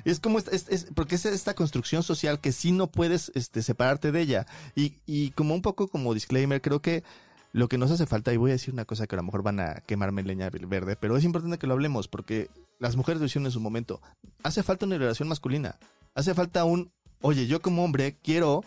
es 0.05 0.21
como, 0.21 0.39
esta- 0.39 0.51
es, 0.51 0.67
es- 0.69 0.87
porque 0.95 1.15
es 1.17 1.25
esta 1.25 1.55
construcción 1.55 2.03
social 2.03 2.41
que 2.41 2.53
sí 2.53 2.73
no 2.73 2.87
puedes 2.89 3.33
este, 3.35 3.63
separarte 3.63 4.13
de 4.13 4.21
ella. 4.21 4.47
Y, 4.77 4.95
y 5.07 5.31
como 5.31 5.55
un 5.55 5.63
poco 5.63 5.89
como 5.89 6.15
disclaimer, 6.15 6.61
creo 6.61 6.81
que 6.83 7.03
lo 7.53 7.69
que 7.69 7.79
nos 7.79 7.91
hace 7.91 8.07
falta, 8.07 8.33
y 8.33 8.37
voy 8.37 8.51
a 8.51 8.55
decir 8.55 8.73
una 8.73 8.85
cosa 8.85 9.07
que 9.07 9.17
a 9.17 9.19
lo 9.19 9.25
mejor 9.25 9.43
van 9.43 9.61
a 9.61 9.81
quemarme 9.87 10.23
leña 10.23 10.51
verde, 10.51 10.97
pero 10.97 11.17
es 11.17 11.25
importante 11.25 11.59
que 11.59 11.67
lo 11.67 11.75
hablemos 11.75 12.09
porque 12.09 12.49
las 12.79 12.97
mujeres 12.97 13.21
lo 13.21 13.27
hicieron 13.27 13.47
en 13.47 13.53
su 13.53 13.61
momento. 13.61 14.01
Hace 14.43 14.63
falta 14.63 14.87
una 14.87 14.99
relación 14.99 15.29
masculina. 15.29 15.77
Hace 16.15 16.35
falta 16.35 16.65
un, 16.65 16.93
oye, 17.21 17.47
yo 17.47 17.61
como 17.61 17.85
hombre 17.85 18.17
quiero 18.23 18.63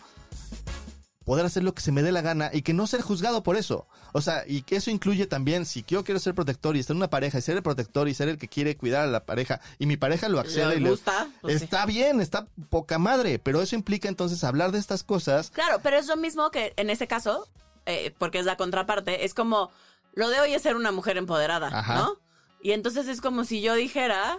poder 1.24 1.46
hacer 1.46 1.62
lo 1.62 1.74
que 1.74 1.82
se 1.82 1.92
me 1.92 2.02
dé 2.02 2.12
la 2.12 2.20
gana 2.20 2.50
y 2.52 2.62
que 2.62 2.74
no 2.74 2.86
ser 2.86 3.00
juzgado 3.00 3.42
por 3.42 3.56
eso. 3.56 3.86
O 4.12 4.20
sea, 4.20 4.44
y 4.46 4.62
que 4.62 4.76
eso 4.76 4.90
incluye 4.90 5.26
también, 5.26 5.66
si 5.66 5.84
yo 5.86 6.04
quiero 6.04 6.20
ser 6.20 6.34
protector 6.34 6.76
y 6.76 6.80
estar 6.80 6.94
en 6.94 6.98
una 6.98 7.10
pareja 7.10 7.38
y 7.38 7.42
ser 7.42 7.56
el 7.56 7.62
protector 7.62 8.08
y 8.08 8.14
ser 8.14 8.28
el 8.28 8.38
que 8.38 8.48
quiere 8.48 8.76
cuidar 8.76 9.04
a 9.04 9.10
la 9.10 9.24
pareja 9.24 9.60
y 9.78 9.86
mi 9.86 9.96
pareja 9.96 10.28
lo 10.28 10.38
accede 10.38 10.76
y 10.76 10.78
¿Le 10.78 10.84
le 10.84 10.90
gusta? 10.90 11.28
Pues 11.40 11.58
sí. 11.58 11.64
está 11.64 11.86
bien, 11.86 12.20
está 12.20 12.46
poca 12.68 12.98
madre, 12.98 13.38
pero 13.38 13.62
eso 13.62 13.74
implica 13.74 14.08
entonces 14.08 14.44
hablar 14.44 14.70
de 14.72 14.78
estas 14.78 15.02
cosas. 15.02 15.50
Claro, 15.50 15.80
pero 15.82 15.96
es 15.96 16.06
lo 16.06 16.16
mismo 16.16 16.50
que 16.50 16.74
en 16.76 16.90
ese 16.90 17.06
caso, 17.06 17.48
eh, 17.86 18.12
porque 18.18 18.38
es 18.38 18.44
la 18.46 18.56
contraparte, 18.56 19.24
es 19.24 19.34
como, 19.34 19.70
lo 20.14 20.28
de 20.30 20.40
hoy 20.40 20.54
es 20.54 20.62
ser 20.62 20.76
una 20.76 20.92
mujer 20.92 21.16
empoderada, 21.16 21.68
Ajá. 21.72 21.94
¿no? 21.96 22.18
Y 22.62 22.72
entonces 22.72 23.08
es 23.08 23.20
como 23.20 23.44
si 23.44 23.60
yo 23.60 23.74
dijera 23.74 24.38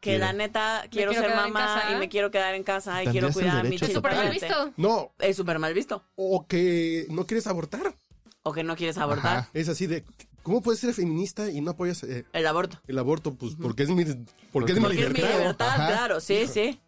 que 0.00 0.10
Quiero. 0.10 0.24
la 0.26 0.32
neta 0.32 0.84
quiero, 0.90 1.12
quiero 1.12 1.28
ser 1.28 1.36
mamá 1.36 1.60
casa. 1.76 1.92
y 1.92 1.96
me 1.96 2.08
quiero 2.08 2.30
quedar 2.32 2.54
en 2.54 2.64
casa 2.64 3.02
y 3.04 3.06
quiero 3.08 3.32
cuidar 3.32 3.58
a 3.58 3.62
mi 3.62 3.70
derecho 3.70 3.84
es 3.84 3.90
chico. 3.92 4.00
súper 4.00 4.16
mal 4.16 4.30
visto. 4.30 4.72
No, 4.76 5.12
Es 5.20 5.36
súper 5.36 5.58
mal 5.60 5.74
visto. 5.74 6.02
o 6.16 6.46
que 6.46 7.06
no 7.10 7.24
quieres 7.26 7.46
abortar. 7.46 7.94
O 8.42 8.52
que 8.52 8.64
no 8.64 8.74
quieres 8.74 8.98
abortar 8.98 9.38
Ajá. 9.38 9.48
Es 9.54 9.68
así 9.68 9.86
de, 9.86 10.04
¿cómo 10.42 10.60
puedes 10.62 10.80
ser 10.80 10.92
feminista 10.92 11.48
y 11.48 11.60
no 11.60 11.70
apoyas 11.72 12.02
eh, 12.02 12.24
el 12.32 12.46
aborto. 12.48 12.80
el 12.88 12.98
aborto? 12.98 13.34
Pues 13.34 13.54
porque 13.60 13.84
es 13.84 13.90
mi, 13.90 14.04
porque 14.52 14.72
es 14.72 14.78
mi 14.78 14.84
Porque 14.84 15.02
es 15.02 15.08
mi 15.08 15.12
libertad. 15.12 15.38
libertad, 15.38 15.68
Ajá. 15.68 15.86
claro, 15.86 16.20
sí, 16.20 16.48
sí. 16.48 16.80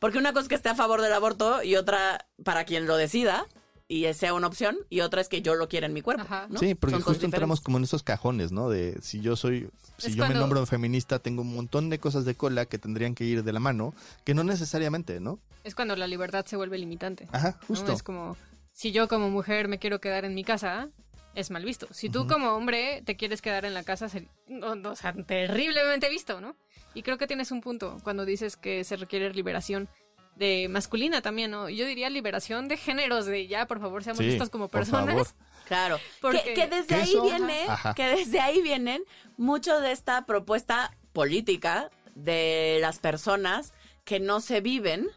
Porque 0.00 0.16
una 0.18 0.32
cosa 0.32 0.42
es 0.44 0.48
que 0.48 0.54
esté 0.54 0.70
a 0.70 0.74
favor 0.74 1.02
del 1.02 1.12
aborto 1.12 1.62
y 1.62 1.76
otra 1.76 2.26
para 2.44 2.64
quien 2.64 2.86
lo 2.86 2.96
decida 2.96 3.46
y 3.94 4.12
sea 4.14 4.34
una 4.34 4.46
opción 4.48 4.76
y 4.90 5.00
otra 5.00 5.20
es 5.20 5.28
que 5.28 5.40
yo 5.40 5.54
lo 5.54 5.68
quiera 5.68 5.86
en 5.86 5.92
mi 5.92 6.02
cuerpo. 6.02 6.22
Ajá. 6.24 6.46
¿no? 6.50 6.58
Sí, 6.58 6.74
porque 6.74 6.96
Son 6.96 7.02
justo 7.02 7.24
entramos 7.26 7.60
como 7.60 7.78
en 7.78 7.84
esos 7.84 8.02
cajones, 8.02 8.50
¿no? 8.50 8.68
De 8.68 8.98
si 9.02 9.20
yo 9.20 9.36
soy, 9.36 9.68
si 9.98 10.08
Es 10.08 10.16
yo 10.16 10.26
me 10.26 10.34
nombro 10.34 10.64
feminista, 10.66 11.18
tengo 11.20 11.42
un 11.42 11.54
montón 11.54 11.90
de 11.90 11.98
cosas 12.00 12.24
de 12.24 12.34
cola 12.34 12.66
que 12.66 12.78
tendrían 12.78 13.14
que 13.14 13.24
ir 13.24 13.44
de 13.44 13.52
la 13.52 13.60
mano, 13.60 13.94
que 14.24 14.34
no 14.34 14.42
necesariamente, 14.42 15.20
¿no? 15.20 15.38
Es 15.62 15.74
cuando 15.74 15.94
la 15.96 16.06
libertad 16.06 16.44
se 16.44 16.56
vuelve 16.56 16.76
limitante. 16.78 17.28
Ajá, 17.32 17.56
¿no? 17.60 17.66
justo. 17.68 17.92
Es 17.92 18.02
como, 18.02 18.36
si 18.72 18.90
yo 18.92 19.06
como 19.08 19.30
mujer 19.30 19.68
me 19.68 19.78
quiero 19.78 20.00
quedar 20.00 20.24
en 20.24 20.34
mi 20.34 20.42
casa, 20.44 20.88
es 21.34 21.50
mal 21.50 21.64
visto. 21.64 21.86
Si 21.92 22.08
tú 22.10 22.26
como 22.26 22.50
hombre 22.52 23.02
te 23.04 23.16
quieres 23.16 23.42
quedar 23.42 23.64
en 23.64 23.74
la 23.74 23.82
casa, 23.84 24.08
se- 24.08 24.28
no, 24.48 24.74
no, 24.74 24.90
o 24.90 24.96
sea, 24.96 25.12
terriblemente 25.12 26.08
visto, 26.08 26.40
¿no? 26.40 26.56
Y 26.94 27.02
creo 27.02 27.18
que 27.18 27.26
tienes 27.26 27.50
un 27.50 27.60
punto 27.60 27.98
cuando 28.04 28.24
dices 28.24 28.56
que 28.56 28.84
se 28.84 28.96
requiere 28.96 29.32
liberación 29.34 29.88
de 30.36 30.68
masculina 30.68 31.22
también, 31.22 31.50
¿no? 31.50 31.68
Yo 31.68 31.86
diría 31.86 32.10
liberación 32.10 32.66
de 32.68 32.76
géneros, 32.76 33.26
de 33.26 33.46
ya, 33.46 33.66
por 33.66 33.80
favor, 33.80 34.02
seamos 34.02 34.18
Sí, 34.18 34.26
vistos 34.26 34.50
como 34.50 34.68
por 34.68 34.80
personas. 34.80 35.06
favor. 35.14 35.26
Claro, 35.66 35.98
Porque- 36.20 36.42
que, 36.42 36.54
que 36.54 36.66
desde 36.66 36.94
ahí 36.96 37.14
viene, 37.22 37.66
Ajá. 37.68 37.94
que 37.94 38.04
desde 38.06 38.40
ahí 38.40 38.60
vienen 38.62 39.02
mucho 39.36 39.80
de 39.80 39.92
esta 39.92 40.26
propuesta 40.26 40.94
política 41.12 41.90
de 42.14 42.78
las 42.80 42.98
personas 42.98 43.72
que 44.04 44.20
no 44.20 44.40
se 44.40 44.60
viven 44.60 45.08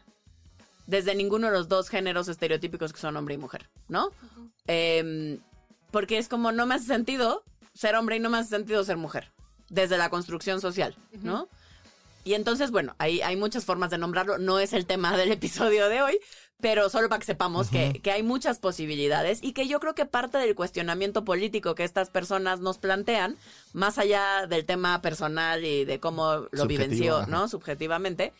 desde 0.86 1.14
ninguno 1.14 1.48
de 1.48 1.52
los 1.52 1.68
dos 1.68 1.88
géneros 1.90 2.28
estereotípicos 2.28 2.92
que 2.92 3.00
son 3.00 3.16
hombre 3.16 3.34
y 3.34 3.38
mujer, 3.38 3.68
¿no? 3.88 4.10
Em, 4.66 5.38
porque 5.90 6.18
es 6.18 6.28
como 6.28 6.52
no 6.52 6.64
me 6.66 6.74
hace 6.76 6.86
sentido 6.86 7.42
ser 7.74 7.94
hombre 7.94 8.16
y 8.16 8.20
no 8.20 8.30
me 8.30 8.38
hace 8.38 8.50
sentido 8.50 8.84
ser 8.84 8.96
mujer 8.96 9.30
desde 9.68 9.98
la 9.98 10.08
construcción 10.10 10.60
social, 10.60 10.96
¿no? 11.22 11.48
Y 12.28 12.34
entonces, 12.34 12.70
bueno, 12.70 12.94
hay, 12.98 13.22
hay 13.22 13.36
muchas 13.36 13.64
formas 13.64 13.90
de 13.90 13.96
nombrarlo. 13.96 14.36
No 14.36 14.58
es 14.58 14.74
el 14.74 14.84
tema 14.84 15.16
del 15.16 15.32
episodio 15.32 15.88
de 15.88 16.02
hoy, 16.02 16.20
pero 16.60 16.90
solo 16.90 17.08
para 17.08 17.20
que 17.20 17.24
sepamos 17.24 17.70
que, 17.70 18.02
que 18.02 18.10
hay 18.10 18.22
muchas 18.22 18.58
posibilidades 18.58 19.38
y 19.40 19.52
que 19.52 19.66
yo 19.66 19.80
creo 19.80 19.94
que 19.94 20.04
parte 20.04 20.36
del 20.36 20.54
cuestionamiento 20.54 21.24
político 21.24 21.74
que 21.74 21.84
estas 21.84 22.10
personas 22.10 22.60
nos 22.60 22.76
plantean, 22.76 23.38
más 23.72 23.96
allá 23.96 24.46
del 24.46 24.66
tema 24.66 25.00
personal 25.00 25.64
y 25.64 25.86
de 25.86 26.00
cómo 26.00 26.48
lo 26.50 26.64
Subjetivo, 26.64 26.66
vivenció, 26.66 27.16
ajá. 27.16 27.26
¿no? 27.28 27.48
Subjetivamente, 27.48 28.34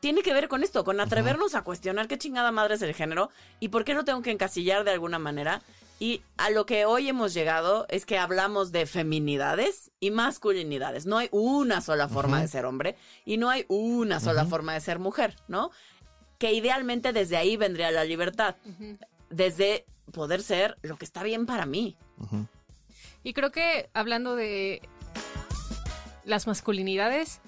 tiene 0.00 0.22
que 0.22 0.32
ver 0.34 0.48
con 0.48 0.64
esto, 0.64 0.82
con 0.82 0.98
atrevernos 0.98 1.54
a 1.54 1.62
cuestionar 1.62 2.08
qué 2.08 2.18
chingada 2.18 2.50
madre 2.50 2.74
es 2.74 2.82
el 2.82 2.92
género 2.92 3.30
y 3.60 3.68
por 3.68 3.84
qué 3.84 3.94
lo 3.94 4.04
tengo 4.04 4.20
que 4.20 4.32
encasillar 4.32 4.82
de 4.82 4.90
alguna 4.90 5.20
manera. 5.20 5.62
Y 6.00 6.22
a 6.36 6.50
lo 6.50 6.64
que 6.64 6.84
hoy 6.84 7.08
hemos 7.08 7.34
llegado 7.34 7.86
es 7.88 8.06
que 8.06 8.18
hablamos 8.18 8.70
de 8.70 8.86
feminidades 8.86 9.90
y 9.98 10.10
masculinidades. 10.12 11.06
No 11.06 11.18
hay 11.18 11.28
una 11.32 11.80
sola 11.80 12.08
forma 12.08 12.40
de 12.40 12.46
ser 12.46 12.66
hombre 12.66 12.96
y 13.24 13.36
no 13.36 13.50
hay 13.50 13.64
una 13.68 14.20
sola 14.20 14.44
forma 14.44 14.74
de 14.74 14.80
ser 14.80 15.00
mujer, 15.00 15.34
¿no? 15.48 15.72
Que 16.38 16.52
idealmente 16.52 17.12
desde 17.12 17.36
ahí 17.36 17.56
vendría 17.56 17.90
la 17.90 18.04
libertad, 18.04 18.54
desde 19.28 19.86
poder 20.12 20.42
ser 20.42 20.78
lo 20.82 20.96
que 20.96 21.04
está 21.04 21.24
bien 21.24 21.46
para 21.46 21.66
mí. 21.66 21.96
Y 23.24 23.32
creo 23.32 23.50
que 23.50 23.90
hablando 23.92 24.36
de 24.36 24.80
las 26.24 26.46
masculinidades, 26.46 27.40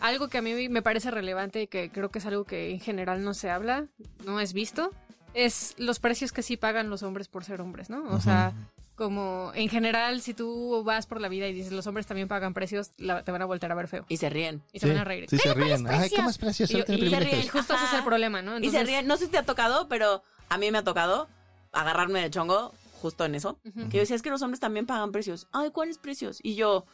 algo 0.00 0.28
que 0.28 0.38
a 0.38 0.42
mí 0.42 0.70
me 0.70 0.80
parece 0.80 1.10
relevante 1.10 1.62
y 1.62 1.66
que 1.66 1.90
creo 1.90 2.08
que 2.10 2.20
es 2.20 2.26
algo 2.26 2.44
que 2.44 2.70
en 2.70 2.80
general 2.80 3.22
no 3.22 3.34
se 3.34 3.50
habla, 3.50 3.88
no 4.24 4.40
es 4.40 4.54
visto, 4.54 4.90
es 5.34 5.74
los 5.78 5.98
precios 6.00 6.32
que 6.32 6.42
sí 6.42 6.56
pagan 6.56 6.90
los 6.90 7.02
hombres 7.02 7.28
por 7.28 7.44
ser 7.44 7.60
hombres, 7.60 7.90
¿no? 7.90 8.04
O 8.12 8.20
sea, 8.20 8.52
como 8.96 9.52
en 9.54 9.68
general, 9.68 10.20
si 10.20 10.34
tú 10.34 10.82
vas 10.84 11.06
por 11.06 11.20
la 11.20 11.28
vida 11.28 11.48
y 11.48 11.52
dices 11.54 11.72
los 11.72 11.86
hombres 11.86 12.06
también 12.06 12.28
pagan 12.28 12.52
precios, 12.52 12.92
la- 12.98 13.22
te 13.24 13.32
van 13.32 13.40
a 13.40 13.46
voltear 13.46 13.72
a 13.72 13.74
ver 13.74 13.88
feo 13.88 14.04
Y 14.08 14.18
se 14.18 14.28
ríen. 14.28 14.62
y 14.72 14.80
se 14.80 14.88
van 14.88 14.98
a 14.98 15.04
reír. 15.04 15.26
Sí, 15.30 15.38
se 15.38 15.42
"¿Pero 15.54 15.64
ríen. 15.64 15.86
Ay, 15.88 16.10
¿cómo 16.14 16.28
es 16.30 16.38
precios?" 16.38 16.70
Y, 16.70 16.76
yo- 16.78 16.84
tiene 16.84 17.06
y 17.06 17.10
se 17.10 17.20
ríen, 17.20 17.40
y 17.40 17.48
justo 17.48 17.74
ese 17.74 17.84
es 17.84 17.92
el 17.94 18.04
problema, 18.04 18.42
¿no? 18.42 18.58
Y 18.58 18.70
se 18.70 18.82
ríen. 18.84 19.06
No 19.06 19.16
sé 19.16 19.26
si 19.26 19.30
te 19.30 19.38
ha 19.38 19.44
tocado, 19.44 19.88
pero 19.88 20.22
a 20.48 20.58
mí 20.58 20.70
me 20.70 20.78
ha 20.78 20.84
tocado 20.84 21.28
agarrarme 21.72 22.20
de 22.20 22.30
chongo 22.30 22.74
justo 23.00 23.24
en 23.24 23.34
eso. 23.34 23.58
Que 23.62 23.96
yo 23.96 24.00
decía, 24.00 24.16
es 24.16 24.22
que 24.22 24.28
los 24.30 24.42
hombres 24.42 24.60
también 24.60 24.84
pagan 24.86 25.12
precios. 25.12 25.46
Ay, 25.52 25.70
¿cuáles 25.70 25.96
precios? 25.96 26.38
Y 26.42 26.54
yo, 26.56 26.84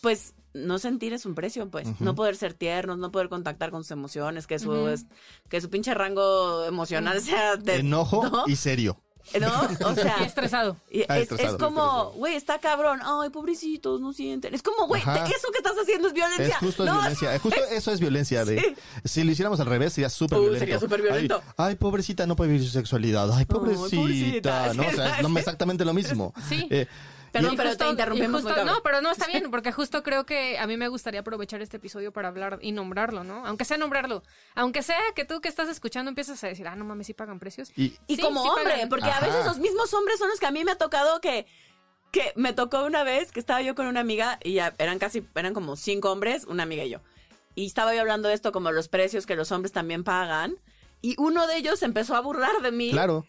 pues, 0.00 0.34
no 0.54 0.78
sentir 0.78 1.12
es 1.12 1.26
un 1.26 1.34
precio, 1.34 1.68
pues. 1.70 1.88
No 2.00 2.14
poder 2.14 2.36
ser 2.36 2.54
tiernos, 2.54 2.98
no 2.98 3.10
poder 3.12 3.28
contactar 3.28 3.70
con 3.70 3.82
sus 3.84 3.92
emociones, 3.92 4.46
que 4.46 4.58
su, 4.58 4.94
que 5.48 5.60
su 5.60 5.70
pinche 5.70 5.94
rango 5.94 6.64
emocional 6.64 7.20
sea 7.20 7.56
de... 7.56 7.76
Enojo 7.76 8.28
¿no? 8.28 8.44
y 8.46 8.56
serio. 8.56 9.00
¿No? 9.38 9.52
O 9.86 9.94
sea... 9.94 10.16
Y 10.20 10.24
estresado. 10.24 10.76
y 10.90 11.02
Ah, 11.08 11.18
es, 11.18 11.30
estresado. 11.30 11.56
es 11.56 11.62
como, 11.62 12.10
güey, 12.12 12.34
está 12.34 12.58
cabrón. 12.58 13.00
Ay, 13.04 13.28
pobrecitos, 13.30 14.00
no 14.00 14.12
sienten. 14.12 14.54
Es 14.54 14.62
como, 14.62 14.86
güey, 14.88 15.02
eso 15.02 15.50
que 15.52 15.58
estás 15.58 15.74
haciendo 15.80 16.08
es 16.08 16.14
violencia. 16.14 16.46
Es 16.48 16.56
justo 16.56 16.84
es 16.84 16.90
violencia. 16.90 17.34
Es 17.34 17.42
justo 17.42 17.60
eso 17.70 17.92
es 17.92 18.00
violencia. 18.00 18.44
De, 18.44 18.58
Sí. 18.60 18.74
Si 19.04 19.22
lo 19.22 19.30
hiciéramos 19.30 19.60
al 19.60 19.66
revés, 19.66 19.92
sería 19.92 20.08
súper 20.10 20.38
Uh, 20.38 20.40
violento. 20.40 20.58
sería 20.60 20.80
súper 20.80 21.02
violento. 21.02 21.42
Ay, 21.58 21.68
ay, 21.68 21.74
pobrecita, 21.76 22.26
no 22.26 22.34
puede 22.34 22.50
vivir 22.50 22.66
su 22.66 22.72
sexualidad. 22.72 23.30
Ay, 23.32 23.44
pobrecita. 23.44 23.96
pobrecita. 23.96 24.74
¿no? 24.74 24.82
O 24.88 24.90
sea, 24.90 25.20
es 25.20 25.28
no, 25.28 25.38
exactamente 25.38 25.84
lo 25.84 25.92
mismo. 25.94 26.32
Sí. 26.48 26.66
Eh, 26.70 26.86
Perdón, 27.32 27.56
pero 27.56 27.68
justo- 27.70 27.84
te 27.84 27.90
interrumpimos 27.90 28.30
muy 28.30 28.40
justo- 28.42 28.54
cabrón. 28.56 28.74
No, 28.74 28.82
pero 28.82 29.00
no 29.00 29.10
está 29.12 29.26
bien, 29.26 29.50
porque 29.50 29.72
justo 29.72 30.02
creo 30.02 30.26
que 30.26 30.58
a 30.58 30.66
mí 30.66 30.76
me 30.76 30.88
gustaría 30.88 31.20
aprovechar 31.20 31.62
este 31.62 31.76
episodio 31.76 32.12
para 32.12 32.28
hablar 32.28 32.58
y 32.60 32.72
nombrarlo, 32.72 33.22
¿no? 33.24 33.46
Aunque 33.46 33.64
sea 33.64 33.78
nombrarlo. 33.78 34.22
Aunque 34.54 34.82
sea 34.82 34.98
que 35.14 35.24
tú 35.24 35.40
que 35.40 35.48
estás 35.48 35.68
escuchando 35.68 36.08
empiezas 36.08 36.42
a 36.42 36.48
decir, 36.48 36.66
ah, 36.66 36.74
no 36.76 36.84
mames, 36.84 37.06
sí 37.06 37.14
pagan 37.14 37.38
precios. 37.38 37.70
y, 37.76 37.96
Y 38.06 38.16
Sí, 38.16 38.22
como 38.22 38.42
sí 38.42 38.48
hombre, 38.48 38.72
pagan. 38.74 38.88
porque 38.88 39.10
a 39.10 39.20
veces 39.20 39.44
los 39.44 39.58
mismos 39.58 39.92
hombres 39.94 40.18
son 40.18 40.28
los 40.28 40.40
que 40.40 40.46
a 40.46 40.50
mí 40.50 40.64
me 40.64 40.72
ha 40.72 40.76
tocado 40.78 41.20
que 41.20 41.46
que 42.12 42.32
me 42.34 42.52
tocó 42.52 42.82
una 42.84 43.04
vez 43.04 43.30
que 43.30 43.38
estaba 43.38 43.62
yo 43.62 43.76
con 43.76 43.86
una 43.86 44.00
amiga 44.00 44.40
y 44.42 44.54
ya 44.54 44.74
eran 44.78 44.98
casi 44.98 45.24
eran 45.36 45.54
como 45.54 45.76
cinco 45.76 46.10
hombres, 46.10 46.44
una 46.44 46.64
amiga 46.64 46.82
y 46.84 46.90
yo. 46.90 46.98
Y 47.54 47.66
estaba 47.66 47.94
yo 47.94 48.00
hablando 48.00 48.26
de 48.28 48.34
esto 48.34 48.50
como 48.50 48.72
los 48.72 48.88
precios 48.88 49.26
que 49.26 49.36
los 49.36 49.52
hombres 49.52 49.70
también 49.70 50.02
pagan 50.02 50.56
y 51.02 51.14
uno 51.18 51.46
de 51.46 51.56
ellos 51.56 51.84
empezó 51.84 52.16
a 52.16 52.20
burlar 52.20 52.62
de 52.62 52.72
mí 52.72 52.90
claro. 52.90 53.24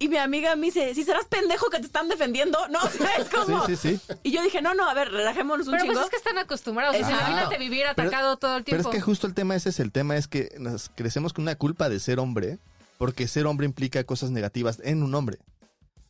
Y 0.00 0.08
mi 0.08 0.16
amiga 0.16 0.56
me 0.56 0.66
dice, 0.66 0.92
"Si 0.96 1.04
serás 1.04 1.26
pendejo 1.26 1.70
que 1.70 1.78
te 1.78 1.86
están 1.86 2.08
defendiendo." 2.08 2.58
No, 2.68 2.78
o 2.84 2.88
sea, 2.90 3.14
es 3.18 3.28
Sí, 3.28 3.36
como 3.36 3.66
sí, 3.66 3.76
sí. 3.76 4.00
Y 4.24 4.32
yo 4.32 4.42
dije, 4.42 4.60
"No, 4.60 4.74
no, 4.74 4.88
a 4.90 4.94
ver, 4.94 5.12
relajémonos 5.12 5.66
un 5.68 5.72
Pero 5.74 5.84
chingo." 5.84 5.94
pues 5.94 6.06
es 6.06 6.10
que 6.10 6.16
están 6.16 6.38
acostumbrados. 6.38 6.96
Exacto. 6.96 7.18
imagínate 7.20 7.58
vivir 7.58 7.84
Pero- 7.94 8.08
atacado 8.08 8.36
todo 8.36 8.56
el 8.56 8.64
Pero 8.64 8.78
tiempo. 8.78 8.90
es 8.90 8.94
que 8.96 9.00
justo 9.00 9.28
el 9.28 9.34
tema 9.34 9.54
ese 9.54 9.68
es 9.68 9.78
el 9.78 9.92
tema, 9.92 10.16
es 10.16 10.26
que 10.26 10.52
nos 10.58 10.90
crecemos 10.96 11.32
con 11.32 11.42
una 11.42 11.54
culpa 11.54 11.88
de 11.88 12.00
ser 12.00 12.18
hombre, 12.18 12.58
porque 12.98 13.28
ser 13.28 13.46
hombre 13.46 13.66
implica 13.66 14.02
cosas 14.04 14.30
negativas 14.32 14.80
en 14.82 15.02
un 15.04 15.14
hombre. 15.14 15.38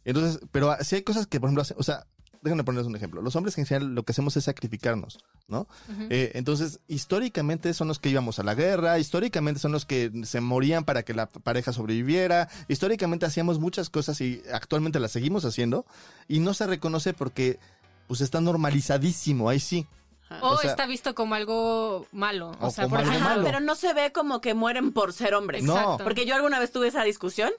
Entonces, 0.04 0.40
pero 0.50 0.74
si 0.80 0.96
hay 0.96 1.02
cosas 1.02 1.26
que, 1.26 1.38
por 1.40 1.48
ejemplo, 1.50 1.62
o 1.76 1.82
sea, 1.82 2.06
déjenme 2.42 2.64
ponerles 2.64 2.86
un 2.88 2.96
ejemplo. 2.96 3.20
Los 3.22 3.36
hombres 3.36 3.56
en 3.58 3.66
general 3.66 3.94
lo 3.94 4.02
que 4.02 4.12
hacemos 4.12 4.36
es 4.36 4.44
sacrificarnos, 4.44 5.18
¿no? 5.48 5.66
Eh, 6.08 6.32
entonces, 6.34 6.80
históricamente 6.88 7.74
son 7.74 7.88
los 7.88 7.98
que 7.98 8.08
íbamos 8.08 8.38
a 8.38 8.42
la 8.42 8.54
guerra, 8.54 8.98
históricamente 8.98 9.60
son 9.60 9.72
los 9.72 9.84
que 9.84 10.10
se 10.24 10.40
morían 10.40 10.84
para 10.84 11.02
que 11.02 11.12
la 11.14 11.26
pareja 11.26 11.72
sobreviviera, 11.72 12.48
históricamente 12.68 13.26
hacíamos 13.26 13.58
muchas 13.58 13.90
cosas 13.90 14.20
y 14.20 14.42
actualmente 14.52 15.00
las 15.00 15.12
seguimos 15.12 15.44
haciendo 15.44 15.84
y 16.28 16.38
no 16.40 16.54
se 16.54 16.66
reconoce 16.66 17.12
porque 17.12 17.58
pues 18.06 18.20
está 18.22 18.40
normalizadísimo, 18.40 19.48
ahí 19.48 19.60
sí. 19.60 19.86
o 20.40 20.50
o 20.50 20.58
sea- 20.58 20.70
está 20.70 20.86
visto 20.86 21.14
como 21.14 21.34
algo 21.34 22.06
malo. 22.12 22.52
O, 22.60 22.68
O 22.68 22.70
sea, 22.70 22.84
como 22.84 22.96
por 22.96 22.98
algo 23.00 23.10
ejemplo, 23.10 23.26
Ajá, 23.28 23.36
malo. 23.36 23.44
pero 23.44 23.60
no 23.60 23.74
se 23.74 23.92
ve 23.94 24.12
como 24.12 24.40
que 24.40 24.54
mueren 24.54 24.92
por 24.92 25.12
ser 25.12 25.34
hombres. 25.34 25.62
No. 25.64 25.74
Exacto. 25.76 26.04
Porque 26.04 26.24
yo 26.26 26.34
alguna 26.34 26.58
vez 26.58 26.72
tuve 26.72 26.88
esa 26.88 27.02
discusión, 27.04 27.50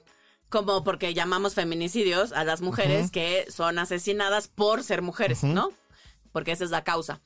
como 0.52 0.84
porque 0.84 1.14
llamamos 1.14 1.54
feminicidios 1.54 2.30
a 2.32 2.44
las 2.44 2.60
mujeres 2.60 3.04
Ujú. 3.04 3.12
que 3.12 3.46
son 3.50 3.78
asesinadas 3.80 4.46
por 4.46 4.84
ser 4.84 5.02
mujeres, 5.02 5.38
Ujú. 5.42 5.52
¿no? 5.52 5.70
Porque 6.30 6.52
esa 6.52 6.62
es 6.64 6.70
la 6.70 6.84
causa. 6.84 7.20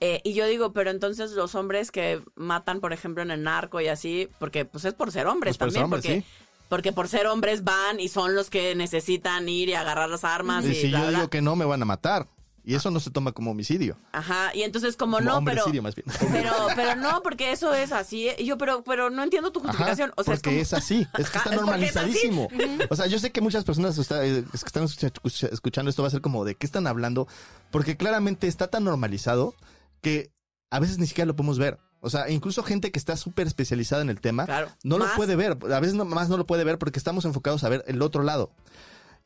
Eh, 0.00 0.20
y 0.24 0.32
yo 0.32 0.46
digo, 0.46 0.72
pero 0.72 0.90
entonces 0.90 1.32
los 1.32 1.56
hombres 1.56 1.90
que 1.90 2.22
matan, 2.36 2.80
por 2.80 2.92
ejemplo, 2.92 3.22
en 3.22 3.32
el 3.32 3.42
narco 3.42 3.80
y 3.80 3.88
así, 3.88 4.28
porque 4.38 4.64
pues 4.64 4.84
es 4.84 4.94
por 4.94 5.10
ser 5.10 5.26
hombres 5.26 5.58
Pues 5.58 5.66
por 5.66 5.72
ser 5.72 5.82
también, 5.82 5.84
hombres, 5.84 6.02
porque, 6.04 6.20
sí. 6.20 6.64
porque 6.68 6.92
por 6.92 7.08
ser 7.08 7.26
hombres 7.26 7.64
van 7.64 7.98
y 7.98 8.08
son 8.08 8.36
los 8.36 8.48
que 8.48 8.76
necesitan 8.76 9.48
ir 9.48 9.68
y 9.70 9.74
agarrar 9.74 10.08
las 10.08 10.22
armas 10.22 10.64
Y 10.64 10.68
y, 10.70 10.74
si 10.76 10.88
bla, 10.88 11.00
yo 11.00 11.06
bla. 11.08 11.18
digo 11.18 11.30
que 11.30 11.42
no, 11.42 11.56
me 11.56 11.64
van 11.64 11.82
a 11.82 11.84
matar. 11.84 12.28
Y 12.68 12.74
eso 12.74 12.90
no 12.90 13.00
se 13.00 13.10
toma 13.10 13.32
como 13.32 13.52
homicidio. 13.52 13.96
Ajá, 14.12 14.54
y 14.54 14.62
entonces 14.62 14.94
como, 14.96 15.16
Como 15.16 15.30
no, 15.30 15.42
pero... 15.42 15.62
homicidio, 15.62 15.82
más 15.82 15.94
bien. 15.94 16.04
Pero, 16.30 16.52
pero 16.76 16.96
no, 16.96 17.22
porque 17.22 17.50
eso 17.50 17.72
es 17.72 17.92
así. 17.92 18.28
Y 18.36 18.44
yo, 18.44 18.58
pero, 18.58 18.84
pero 18.84 19.08
no 19.08 19.22
entiendo 19.22 19.50
tu 19.52 19.60
justificación. 19.60 20.10
Ajá, 20.10 20.14
o 20.20 20.24
sea, 20.24 20.34
porque 20.34 20.60
es, 20.60 20.68
como- 20.68 20.78
es 20.78 20.84
así, 20.84 21.06
es 21.16 21.30
que 21.30 21.38
está 21.38 21.50
es 21.50 21.56
normalizadísimo. 21.56 22.48
O 22.90 22.94
sea, 22.96 23.06
yo 23.06 23.18
sé 23.18 23.32
que 23.32 23.40
muchas 23.40 23.64
personas 23.64 23.96
está- 23.96 24.22
eh, 24.22 24.44
es 24.52 24.60
que 24.62 24.66
están 24.66 24.84
escucha- 24.84 25.48
escuchando 25.50 25.88
esto 25.88 26.02
va 26.02 26.08
a 26.08 26.10
ser 26.10 26.20
como 26.20 26.44
de 26.44 26.56
qué 26.56 26.66
están 26.66 26.86
hablando, 26.86 27.26
porque 27.70 27.96
claramente 27.96 28.48
está 28.48 28.66
tan 28.68 28.84
normalizado 28.84 29.54
que 30.02 30.30
a 30.70 30.78
veces 30.78 30.98
ni 30.98 31.06
siquiera 31.06 31.26
lo 31.26 31.36
podemos 31.36 31.58
ver. 31.58 31.78
O 32.00 32.10
sea, 32.10 32.28
incluso 32.28 32.62
gente 32.62 32.92
que 32.92 32.98
está 32.98 33.16
súper 33.16 33.46
especializada 33.46 34.02
en 34.02 34.10
el 34.10 34.20
tema 34.20 34.44
Claro. 34.44 34.68
no 34.84 34.98
lo 34.98 35.06
puede 35.16 35.36
ver. 35.36 35.56
A 35.72 35.80
veces 35.80 35.94
no- 35.94 36.04
más 36.04 36.28
no 36.28 36.36
lo 36.36 36.46
puede 36.46 36.64
ver 36.64 36.78
porque 36.78 36.98
estamos 36.98 37.24
enfocados 37.24 37.64
a 37.64 37.70
ver 37.70 37.82
el 37.88 38.02
otro 38.02 38.22
lado. 38.22 38.52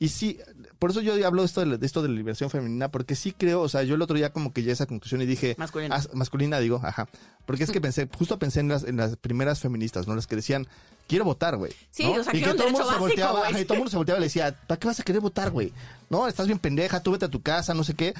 Y 0.02 0.08
sí, 0.08 0.36
por 0.80 0.90
eso 0.90 1.00
yo 1.00 1.14
hablo 1.24 1.42
de 1.42 1.46
esto 1.46 1.64
de, 1.64 1.86
esto 1.86 2.02
de 2.02 2.08
la 2.08 2.16
liberación 2.16 2.50
femenina, 2.50 2.90
porque 2.90 3.14
sí 3.14 3.30
creo, 3.30 3.60
o 3.60 3.68
sea, 3.68 3.84
yo 3.84 3.94
el 3.94 4.02
otro 4.02 4.16
día 4.16 4.32
como 4.32 4.52
que 4.52 4.60
llegué 4.60 4.72
a 4.72 4.74
esa 4.74 4.86
conclusión 4.86 5.22
y 5.22 5.26
dije, 5.26 5.54
Masculina. 5.58 6.02
Masculina, 6.12 6.58
digo, 6.58 6.80
ajá. 6.82 7.06
Porque 7.46 7.62
es 7.62 7.70
que 7.70 7.80
pensé, 7.80 8.08
justo 8.12 8.36
pensé 8.36 8.58
en 8.58 8.68
las, 8.68 8.82
en 8.82 8.96
las 8.96 9.16
primeras 9.16 9.60
feministas, 9.60 10.08
¿no? 10.08 10.16
Las 10.16 10.26
que 10.26 10.34
decían, 10.34 10.66
quiero 11.06 11.24
votar, 11.24 11.56
güey. 11.56 11.72
Sí, 11.92 12.02
¿no? 12.02 12.14
o 12.20 12.24
sea, 12.24 12.34
y 12.34 12.42
un 12.42 12.56
todo 12.56 12.66
el 12.66 12.72
mundo 12.72 12.90
se 12.90 12.98
volteaba, 12.98 13.48
y 13.52 13.64
todo 13.64 13.74
el 13.74 13.78
mundo 13.78 13.90
se 13.92 13.96
volteaba 13.96 14.18
y 14.18 14.22
le 14.22 14.26
decía, 14.26 14.56
¿para 14.66 14.80
qué 14.80 14.88
vas 14.88 14.98
a 14.98 15.04
querer 15.04 15.20
votar, 15.20 15.52
güey? 15.52 15.72
No, 16.10 16.26
estás 16.26 16.48
bien 16.48 16.58
pendeja, 16.58 17.00
tú 17.00 17.12
vete 17.12 17.26
a 17.26 17.30
tu 17.30 17.40
casa, 17.40 17.72
no 17.72 17.84
sé 17.84 17.94
qué. 17.94 18.12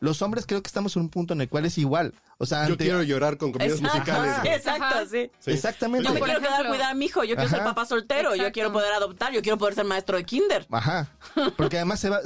Los 0.00 0.22
hombres 0.22 0.46
creo 0.46 0.62
que 0.62 0.66
estamos 0.66 0.96
en 0.96 1.02
un 1.02 1.08
punto 1.10 1.34
en 1.34 1.42
el 1.42 1.48
cual 1.48 1.66
es 1.66 1.76
igual. 1.78 2.14
O 2.38 2.46
sea, 2.46 2.66
Yo 2.66 2.72
ante- 2.72 2.84
quiero 2.84 3.02
llorar 3.02 3.36
con 3.36 3.52
comedias 3.52 3.78
Exacto, 3.80 4.12
musicales. 4.12 4.56
exacto, 4.56 4.84
Ajá. 4.84 5.04
sí. 5.10 5.30
Sí. 5.40 5.50
Exactamente. 5.50 6.08
Yo 6.08 6.14
me 6.14 6.20
quiero 6.20 6.40
quedar 6.40 6.64
a 6.66 6.68
cuidar 6.70 6.90
a 6.90 6.94
mi 6.94 7.04
hijo, 7.04 7.22
yo 7.24 7.36
quiero 7.36 7.50
ser 7.50 7.62
papá 7.62 7.84
soltero, 7.84 8.34
yo 8.34 8.50
quiero 8.50 8.72
poder 8.72 8.92
adoptar, 8.94 9.32
yo 9.32 9.42
quiero 9.42 9.58
poder 9.58 9.74
ser 9.74 9.84
maestro 9.84 10.16
de 10.16 10.24
kinder. 10.24 10.66
Ajá. 10.70 11.08
Porque 11.56 11.76
además 11.76 12.00
se 12.00 12.08
va, 12.08 12.20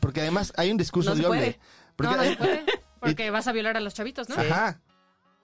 porque 0.00 0.20
además 0.20 0.52
hay 0.56 0.70
un 0.70 0.76
discurso 0.76 1.14
No 1.14 1.22
doble. 1.22 1.28
puede. 1.40 1.60
Porque 1.96 2.10
no, 2.12 2.16
no 2.16 2.22
hay- 2.22 2.28
se 2.30 2.36
puede. 2.36 2.64
Porque 3.00 3.30
vas 3.30 3.46
a 3.46 3.52
violar 3.52 3.76
a 3.76 3.80
los 3.80 3.92
chavitos, 3.94 4.28
¿no? 4.28 4.36
Ajá. 4.36 4.80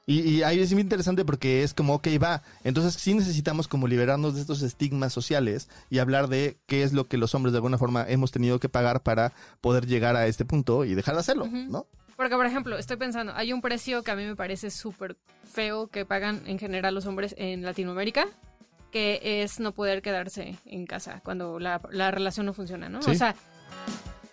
Y, 0.07 0.20
y 0.20 0.42
ahí 0.42 0.59
es 0.59 0.72
muy 0.72 0.82
interesante 0.82 1.24
porque 1.24 1.62
es 1.62 1.74
como, 1.74 1.94
ok, 1.94 2.09
va. 2.22 2.42
Entonces 2.64 2.94
sí 2.94 3.14
necesitamos 3.14 3.68
como 3.68 3.86
liberarnos 3.86 4.34
de 4.34 4.40
estos 4.40 4.62
estigmas 4.62 5.12
sociales 5.12 5.68
y 5.90 5.98
hablar 5.98 6.28
de 6.28 6.59
qué 6.66 6.82
es 6.82 6.92
lo 6.92 7.07
que 7.07 7.16
los 7.16 7.34
hombres 7.34 7.53
de 7.53 7.59
alguna 7.59 7.78
forma 7.78 8.05
hemos 8.09 8.32
tenido 8.32 8.59
que 8.59 8.68
pagar 8.68 9.03
para 9.03 9.32
poder 9.61 9.86
llegar 9.86 10.16
a 10.16 10.26
este 10.26 10.44
punto 10.44 10.84
y 10.84 10.94
dejar 10.94 11.14
de 11.14 11.20
hacerlo. 11.20 11.46
¿no? 11.46 11.86
Porque, 12.16 12.36
por 12.36 12.46
ejemplo, 12.46 12.78
estoy 12.78 12.96
pensando, 12.96 13.32
hay 13.34 13.53
un 13.53 13.61
precio 13.61 14.03
que 14.03 14.11
a 14.11 14.16
mí 14.16 14.24
me 14.24 14.36
parece 14.36 14.70
súper 14.70 15.16
feo 15.44 15.88
que 15.88 16.05
pagan 16.05 16.42
en 16.46 16.59
general 16.59 16.94
los 16.94 17.07
hombres 17.07 17.34
en 17.38 17.62
Latinoamérica, 17.62 18.26
que 18.90 19.42
es 19.42 19.59
no 19.59 19.72
poder 19.72 20.03
quedarse 20.03 20.57
en 20.66 20.86
casa 20.86 21.20
cuando 21.24 21.59
la, 21.59 21.80
la 21.90 22.11
relación 22.11 22.46
no 22.46 22.53
funciona, 22.53 22.88
¿no? 22.88 23.03
Sí. 23.03 23.11
O 23.11 23.14
sea, 23.14 23.34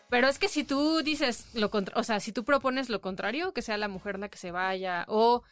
pero 0.09 0.27
es 0.27 0.39
que 0.39 0.47
si 0.49 0.63
tú 0.63 1.01
dices 1.03 1.45
lo 1.53 1.69
contra, 1.69 1.99
o 1.99 2.03
sea, 2.03 2.19
si 2.19 2.31
tú 2.31 2.43
propones 2.43 2.89
lo 2.89 3.01
contrario, 3.01 3.53
que 3.53 3.61
sea 3.61 3.77
la 3.77 3.87
mujer 3.87 4.19
la 4.19 4.29
que 4.29 4.37
se 4.37 4.51
vaya, 4.51 5.05
o 5.07 5.43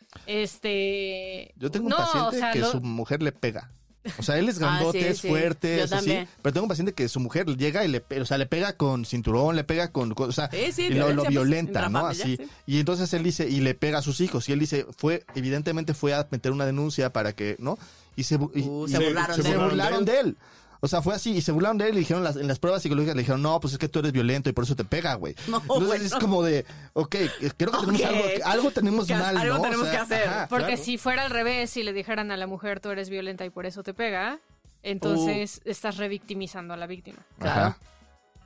este... 0.52 1.54
Yo 1.58 1.72
tengo 1.72 1.86
un 1.86 1.92
no, 1.92 1.98
paciente 1.98 2.28
o 2.28 2.32
sea, 2.40 2.52
que 2.52 2.60
lo- 2.60 2.72
su 2.72 2.82
mujer 2.82 3.22
le 3.22 3.32
pega. 3.32 3.72
O 4.18 4.24
sea, 4.24 4.38
él 4.38 4.48
es 4.48 4.56
Ah, 4.58 4.60
grandote, 4.62 5.02
sí, 5.02 5.06
es 5.08 5.18
sí. 5.20 5.28
fuerte, 5.28 5.78
Yo 5.80 5.84
es 5.84 5.92
así. 5.92 6.18
Pero 6.42 6.54
tengo 6.54 6.64
un 6.64 6.70
paciente 6.70 6.94
que 6.94 7.10
su 7.10 7.20
mujer 7.20 7.46
llega 7.58 7.84
y 7.84 7.90
le, 7.90 8.02
o 8.22 8.26
sea, 8.26 8.38
le 8.38 8.46
pega 8.46 8.72
con 8.78 9.04
cinturón, 9.04 9.58
le 9.58 9.66
pega 9.66 9.92
con, 9.92 10.14
o 10.16 10.32
sea, 10.32 10.50
Sí, 10.50 10.72
sí, 10.72 10.84
y 10.84 10.90
lo, 10.94 11.10
lo 11.12 11.24
pues, 11.24 11.30
violenta, 11.30 11.90
¿no? 11.90 12.08
Así. 12.08 12.38
sí. 12.38 12.48
Y 12.66 12.80
entonces 12.80 13.14
él 13.14 13.24
dice, 13.24 13.50
y 13.50 13.60
le 13.60 13.76
pega 13.76 13.98
a 13.98 14.02
sus 14.02 14.22
hijos. 14.22 14.48
Y 14.48 14.54
él 14.54 14.60
dice, 14.60 14.86
fue, 14.96 15.26
evidentemente 15.36 15.94
fue 15.94 16.14
a 16.14 16.26
meter 16.32 16.54
una 16.54 16.66
denuncia 16.66 17.12
para 17.12 17.34
que, 17.34 17.58
¿no? 17.60 17.78
Y 18.16 18.24
se, 18.24 18.36
y- 18.36 18.62
Uh, 18.62 18.86
y 18.88 18.92
se 18.92 18.98
burlaron 19.00 19.36
se 19.36 19.42
de 19.44 19.50
se 19.50 19.56
él. 19.56 19.60
burlaron 19.62 20.06
de 20.06 20.20
él. 20.22 20.38
O 20.80 20.88
sea, 20.88 21.02
fue 21.02 21.16
así, 21.16 21.32
y 21.38 21.42
se 21.42 21.52
burlaron 21.52 21.78
de 21.78 21.86
él 21.86 21.92
y 21.92 21.94
le 21.94 22.00
dijeron 22.00 22.24
las- 22.24 22.36
en 22.36 22.48
las 22.48 22.60
pruebas 22.60 22.82
psicológicas, 22.84 23.16
le 23.16 23.22
dijeron, 23.22 23.42
no, 23.42 23.60
pues 23.60 23.74
es 23.74 23.80
que 23.80 23.90
tú 23.90 24.00
eres 24.00 24.12
violento 24.12 24.50
y 24.50 24.54
por 24.54 24.64
eso 24.64 24.76
te 24.76 24.84
pega, 24.86 25.16
güey. 25.16 25.36
No, 25.48 25.58
Entonces 25.62 25.88
bueno. 25.88 26.06
es 26.06 26.14
como 26.16 26.44
de, 26.44 26.66
ok, 26.94 27.16
creo 27.58 27.72
que 27.72 27.78
tenemos 27.86 28.04
algo, 28.04 28.24
algo 28.46 28.72
tenemos 28.72 29.08
Que 29.08 29.16
mal, 29.16 29.38
algo 29.38 29.56
¿no? 29.56 29.60
O 29.62 29.64
tenemos 29.64 29.88
sea, 29.88 29.92
que 29.98 30.04
hacer. 30.04 30.28
ajá, 30.28 30.48
Porque 30.50 30.66
claro. 30.68 30.84
si 30.84 30.98
fuera 30.98 31.24
al 31.24 31.32
revés, 31.32 31.70
si 31.70 31.84
le 31.84 31.94
dijeran 31.94 32.32
a 32.32 32.38
la 32.38 32.48
mujer 32.48 32.80
tú 32.80 32.90
eres 32.90 33.10
violenta 33.10 33.44
y 33.46 33.50
por 33.50 33.66
eso 33.66 33.82
te 33.84 33.94
pega, 33.94 34.40
entonces 34.84 35.62
estás 35.66 35.98
revictimizando 35.98 36.74
a 36.74 36.78
la 36.78 36.88
víctima. 36.88 37.18
Claro. 37.40 37.62
Ajá. 37.62 37.78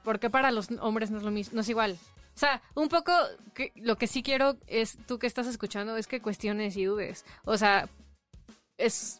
Porque 0.03 0.29
para 0.29 0.51
los 0.51 0.69
hombres 0.79 1.11
no 1.11 1.17
es 1.17 1.23
lo 1.23 1.31
mismo, 1.31 1.53
no 1.55 1.61
es 1.61 1.69
igual. 1.69 1.97
O 2.33 2.39
sea, 2.39 2.61
un 2.75 2.87
poco 2.87 3.11
que, 3.53 3.71
lo 3.75 3.97
que 3.97 4.07
sí 4.07 4.23
quiero 4.23 4.55
es, 4.67 4.97
tú 5.05 5.19
que 5.19 5.27
estás 5.27 5.45
escuchando, 5.47 5.97
es 5.97 6.07
que 6.07 6.21
cuestiones 6.21 6.77
y 6.77 6.85
dudes. 6.85 7.25
O 7.43 7.57
sea, 7.57 7.87
es 8.77 9.19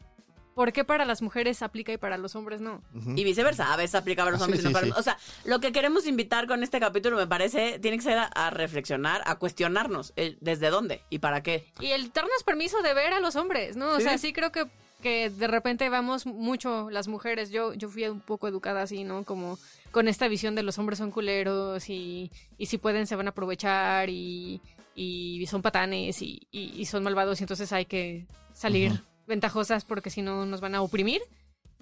¿por 0.55 0.71
qué 0.73 0.83
para 0.83 1.05
las 1.05 1.21
mujeres 1.21 1.61
aplica 1.61 1.91
y 1.93 1.97
para 1.97 2.17
los 2.17 2.35
hombres 2.35 2.61
no? 2.61 2.81
Y 3.15 3.23
viceversa, 3.23 3.73
a 3.73 3.77
veces 3.77 3.95
aplica 3.95 4.23
para 4.23 4.31
los 4.31 4.41
Ah, 4.41 4.45
hombres 4.45 4.61
sí, 4.61 4.67
y 4.67 4.69
no 4.69 4.69
sí, 4.69 4.73
para 4.85 4.87
sí. 4.87 4.99
O 4.99 5.03
sea, 5.03 5.17
lo 5.45 5.59
que 5.59 5.71
queremos 5.71 6.05
invitar 6.07 6.47
con 6.47 6.61
este 6.63 6.79
capítulo, 6.79 7.17
me 7.17 7.27
parece, 7.27 7.79
tiene 7.79 7.97
que 7.97 8.03
ser 8.03 8.17
a, 8.17 8.25
a 8.25 8.49
reflexionar, 8.49 9.21
a 9.25 9.35
cuestionarnos 9.35 10.13
eh, 10.15 10.37
desde 10.41 10.69
dónde 10.69 11.01
y 11.09 11.19
para 11.19 11.41
qué. 11.43 11.65
Y 11.79 11.87
el 11.91 12.11
darnos 12.11 12.43
permiso 12.43 12.81
de 12.81 12.93
ver 12.93 13.13
a 13.13 13.19
los 13.19 13.35
hombres, 13.35 13.75
¿no? 13.77 13.91
O 13.91 13.97
Sí. 13.97 14.03
sea, 14.03 14.17
sí 14.17 14.33
creo 14.33 14.51
que, 14.51 14.65
que 15.01 15.29
de 15.29 15.47
repente 15.47 15.89
vamos 15.89 16.25
mucho 16.25 16.89
las 16.89 17.07
mujeres. 17.07 17.49
Yo, 17.51 17.73
yo 17.73 17.89
fui 17.89 18.05
un 18.07 18.19
poco 18.21 18.47
educada 18.47 18.81
así, 18.83 19.03
¿no? 19.03 19.23
Como 19.23 19.57
con 19.91 20.07
esta 20.07 20.27
visión 20.27 20.55
de 20.55 20.63
los 20.63 20.77
hombres 20.79 20.99
son 20.99 21.11
culeros 21.11 21.89
y, 21.89 22.31
y 22.57 22.65
si 22.67 22.77
pueden 22.77 23.07
se 23.07 23.15
van 23.15 23.27
a 23.27 23.31
aprovechar 23.31 24.09
y, 24.09 24.61
y 24.95 25.45
son 25.47 25.61
patanes 25.61 26.21
y, 26.21 26.47
y- 26.51 26.73
y 26.79 26.85
son 26.85 27.03
malvados 27.03 27.39
y 27.39 27.43
entonces 27.43 27.71
hay 27.73 27.85
que 27.85 28.25
salir. 28.53 29.01
Ventajosas 29.27 29.85
porque 29.85 30.09
si 30.09 30.21
no 30.21 30.45
nos 30.45 30.61
van 30.61 30.75
a 30.75 30.81
oprimir. 30.81 31.21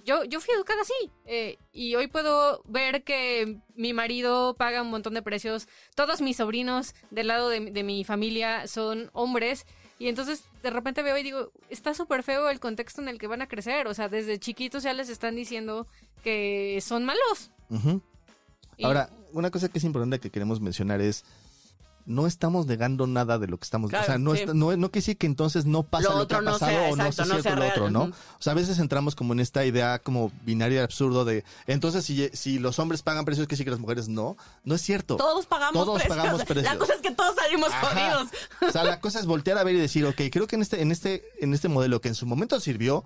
Yo, 0.05 0.23
yo 0.23 0.39
fui 0.39 0.55
educada 0.55 0.81
así 0.81 0.93
eh, 1.25 1.57
y 1.73 1.95
hoy 1.95 2.07
puedo 2.07 2.61
ver 2.65 3.03
que 3.03 3.57
mi 3.75 3.93
marido 3.93 4.55
paga 4.55 4.81
un 4.81 4.89
montón 4.89 5.13
de 5.13 5.21
precios. 5.21 5.67
Todos 5.93 6.21
mis 6.21 6.37
sobrinos 6.37 6.95
del 7.11 7.27
lado 7.27 7.49
de, 7.49 7.59
de 7.71 7.83
mi 7.83 8.03
familia 8.05 8.65
son 8.67 9.09
hombres 9.13 9.65
y 9.99 10.07
entonces 10.07 10.45
de 10.63 10.69
repente 10.69 11.03
veo 11.03 11.17
y 11.17 11.23
digo, 11.23 11.51
está 11.69 11.93
súper 11.93 12.23
feo 12.23 12.49
el 12.49 12.61
contexto 12.61 13.01
en 13.01 13.09
el 13.09 13.19
que 13.19 13.27
van 13.27 13.41
a 13.41 13.47
crecer. 13.47 13.87
O 13.87 13.93
sea, 13.93 14.07
desde 14.07 14.39
chiquitos 14.39 14.83
ya 14.83 14.93
les 14.93 15.09
están 15.09 15.35
diciendo 15.35 15.85
que 16.23 16.79
son 16.81 17.03
malos. 17.05 17.51
Y- 18.77 18.85
Ahora, 18.85 19.09
una 19.33 19.51
cosa 19.51 19.67
que 19.67 19.79
es 19.79 19.83
importante 19.83 20.19
que 20.19 20.29
queremos 20.31 20.61
mencionar 20.61 21.01
es 21.01 21.25
no 22.09 22.27
estamos 22.27 22.65
negando 22.65 23.07
nada 23.07 23.37
de 23.39 23.47
lo 23.47 23.57
que 23.57 23.63
estamos, 23.63 23.89
Claro, 23.89 24.03
o 24.03 24.05
sea, 24.07 24.17
no, 24.17 24.33
sí. 24.33 24.41
está- 24.41 24.53
no, 24.53 24.65
no 24.75 24.89
quiere 24.91 25.01
decir 25.03 25.17
que 25.17 25.27
entonces 25.27 25.65
no 25.65 25.83
pasa 25.83 26.09
Lo 26.09 26.15
lo, 26.15 26.21
otro 26.23 26.39
que 26.39 26.41
ha 26.47 26.51
no 26.51 26.51
pasado 26.53 26.71
sea, 26.71 26.91
o 26.91 26.95
no 26.95 27.05
exacto, 27.05 27.21
no 27.33 27.39
cierto 27.41 27.43
sea 27.43 27.55
lo 27.55 27.67
otro, 27.67 27.89
¿no? 27.91 28.01
O 28.03 28.41
sea, 28.41 28.51
a 28.51 28.55
veces 28.55 28.79
entramos 28.79 29.15
como 29.15 29.33
en 29.33 29.39
esta 29.39 29.63
idea 29.63 29.99
como 29.99 30.31
binaria 30.43 30.83
absurdo 30.83 31.23
de, 31.23 31.45
entonces 31.67 32.03
si, 32.03 32.29
si 32.33 32.59
los 32.59 32.79
hombres 32.79 33.01
pagan 33.03 33.25
precios, 33.25 33.47
que 33.47 33.55
sí 33.55 33.63
que 33.63 33.69
las 33.71 33.79
mujeres 33.79 34.07
no, 34.09 34.35
no 34.63 34.75
es 34.75 34.81
cierto. 34.81 35.15
Todos 35.17 35.45
pagamos 35.45 35.85
Todos 35.85 36.01
precios. 36.01 36.17
pagamos 36.17 36.43
precios. 36.45 36.73
La 36.73 36.79
cosa 36.79 36.93
es 36.95 37.01
que 37.01 37.11
todos 37.11 37.35
salimos 37.35 37.69
jodidos. 37.73 38.27
O 38.67 38.71
sea, 38.71 38.83
la 38.83 38.99
cosa 38.99 39.19
es 39.19 39.25
voltear 39.25 39.57
a 39.59 39.63
ver 39.63 39.75
y 39.75 39.79
decir, 39.79 40.05
ok, 40.05 40.19
creo 40.31 40.47
que 40.47 40.55
en 40.55 40.63
este, 40.63 40.81
en 40.81 40.91
este, 40.91 41.23
en 41.39 41.53
este 41.53 41.69
modelo 41.69 42.01
que 42.01 42.07
en 42.09 42.15
su 42.15 42.25
momento 42.25 42.59
sirvió, 42.59 43.03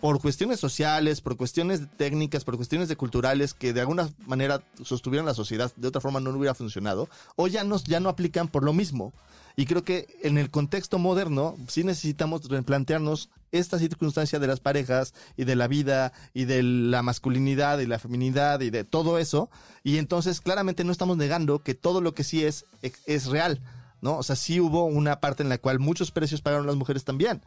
por 0.00 0.20
cuestiones 0.20 0.60
sociales, 0.60 1.20
por 1.20 1.36
cuestiones 1.36 1.82
técnicas, 1.96 2.44
por 2.44 2.56
cuestiones 2.56 2.88
de 2.88 2.96
culturales 2.96 3.54
que 3.54 3.72
de 3.72 3.80
alguna 3.80 4.08
manera 4.26 4.62
sostuvieron 4.84 5.26
la 5.26 5.34
sociedad, 5.34 5.72
de 5.76 5.88
otra 5.88 6.00
forma 6.00 6.20
no 6.20 6.30
hubiera 6.30 6.54
funcionado, 6.54 7.08
o 7.36 7.48
ya 7.48 7.64
no, 7.64 7.76
ya 7.84 8.00
no 8.00 8.08
aplican 8.08 8.48
por 8.48 8.62
lo 8.62 8.72
mismo. 8.72 9.12
Y 9.56 9.66
creo 9.66 9.82
que 9.82 10.06
en 10.22 10.38
el 10.38 10.50
contexto 10.50 11.00
moderno 11.00 11.56
sí 11.66 11.82
necesitamos 11.82 12.48
replantearnos 12.48 13.28
esta 13.50 13.80
circunstancia 13.80 14.38
de 14.38 14.46
las 14.46 14.60
parejas 14.60 15.14
y 15.36 15.44
de 15.44 15.56
la 15.56 15.66
vida 15.66 16.12
y 16.32 16.44
de 16.44 16.62
la 16.62 17.02
masculinidad 17.02 17.80
y 17.80 17.86
la 17.86 17.98
feminidad 17.98 18.60
y 18.60 18.70
de 18.70 18.84
todo 18.84 19.18
eso. 19.18 19.50
Y 19.82 19.98
entonces 19.98 20.40
claramente 20.40 20.84
no 20.84 20.92
estamos 20.92 21.16
negando 21.16 21.64
que 21.64 21.74
todo 21.74 22.00
lo 22.00 22.14
que 22.14 22.22
sí 22.22 22.44
es 22.44 22.66
es 22.82 23.26
real, 23.26 23.60
¿no? 24.00 24.18
O 24.18 24.22
sea, 24.22 24.36
sí 24.36 24.60
hubo 24.60 24.84
una 24.84 25.18
parte 25.18 25.42
en 25.42 25.48
la 25.48 25.58
cual 25.58 25.80
muchos 25.80 26.12
precios 26.12 26.40
pagaron 26.40 26.68
las 26.68 26.76
mujeres 26.76 27.04
también. 27.04 27.42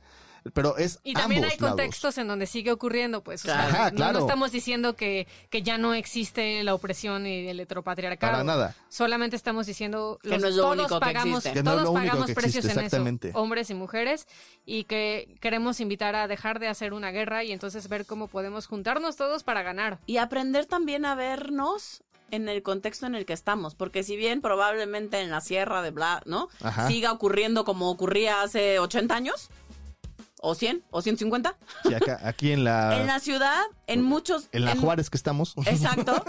Pero 0.54 0.76
es 0.78 1.00
Y 1.04 1.14
también 1.14 1.44
ambos 1.44 1.54
hay 1.54 1.60
lados. 1.60 1.76
contextos 1.78 2.18
en 2.18 2.28
donde 2.28 2.48
sigue 2.48 2.72
ocurriendo, 2.72 3.24
pues. 3.24 3.42
o 3.44 3.46
sea, 3.46 3.68
Ajá, 3.68 3.89
no- 3.92 3.96
claro. 3.98 4.14
no, 4.14 4.26
estamos 4.26 4.52
diciendo 4.52 4.96
que, 4.96 5.28
que 5.52 5.62
ya 5.62 5.78
no 5.78 5.94
existe 5.94 6.64
la 6.64 6.74
opresión 6.74 7.28
y 7.28 7.48
el 7.48 7.60
heteropatriarcado. 7.60 8.32
Para 8.34 8.44
nada. 8.44 8.76
Solamente 8.89 9.36
estamos 9.36 9.68
diciendo 9.68 10.18
Que 10.24 10.38
no 10.39 10.48
es 10.48 10.56
lo 10.56 10.64
todos 10.64 10.78
único 10.78 10.96
que 11.00 11.06
pagamos, 11.06 11.38
existe. 11.46 11.54
Que 11.60 11.64
no 11.64 11.72
todos 11.74 11.84
lo 11.84 11.94
pagamos 11.94 12.26
que 12.26 12.34
precios 12.34 12.66
existe, 12.66 12.80
en 12.80 12.86
exactamente. 12.86 13.30
eso, 13.30 13.38
hombres 13.39 13.70
y 13.70 13.76
mujeres, 13.76 14.28
y 14.66 14.86
que 14.86 15.36
queremos 15.42 15.80
invitar 15.80 16.16
a 16.16 16.28
dejar 16.28 16.60
de 16.60 16.70
hacer 16.70 16.94
una 16.94 17.12
guerra 17.12 17.44
y 17.44 17.52
entonces 17.52 17.88
ver 17.88 18.08
cómo 18.08 18.28
podemos 18.28 18.66
juntarnos 18.66 19.18
todos 19.18 19.44
para 19.44 19.62
ganar. 19.62 20.00
Y 20.08 20.18
aprender 20.18 20.66
también 20.66 21.06
a 21.06 21.14
vernos 21.14 22.02
en 22.32 22.48
el 22.50 22.64
contexto 22.64 23.06
en 23.06 23.14
el 23.14 23.26
que 23.26 23.34
estamos, 23.34 23.76
porque 23.76 24.04
si 24.04 24.16
bien 24.16 24.42
probablemente 24.42 25.20
en 25.20 25.30
la 25.30 25.42
sierra 25.42 25.82
de 25.82 25.92
Bla, 25.92 26.24
¿no? 26.26 26.48
Ajá. 26.64 26.88
Siga 26.88 27.12
ocurriendo 27.12 27.66
como 27.66 27.92
ocurría 27.92 28.42
hace 28.42 28.80
80 28.80 29.14
años, 29.14 29.50
o 30.42 30.56
100, 30.56 30.84
o 30.92 31.02
150, 31.02 31.56
Sí, 31.84 31.94
acá, 31.94 32.20
aquí 32.24 32.52
en 32.52 32.64
la, 32.64 33.00
en 33.00 33.08
la 33.08 33.20
ciudad, 33.20 33.62
en 33.88 34.02
muchos... 34.02 34.50
en 34.52 34.66
la 34.66 34.76
Juárez 34.76 35.10
que 35.10 35.18
estamos. 35.18 35.54
Exacto. 35.66 36.24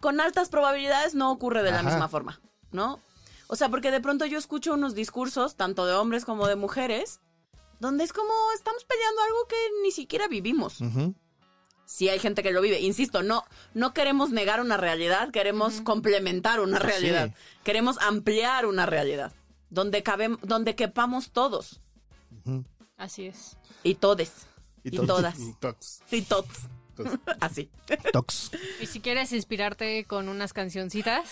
Con 0.00 0.20
altas 0.20 0.48
probabilidades 0.50 1.14
no 1.14 1.32
ocurre 1.32 1.62
de 1.62 1.70
la 1.70 1.82
misma 1.82 2.08
forma, 2.08 2.40
¿no? 2.72 3.00
O 3.46 3.56
sea, 3.56 3.68
porque 3.68 3.90
de 3.90 4.00
pronto 4.00 4.24
yo 4.26 4.38
escucho 4.38 4.74
unos 4.74 4.94
discursos, 4.94 5.56
tanto 5.56 5.86
de 5.86 5.94
hombres 5.94 6.24
como 6.24 6.46
de 6.46 6.56
mujeres, 6.56 7.20
donde 7.80 8.04
es 8.04 8.12
como 8.12 8.30
estamos 8.54 8.84
peleando 8.84 9.20
algo 9.22 9.46
que 9.48 9.56
ni 9.82 9.90
siquiera 9.90 10.28
vivimos. 10.28 10.80
Ujú. 10.80 11.14
Sí 11.84 12.08
hay 12.08 12.18
gente 12.18 12.42
que 12.42 12.52
lo 12.52 12.60
vive. 12.62 12.80
Insisto, 12.80 13.22
no, 13.22 13.44
no 13.74 13.92
queremos 13.92 14.30
negar 14.30 14.60
una 14.60 14.76
realidad, 14.76 15.30
queremos 15.30 15.80
complementar 15.82 16.60
una 16.60 16.78
Sí. 16.78 16.86
realidad. 16.86 17.34
Queremos 17.64 17.98
ampliar 18.00 18.66
una 18.66 18.86
realidad. 18.86 19.32
Donde 19.68 20.02
cabem- 20.04 20.38
donde 20.42 20.74
quepamos 20.74 21.30
todos. 21.32 21.80
Así 23.02 23.26
es. 23.26 23.56
Y 23.82 23.96
todes. 23.96 24.30
Y 24.84 24.94
Y, 24.94 25.06
todas. 25.06 25.38
Y 25.40 26.22
todos. 26.22 26.46
Tox. 26.96 27.10
Así. 27.40 27.68
Tox. 28.12 28.50
Y 28.80 28.86
si 28.86 29.00
quieres 29.00 29.32
inspirarte 29.32 30.04
con 30.04 30.28
unas 30.28 30.52
cancioncitas, 30.52 31.28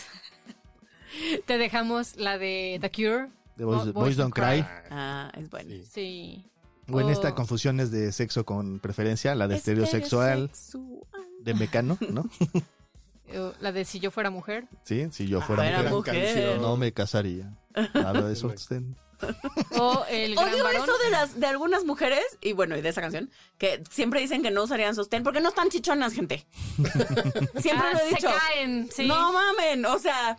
te 1.47 1.59
dejamos 1.59 2.17
la 2.17 2.39
de 2.39 2.79
The 2.81 2.91
Cure. 2.91 3.29
The 3.57 3.65
Boys, 3.65 3.93
Bo- 3.93 4.01
Boys 4.01 4.17
Don't 4.17 4.35
Cry. 4.35 4.65
Ah, 4.91 5.31
es 5.37 5.49
bueno. 5.51 5.71
Sí. 5.71 5.85
Sí. 5.93 6.45
O 6.93 7.01
en 7.01 7.07
Oh. 7.07 7.11
esta 7.11 7.35
confusiones 7.37 7.93
de 7.93 8.11
sexo 8.11 8.45
con 8.45 8.81
preferencia, 8.81 9.35
la 9.37 9.47
de 9.47 9.57
estereosexual, 9.57 10.51
Estereosexual. 10.53 11.07
de 11.45 11.55
mecano, 11.55 11.99
¿no? 12.11 12.29
La 13.61 13.71
de 13.71 13.85
Si 13.85 14.01
yo 14.01 14.11
fuera 14.11 14.29
mujer. 14.31 14.67
Sí, 14.83 15.07
si 15.13 15.29
yo 15.29 15.39
Ah, 15.41 15.47
fuera 15.47 15.63
fuera 15.63 15.91
mujer, 15.91 16.15
mujer. 16.17 16.61
no 16.61 16.77
me 16.77 16.93
casaría. 16.93 17.57
Nada 17.95 18.23
de 18.23 18.33
eso. 18.33 18.53
O 19.79 20.05
el 20.09 20.35
gran 20.35 20.53
Odio 20.53 20.65
varón. 20.65 20.83
eso 20.83 20.99
de 20.99 21.11
las 21.11 21.39
de 21.41 21.47
algunas 21.47 21.85
mujeres 21.85 22.25
y 22.41 22.53
bueno, 22.53 22.77
y 22.77 22.81
de 22.81 22.89
esa 22.89 23.01
canción, 23.01 23.31
que 23.59 23.83
siempre 23.91 24.21
dicen 24.21 24.43
que 24.43 24.51
no 24.51 24.63
usarían 24.65 24.95
sostén 24.95 25.23
porque 25.23 25.41
no 25.41 25.49
están 25.51 25.69
chichonas, 25.71 26.13
gente. 26.13 26.47
Siempre 27.61 27.89
Ah, 27.89 27.93
lo 27.93 27.99
he 28.01 28.09
se 28.11 28.17
dicho. 28.17 28.29
caen, 28.29 28.89
sí. 28.93 29.07
No 29.07 29.33
mamen, 29.33 29.85
o 29.87 29.99
sea, 29.99 30.39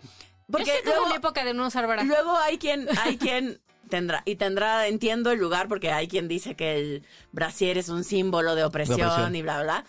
Porque 0.52 0.82
luego, 0.86 1.08
mi 1.10 1.16
época 1.16 1.44
de 1.46 1.54
no 1.54 1.68
usar 1.68 1.88
bra. 1.88 2.04
luego 2.04 2.36
hay 2.38 2.58
quien 2.58 2.88
hay 3.00 3.18
quien 3.18 3.62
tendrá 3.90 4.24
y 4.26 4.36
tendrá 4.38 4.88
entiendo 4.88 5.32
el 5.32 5.40
lugar 5.40 5.68
porque 5.68 5.92
hay 5.92 6.08
quien 6.08 6.28
dice 6.28 6.56
que 6.56 6.76
el 6.78 7.06
brasier 7.32 7.78
es 7.78 7.90
un 7.90 8.04
símbolo 8.04 8.56
de 8.56 8.64
opresión, 8.64 8.98
De 8.98 9.06
opresión. 9.06 9.36
y 9.36 9.42
bla 9.42 9.62
bla. 9.64 9.86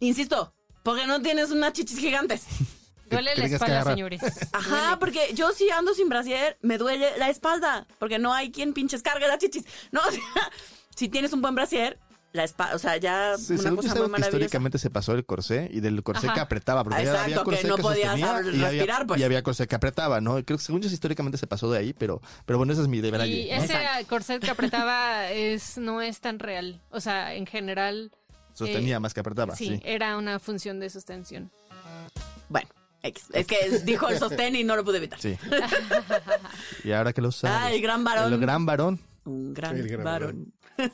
Insisto, 0.00 0.52
porque 0.82 1.06
no 1.06 1.20
tienes 1.22 1.50
unas 1.50 1.72
chichis 1.72 1.98
gigantes. 1.98 2.44
Duele 3.12 3.34
la 3.36 3.48
que 3.48 3.54
espalda, 3.54 3.84
señores. 3.84 4.20
Ajá, 4.52 4.98
porque 4.98 5.32
yo 5.34 5.52
si 5.52 5.70
ando 5.70 5.94
sin 5.94 6.08
brasier, 6.08 6.58
me 6.62 6.78
duele 6.78 7.16
la 7.18 7.28
espalda, 7.30 7.86
porque 7.98 8.18
no 8.18 8.32
hay 8.32 8.50
quien 8.50 8.72
pinches 8.72 9.02
cargue 9.02 9.26
las 9.28 9.38
chichis. 9.38 9.64
No, 9.90 10.00
o 10.08 10.10
sea, 10.10 10.22
si 10.96 11.08
tienes 11.08 11.32
un 11.32 11.40
buen 11.42 11.54
brasier, 11.54 11.98
la 12.32 12.44
espalda, 12.44 12.74
o 12.74 12.78
sea, 12.78 12.96
ya 12.96 13.36
Sí, 13.36 13.52
una 13.54 13.58
cosa 13.58 13.70
muy 13.72 13.76
que 13.76 13.90
maravillosa. 13.92 14.28
históricamente 14.28 14.78
se 14.78 14.88
pasó 14.88 15.12
el 15.12 15.26
corsé 15.26 15.68
y 15.70 15.80
del 15.80 16.02
corsé 16.02 16.28
Ajá. 16.28 16.34
que 16.34 16.40
apretaba, 16.40 16.82
porque 16.82 17.04
ya 17.04 17.10
Exacto, 17.10 17.24
había 17.24 17.44
corsé 17.44 17.62
que 17.62 17.68
no 17.68 17.76
podías 17.76 18.06
sostenía 18.18 18.32
ab- 18.38 18.44
y 18.44 18.48
había, 18.56 18.68
respirar, 18.70 19.06
pues. 19.06 19.20
y 19.20 19.24
había 19.24 19.42
corsé 19.42 19.66
que 19.66 19.74
apretaba, 19.74 20.20
¿no? 20.22 20.42
Creo 20.42 20.56
que 20.56 20.64
según 20.64 20.80
yo 20.80 20.88
históricamente 20.88 21.36
se 21.36 21.46
pasó 21.46 21.70
de 21.70 21.78
ahí, 21.78 21.92
pero, 21.92 22.22
pero 22.46 22.56
bueno, 22.56 22.72
esa 22.72 22.80
es 22.80 22.88
mi 22.88 23.02
deber 23.02 23.26
Y 23.26 23.50
ese 23.50 23.76
corset 24.08 24.42
que 24.42 24.50
apretaba 24.50 25.30
es, 25.30 25.76
no 25.76 26.00
es 26.00 26.20
tan 26.20 26.38
real. 26.38 26.80
O 26.90 27.00
sea, 27.00 27.34
en 27.34 27.44
general, 27.46 28.10
Sostenía 28.54 28.96
eh, 28.96 29.00
más 29.00 29.12
que 29.12 29.20
apretaba, 29.20 29.54
sí, 29.54 29.66
sí. 29.66 29.82
era 29.84 30.16
una 30.16 30.38
función 30.38 30.80
de 30.80 30.88
sostención. 30.88 31.50
Bueno, 32.48 32.68
X. 33.02 33.24
es 33.32 33.46
que 33.46 33.80
dijo 33.84 34.08
el 34.08 34.18
sostén 34.18 34.56
y 34.56 34.64
no 34.64 34.76
lo 34.76 34.84
pude 34.84 34.98
evitar. 34.98 35.20
Sí. 35.20 35.36
y 36.84 36.92
ahora 36.92 37.12
que 37.12 37.20
lo 37.20 37.32
sabes. 37.32 37.56
Ah, 37.58 37.72
el 37.72 37.82
gran 37.82 38.04
varón. 38.04 38.32
El 38.32 38.40
gran 38.40 38.66
varón. 38.66 39.00
Un 39.24 39.54
gran, 39.54 39.76
El 39.76 39.88
gran 39.88 40.04
varón. 40.04 40.52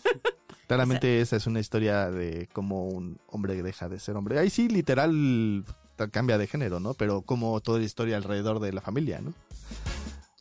Claramente 0.66 1.20
esa 1.20 1.36
es 1.36 1.46
una 1.46 1.60
historia 1.60 2.10
de 2.10 2.46
cómo 2.52 2.88
un 2.88 3.18
hombre 3.28 3.62
deja 3.62 3.88
de 3.88 3.98
ser 3.98 4.16
hombre. 4.16 4.38
Ahí 4.38 4.50
sí, 4.50 4.68
literal, 4.68 5.64
cambia 6.10 6.36
de 6.36 6.46
género, 6.46 6.78
¿no? 6.78 6.92
Pero 6.94 7.22
como 7.22 7.60
toda 7.60 7.78
la 7.78 7.86
historia 7.86 8.18
alrededor 8.18 8.60
de 8.60 8.72
la 8.72 8.82
familia, 8.82 9.20
¿no? 9.22 9.32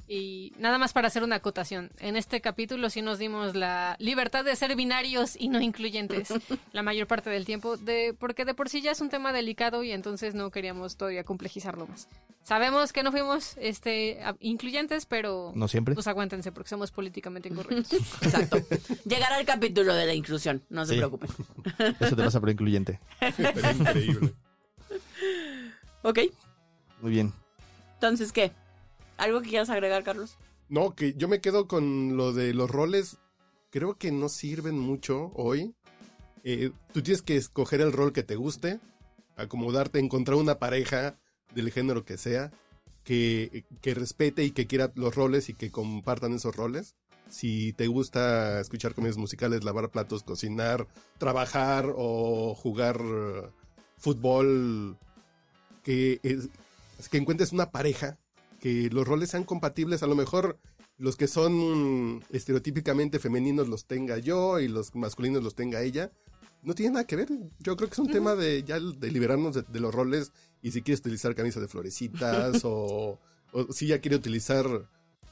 Y 0.09 0.53
nada 0.57 0.77
más 0.77 0.93
para 0.93 1.07
hacer 1.07 1.23
una 1.23 1.35
acotación. 1.35 1.91
En 1.99 2.15
este 2.15 2.39
capítulo 2.39 2.89
sí 2.89 3.01
nos 3.01 3.19
dimos 3.19 3.55
la 3.55 3.97
libertad 3.99 4.45
de 4.45 4.55
ser 4.55 4.73
binarios 4.77 5.35
y 5.37 5.49
no 5.49 5.59
incluyentes 5.59 6.29
la 6.71 6.81
mayor 6.81 7.07
parte 7.07 7.29
del 7.29 7.43
tiempo, 7.45 7.75
de, 7.75 8.15
porque 8.17 8.45
de 8.45 8.53
por 8.53 8.69
sí 8.69 8.81
ya 8.81 8.91
es 8.91 9.01
un 9.01 9.09
tema 9.09 9.33
delicado 9.33 9.83
y 9.83 9.91
entonces 9.91 10.33
no 10.33 10.49
queríamos 10.49 10.95
todavía 10.95 11.25
complejizarlo 11.25 11.87
más. 11.87 12.07
Sabemos 12.43 12.93
que 12.93 13.03
no 13.03 13.11
fuimos 13.11 13.55
este, 13.59 14.19
incluyentes, 14.39 15.05
pero 15.05 15.51
No 15.55 15.67
siempre. 15.67 15.93
pues 15.93 16.07
aguántense 16.07 16.53
porque 16.53 16.69
somos 16.69 16.91
políticamente 16.91 17.49
incorrectos. 17.51 17.91
Exacto. 18.21 18.59
Llegará 19.05 19.37
el 19.41 19.45
capítulo 19.45 19.93
de 19.93 20.05
la 20.05 20.13
inclusión, 20.13 20.63
no 20.69 20.85
se 20.85 20.93
Sí. 20.93 20.99
preocupen. 20.99 21.29
Eso 21.99 22.15
te 22.15 22.23
pasa 22.23 22.39
por 22.39 22.49
incluyente. 22.49 23.01
Pero 23.19 23.71
increíble. 23.71 24.33
Ok, 26.03 26.19
Muy 27.01 27.11
bien. 27.11 27.33
entonces, 27.95 28.31
¿qué? 28.31 28.53
¿Algo 29.17 29.41
que 29.41 29.49
quieras 29.49 29.69
agregar, 29.69 30.03
Carlos? 30.03 30.37
No, 30.69 30.95
que 30.95 31.13
yo 31.15 31.27
me 31.27 31.41
quedo 31.41 31.67
con 31.67 32.17
lo 32.17 32.33
de 32.33 32.53
los 32.53 32.69
roles. 32.69 33.17
Creo 33.69 33.95
que 33.97 34.11
no 34.11 34.29
sirven 34.29 34.77
mucho 34.77 35.31
hoy. 35.35 35.73
Eh, 36.43 36.71
tú 36.93 37.01
tienes 37.01 37.21
que 37.21 37.35
escoger 37.35 37.81
el 37.81 37.91
rol 37.91 38.13
que 38.13 38.23
te 38.23 38.35
guste, 38.35 38.79
acomodarte, 39.35 39.99
encontrar 39.99 40.37
una 40.37 40.59
pareja 40.59 41.17
del 41.53 41.71
género 41.71 42.05
que 42.05 42.17
sea, 42.17 42.51
que, 43.03 43.65
que 43.81 43.93
respete 43.93 44.43
y 44.43 44.51
que 44.51 44.67
quiera 44.67 44.91
los 44.95 45.15
roles 45.15 45.49
y 45.49 45.53
que 45.53 45.71
compartan 45.71 46.33
esos 46.33 46.55
roles. 46.55 46.95
Si 47.29 47.73
te 47.73 47.87
gusta 47.87 48.61
escuchar 48.61 48.93
comedias 48.93 49.17
musicales, 49.17 49.63
lavar 49.65 49.89
platos, 49.89 50.23
cocinar, 50.23 50.87
trabajar 51.17 51.91
o 51.95 52.55
jugar 52.55 53.01
eh, 53.01 53.49
fútbol, 53.97 54.97
que, 55.83 56.19
es- 56.23 56.49
que 57.09 57.17
encuentres 57.17 57.51
una 57.51 57.71
pareja, 57.71 58.17
que 58.67 58.89
los 58.89 59.07
roles 59.07 59.29
sean 59.29 59.45
compatibles, 59.45 60.03
a 60.03 60.07
lo 60.07 60.15
mejor 60.15 60.59
los 60.97 61.15
que 61.15 61.27
son 61.27 62.21
estereotípicamente 62.31 63.17
femeninos 63.17 63.69
los 63.69 63.85
tenga 63.85 64.17
yo 64.17 64.59
y 64.59 64.67
los 64.67 64.93
masculinos 64.93 65.41
los 65.41 65.55
tenga 65.55 65.81
ella. 65.81 66.11
No 66.63 66.73
tiene 66.73 66.93
nada 66.93 67.07
que 67.07 67.15
ver. 67.15 67.29
Yo 67.59 67.77
creo 67.77 67.87
que 67.87 67.93
es 67.93 67.99
un 67.99 68.11
tema 68.11 68.35
de 68.35 68.63
ya 68.63 68.79
de 68.79 69.11
liberarnos 69.11 69.55
de, 69.55 69.61
de 69.61 69.79
los 69.79 69.95
roles 69.95 70.33
y 70.61 70.71
si 70.71 70.81
quieres 70.81 70.99
utilizar 70.99 71.33
camisa 71.33 71.61
de 71.61 71.69
florecitas 71.69 72.61
o, 72.65 73.19
o 73.53 73.71
si 73.71 73.87
ya 73.87 74.01
quiere 74.01 74.17
utilizar 74.17 74.65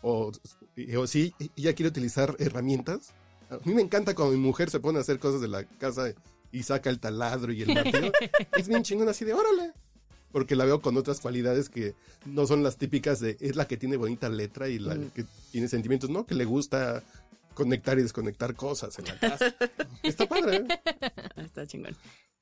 o, 0.01 0.31
o 0.97 1.07
si 1.07 1.33
ya 1.57 1.73
quiere 1.73 1.89
utilizar 1.89 2.35
herramientas. 2.39 3.13
A 3.49 3.57
mí 3.65 3.73
me 3.73 3.81
encanta 3.81 4.15
cuando 4.15 4.33
mi 4.33 4.41
mujer 4.41 4.69
se 4.69 4.79
pone 4.79 4.97
a 4.97 5.01
hacer 5.01 5.19
cosas 5.19 5.41
de 5.41 5.49
la 5.49 5.65
casa 5.65 6.13
y 6.53 6.63
saca 6.63 6.89
el 6.89 7.01
taladro 7.01 7.51
y 7.51 7.63
el 7.63 7.73
martillo. 7.73 8.13
es 8.57 8.67
bien 8.69 8.83
chingón 8.83 9.09
así 9.09 9.25
de 9.25 9.33
órale. 9.33 9.73
Porque 10.35 10.57
la 10.57 10.65
veo 10.65 10.81
con 10.81 10.97
otras 10.97 11.21
cualidades 11.21 11.69
que 11.69 11.95
no 12.25 12.45
son 12.45 12.61
las 12.61 12.75
típicas 12.75 13.21
de 13.21 13.37
es 13.39 13.55
la 13.55 13.69
que 13.69 13.77
tiene 13.77 13.95
bonita 13.95 14.27
letra 14.27 14.67
y 14.67 14.79
la 14.79 14.95
Mm. 14.95 15.11
que 15.11 15.23
tiene 15.53 15.69
sentimientos, 15.69 16.09
no, 16.09 16.25
que 16.25 16.35
le 16.35 16.43
gusta 16.43 17.01
conectar 17.53 17.97
y 17.97 18.01
desconectar 18.01 18.53
cosas 18.53 18.99
en 18.99 19.05
la 19.05 19.17
casa. 19.17 19.55
Está 20.03 20.27
padre. 20.27 20.57
¿eh? 20.57 20.67
Está 21.37 21.65
chingón. 21.65 21.95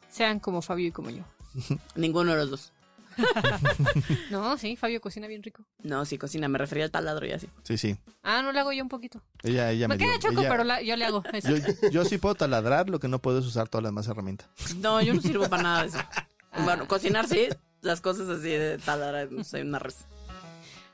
Sean 0.09 0.39
como 0.39 0.63
Fabio 0.63 0.87
y 0.87 0.91
como 0.91 1.11
yo. 1.11 1.23
Ninguno 1.95 2.31
de 2.31 2.37
los 2.37 2.49
dos. 2.49 2.73
No, 4.31 4.57
sí, 4.57 4.75
Fabio 4.75 4.99
cocina 4.99 5.27
bien 5.27 5.43
rico. 5.43 5.63
No, 5.83 6.03
sí, 6.05 6.17
cocina. 6.17 6.47
Me 6.47 6.57
refería 6.57 6.85
al 6.85 6.89
taladro 6.91 7.27
y 7.27 7.31
así. 7.31 7.47
Sí, 7.63 7.77
sí. 7.77 7.95
Ah, 8.23 8.41
no 8.41 8.51
le 8.51 8.59
hago 8.59 8.71
yo 8.73 8.81
un 8.81 8.89
poquito. 8.89 9.21
Ella, 9.43 9.69
ella 9.69 9.87
Me 9.87 9.93
me, 9.93 9.97
dio- 9.99 10.07
queda 10.07 10.19
choco, 10.19 10.41
ella- 10.41 10.49
pero 10.49 10.63
la- 10.63 10.81
yo 10.81 10.95
le 10.95 11.05
hago. 11.05 11.21
yo 11.91 12.05
sí 12.05 12.17
puedo 12.17 12.33
taladrar, 12.33 12.89
lo 12.89 12.99
que 12.99 13.07
no 13.07 13.19
puedo 13.19 13.37
es 13.37 13.45
usar 13.45 13.69
todas 13.69 13.83
las 13.83 13.91
demás 13.91 14.07
herramientas. 14.07 14.49
No, 14.77 14.99
yo 14.99 15.13
no 15.13 15.21
sirvo 15.21 15.47
para 15.47 15.61
nada 15.61 15.81
de 15.83 15.89
eso. 15.89 15.99
Bueno, 16.63 16.87
cocinar 16.87 17.27
sí. 17.27 17.49
Las 17.83 18.01
cosas 18.01 18.29
así 18.29 18.49
de 18.49 18.77
taladrar, 18.77 19.31
no 19.31 19.43
sé, 19.43 19.61
una 19.61 19.77
res. 19.77 20.05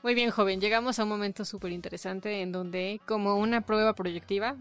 Muy 0.02 0.14
bien, 0.14 0.30
joven. 0.30 0.60
Llegamos 0.60 0.98
a 0.98 1.04
un 1.04 1.08
momento 1.08 1.44
súper 1.44 1.70
interesante 1.70 2.42
en 2.42 2.50
donde, 2.52 3.00
como 3.06 3.36
una 3.36 3.60
prueba 3.60 3.94
proyectiva, 3.94 4.56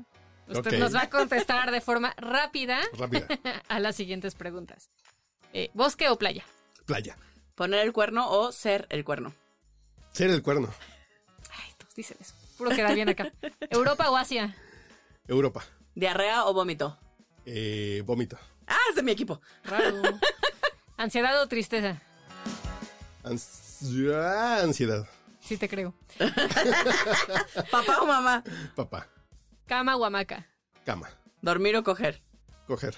usted 0.47 0.77
nos 0.77 0.93
va 0.93 1.03
a 1.03 1.09
contestar 1.09 1.71
de 1.71 1.82
forma 1.82 2.13
rápida 2.17 2.80
Rápida. 2.97 3.25
a 3.67 3.80
las 3.80 3.95
siguientes 3.95 4.36
preguntas. 4.36 4.89
Eh, 5.53 5.71
¿Bosque 5.73 6.07
o 6.09 6.17
playa? 6.17 6.43
Playa. 6.86 7.17
Poner 7.55 7.80
el 7.80 7.93
cuerno 7.93 8.30
o 8.30 8.51
ser 8.51 8.86
el 8.89 9.03
cuerno. 9.03 9.34
Ser 10.11 10.30
el 10.30 10.43
cuerno. 10.43 10.69
Ay, 11.51 11.73
todos 11.77 11.95
dicen 11.95 12.17
eso. 12.21 12.36
Puro 12.57 12.69
queda 12.69 12.93
bien 12.93 13.09
acá. 13.09 13.34
¿Europa 13.71 14.09
o 14.11 14.17
Asia? 14.17 14.55
Europa. 15.27 15.63
Diarrea 15.95 16.45
o 16.45 16.53
vómito. 16.53 16.99
Eh, 17.45 18.03
vómito. 18.05 18.38
Ah, 18.67 18.77
es 18.89 18.95
de 18.95 19.01
mi 19.03 19.11
equipo. 19.11 19.41
Raro. 19.63 20.01
¿Ansiedad 20.97 21.41
o 21.41 21.47
tristeza? 21.47 22.01
Ansiedad. 23.30 24.63
Ansiedad. 24.63 25.07
Sí 25.39 25.57
te 25.57 25.69
creo. 25.69 25.93
Papá 27.71 28.01
o 28.01 28.05
mamá. 28.05 28.43
Papá. 28.75 29.07
¿Cama 29.67 29.95
o 29.95 30.03
hamaca? 30.03 30.47
Cama. 30.86 31.09
Dormir 31.41 31.75
o 31.77 31.84
coger. 31.84 32.21
Coger. 32.67 32.95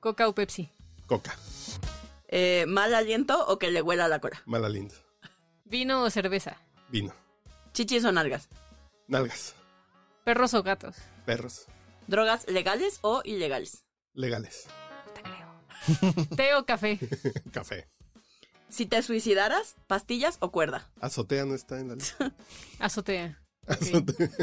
¿Coca 0.00 0.28
o 0.28 0.34
Pepsi? 0.34 0.70
Coca. 1.06 1.36
Eh, 2.28 2.64
mal 2.66 2.94
aliento 2.94 3.44
o 3.46 3.58
que 3.58 3.70
le 3.70 3.82
huela 3.82 4.08
la 4.08 4.20
cola. 4.20 4.40
Mala 4.46 4.68
linda. 4.68 4.94
¿Vino 5.64 6.02
o 6.02 6.10
cerveza? 6.10 6.56
Vino. 6.88 7.12
Chichis 7.72 8.04
o 8.04 8.12
nalgas. 8.12 8.48
Nalgas. 9.08 9.54
¿Perros 10.24 10.54
o 10.54 10.62
gatos? 10.62 10.96
Perros. 11.26 11.66
Drogas 12.06 12.46
legales 12.48 12.98
o 13.02 13.22
ilegales. 13.24 13.84
Legales. 14.14 14.66
Te 15.14 15.22
creo. 15.22 16.26
¿Té 16.36 16.54
o 16.54 16.64
café? 16.64 16.98
Café. 17.52 17.88
Si 18.72 18.86
te 18.86 19.02
suicidaras, 19.02 19.76
pastillas 19.86 20.38
o 20.40 20.50
cuerda. 20.50 20.90
Azotea 21.02 21.44
no 21.44 21.54
está 21.54 21.78
en 21.78 21.88
la 21.88 21.94
lista. 21.94 22.32
Azotea. 22.78 23.38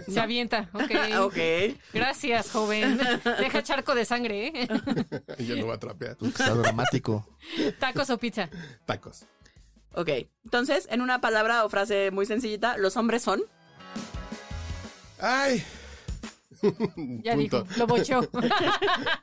Se 0.07 0.19
avienta. 0.19 0.69
Ok. 0.71 0.91
Ah, 1.11 1.23
ok. 1.25 1.36
Gracias, 1.93 2.51
joven. 2.51 2.99
Deja 3.39 3.63
charco 3.63 3.95
de 3.95 4.05
sangre, 4.05 4.47
¿eh? 4.49 4.67
ya 5.39 5.55
no 5.55 5.65
va 5.65 5.73
a 5.73 5.80
trapear. 5.80 6.15
Está 6.21 6.53
dramático. 6.53 7.27
¿Tacos 7.80 8.11
o 8.11 8.19
pizza? 8.19 8.51
Tacos. 8.86 9.25
Ok. 9.95 10.09
Entonces, 10.43 10.88
en 10.91 11.01
una 11.01 11.21
palabra 11.21 11.65
o 11.65 11.69
frase 11.69 12.11
muy 12.11 12.27
sencillita, 12.27 12.77
los 12.77 12.97
hombres 12.97 13.23
son. 13.23 13.41
¡Ay! 15.19 15.63
Ya 17.23 17.34
Punto. 17.34 17.63
dijo. 17.63 17.80
Lo 17.80 17.88
bocheó. 17.88 18.30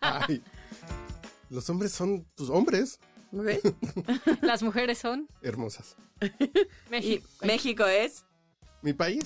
Ay. 0.01 0.43
Los 1.49 1.71
hombres 1.71 1.93
son, 1.93 2.27
pues, 2.35 2.51
hombres 2.51 2.99
Las 4.43 4.63
mujeres 4.63 4.99
son 4.99 5.29
hermosas. 5.43 5.97
Y 6.93 7.23
México. 7.43 7.85
Es. 7.87 8.25
Mi 8.83 8.93
país, 8.93 9.25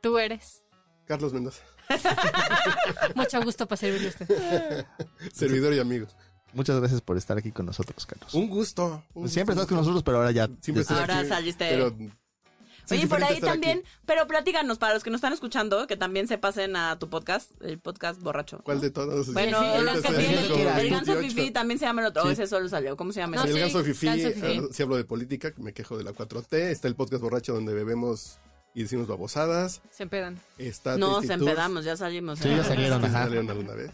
Tú 0.00 0.18
eres. 0.18 0.62
Carlos 1.06 1.32
Mendoza. 1.32 1.62
Mucho 3.16 3.42
gusto 3.42 3.66
para 3.66 3.76
servirle 3.76 4.08
a 4.08 4.10
usted. 4.10 4.86
Servidor 5.32 5.72
y 5.74 5.78
amigos. 5.78 6.16
Muchas 6.52 6.78
gracias 6.78 7.00
por 7.00 7.16
estar 7.16 7.36
aquí 7.38 7.52
con 7.52 7.66
nosotros, 7.66 8.06
Carlos. 8.06 8.32
Un 8.34 8.48
gusto. 8.48 9.04
un 9.14 9.28
Siempre 9.28 9.54
gusto. 9.54 9.62
estás 9.62 9.66
con 9.66 9.78
nosotros, 9.78 10.02
pero 10.02 10.18
ahora 10.18 10.30
ya. 10.32 10.48
Siempre 10.60 10.84
Ahora 10.88 11.18
aquí, 11.20 11.28
saliste. 11.28 11.68
Pero, 11.68 11.96
sí, 12.90 12.98
Oye, 13.00 13.06
por 13.06 13.24
ahí 13.24 13.40
también, 13.40 13.78
aquí. 13.78 13.88
pero 14.06 14.26
platícanos, 14.26 14.78
para 14.78 14.94
los 14.94 15.02
que 15.02 15.10
nos 15.10 15.18
están 15.18 15.32
escuchando, 15.32 15.86
que 15.86 15.96
también 15.96 16.28
se 16.28 16.36
pasen 16.38 16.76
a 16.76 16.98
tu 16.98 17.08
podcast, 17.08 17.50
el 17.62 17.78
podcast 17.78 18.20
borracho. 18.20 18.60
¿Cuál 18.64 18.80
de 18.80 18.90
todos? 18.90 19.32
Bueno, 19.32 19.60
Sí, 19.60 19.66
el, 19.78 19.84
los 19.86 19.94
que 19.96 20.08
que 20.08 20.14
tiene- 20.14 20.40
el 20.80 20.90
ganso 20.90 21.14
28. 21.14 21.20
fifi 21.34 21.50
también 21.50 21.78
se 21.78 21.86
llama 21.86 22.02
el 22.02 22.08
otro, 22.08 22.22
o 22.22 22.26
Sí. 22.26 22.32
ese 22.32 22.46
solo 22.46 22.68
salió, 22.68 22.96
¿cómo 22.96 23.12
se 23.12 23.20
llama 23.20 23.36
No, 23.36 23.44
el 23.44 23.52
sí, 23.54 23.58
ganso 23.58 23.82
fifí, 23.84 24.06
Ganso 24.06 24.28
Fifí. 24.30 24.46
eh, 24.46 24.62
si 24.72 24.82
hablo 24.82 24.96
de 24.96 25.04
política, 25.04 25.52
me 25.56 25.72
quejo 25.72 25.96
de 25.96 26.04
la 26.04 26.12
4T. 26.12 26.70
Está 26.70 26.88
el 26.88 26.94
podcast 26.94 27.22
borracho 27.22 27.54
donde 27.54 27.72
bebemos 27.74 28.38
y 28.74 28.82
decimos 28.82 29.06
babosadas. 29.08 29.80
Se 29.90 30.02
empedan. 30.04 30.38
Está 30.58 30.96
No, 30.98 31.14
Tasty 31.14 31.26
se 31.28 31.32
Tours. 31.38 31.42
empedamos, 31.48 31.84
ya 31.84 31.96
salimos. 31.96 32.38
Sí, 32.38 32.48
¿eh? 32.48 32.56
ya 32.56 32.64
salieron, 32.64 33.00
que 33.00 33.06
ajá. 33.06 33.22
salieron 33.24 33.50
alguna 33.50 33.74
vez. 33.74 33.90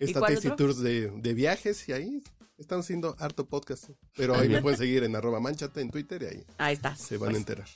¿Y 0.00 0.04
Está 0.06 0.18
cuál 0.20 0.34
Tasty 0.34 0.48
otro? 0.48 0.56
Tours 0.66 0.78
de, 0.80 1.10
de 1.10 1.34
viajes 1.34 1.88
y 1.88 1.92
ahí 1.92 2.22
estamos 2.58 2.84
haciendo 2.86 3.14
harto 3.20 3.46
podcast. 3.46 3.90
Pero 4.16 4.34
ahí 4.34 4.48
me 4.48 4.60
pueden 4.60 4.78
seguir 4.78 5.04
en 5.04 5.14
arroba 5.16 5.38
manchate 5.40 5.80
en 5.80 5.90
Twitter 5.90 6.22
y 6.22 6.26
ahí 6.26 6.44
Ahí 6.58 6.74
está. 6.74 6.96
se 6.96 7.16
van 7.18 7.34
a 7.34 7.38
enterar. 7.38 7.68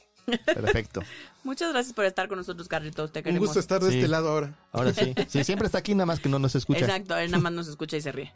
Perfecto. 0.44 1.02
Muchas 1.44 1.72
gracias 1.72 1.94
por 1.94 2.04
estar 2.04 2.28
con 2.28 2.38
nosotros, 2.38 2.66
Carlitos. 2.68 3.12
Te 3.12 3.20
Un 3.20 3.24
queremos. 3.24 3.46
gusto 3.48 3.60
estar 3.60 3.80
de 3.82 3.90
Sí. 3.90 3.96
este 3.96 4.08
lado 4.08 4.28
ahora. 4.30 4.54
Ahora 4.72 4.92
sí. 4.92 5.14
Sí, 5.28 5.44
siempre 5.44 5.66
está 5.66 5.78
aquí, 5.78 5.94
nada 5.94 6.06
más 6.06 6.20
que 6.20 6.28
no 6.28 6.38
nos 6.38 6.54
escucha. 6.54 6.80
Exacto, 6.80 7.16
él 7.16 7.30
nada 7.30 7.42
más 7.42 7.52
nos 7.52 7.68
escucha 7.68 7.96
y 7.96 8.00
se 8.00 8.12
ríe. 8.12 8.32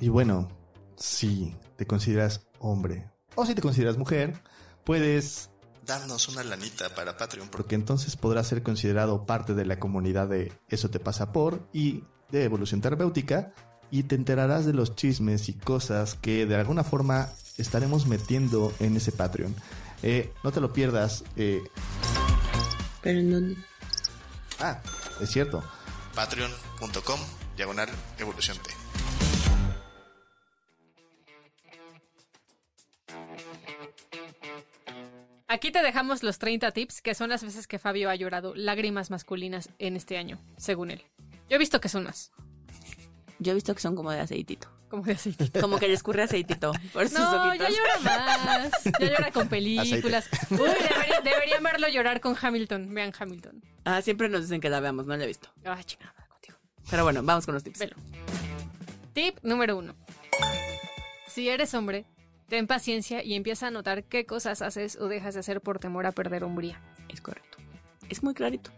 Y 0.00 0.08
bueno, 0.08 0.48
si 0.96 1.54
te 1.76 1.86
consideras 1.86 2.46
hombre 2.58 3.10
o 3.34 3.46
si 3.46 3.54
te 3.54 3.62
consideras 3.62 3.96
mujer, 3.96 4.34
puedes 4.84 5.50
darnos 5.86 6.28
una 6.28 6.42
lanita 6.44 6.88
para 6.94 7.16
Patreon, 7.16 7.48
porque 7.48 7.74
entonces 7.74 8.16
podrás 8.16 8.46
ser 8.48 8.62
considerado 8.62 9.26
parte 9.26 9.54
de 9.54 9.64
la 9.66 9.78
comunidad 9.78 10.28
de 10.28 10.52
Eso 10.68 10.90
te 10.90 10.98
pasa 11.00 11.32
por 11.32 11.66
y 11.72 12.04
de 12.30 12.44
Evolución 12.44 12.80
Terapéutica 12.80 13.52
y 13.90 14.04
te 14.04 14.14
enterarás 14.14 14.66
de 14.66 14.72
los 14.72 14.94
chismes 14.96 15.48
y 15.48 15.54
cosas 15.54 16.14
que 16.14 16.46
de 16.46 16.56
alguna 16.56 16.84
forma 16.84 17.28
estaremos 17.58 18.06
metiendo 18.06 18.72
en 18.80 18.96
ese 18.96 19.12
Patreon. 19.12 19.54
Eh, 20.02 20.32
no 20.42 20.52
te 20.52 20.60
lo 20.60 20.72
pierdas. 20.72 21.24
eh, 21.36 21.62
Pero 23.02 23.18
en 23.20 23.30
dónde? 23.32 23.56
ah, 24.60 24.80
es 25.20 25.30
cierto. 25.30 25.62
Patreon.com 26.14 27.20
diagonal 27.56 27.88
evolución 28.18 28.56
T. 28.58 28.70
Aquí 35.46 35.70
te 35.70 35.82
dejamos 35.82 36.22
los 36.22 36.38
30 36.38 36.72
tips, 36.72 37.00
que 37.02 37.14
son 37.14 37.28
las 37.30 37.42
veces 37.44 37.66
que 37.66 37.78
Fabio 37.78 38.10
ha 38.10 38.14
llorado 38.16 38.54
lágrimas 38.54 39.10
masculinas 39.10 39.68
en 39.78 39.94
este 39.96 40.16
año, 40.16 40.40
según 40.56 40.90
él. 40.90 41.02
Yo 41.48 41.56
he 41.56 41.58
visto 41.58 41.80
que 41.80 41.88
son 41.88 42.04
más, 42.04 42.32
Yo 43.38 43.52
he 43.52 43.54
visto 43.54 43.74
que 43.74 43.80
son 43.80 43.94
como 43.94 44.10
de 44.10 44.20
aceitito. 44.20 44.68
Como 44.94 45.06
de 45.06 45.12
aceite. 45.12 45.60
Como 45.60 45.78
que 45.78 45.88
le 45.88 45.94
escurre 45.94 46.22
aceitito 46.22 46.72
por 46.92 47.08
sus 47.08 47.18
No, 47.18 47.48
ojitos. 47.48 47.68
ya 47.68 47.74
llora 47.74 47.98
más. 48.04 48.84
Ya 49.00 49.06
llora 49.10 49.30
con 49.32 49.48
películas. 49.48 50.28
Uy, 50.50 50.58
debería- 50.58 51.20
deberían 51.22 51.62
verlo 51.62 51.88
llorar 51.88 52.20
con 52.20 52.36
Hamilton. 52.40 52.94
Vean 52.94 53.12
Hamilton. 53.18 53.62
Ah, 53.84 54.00
siempre 54.02 54.28
nos 54.28 54.42
dicen 54.42 54.60
que 54.60 54.70
la 54.70 54.80
veamos, 54.80 55.06
no 55.06 55.16
la 55.16 55.24
he 55.24 55.26
visto. 55.26 55.48
Ay, 55.64 55.84
chingada, 55.84 56.14
contigo. 56.28 56.56
Pero 56.90 57.04
bueno, 57.04 57.22
vamos 57.22 57.44
con 57.44 57.54
los 57.54 57.64
tips. 57.64 57.78
Velo. 57.80 57.96
Tip 59.12 59.38
número 59.42 59.76
uno. 59.76 59.94
Si 61.26 61.48
eres 61.48 61.74
hombre, 61.74 62.04
ten 62.48 62.66
paciencia 62.66 63.22
y 63.22 63.34
empieza 63.34 63.66
a 63.66 63.70
notar 63.70 64.04
qué 64.04 64.26
cosas 64.26 64.62
haces 64.62 64.96
o 64.96 65.08
dejas 65.08 65.34
de 65.34 65.40
hacer 65.40 65.60
por 65.60 65.78
temor 65.78 66.06
a 66.06 66.12
perder 66.12 66.44
hombría. 66.44 66.80
Es 67.08 67.20
correcto. 67.20 67.58
Es 68.08 68.22
muy 68.22 68.34
clarito. 68.34 68.70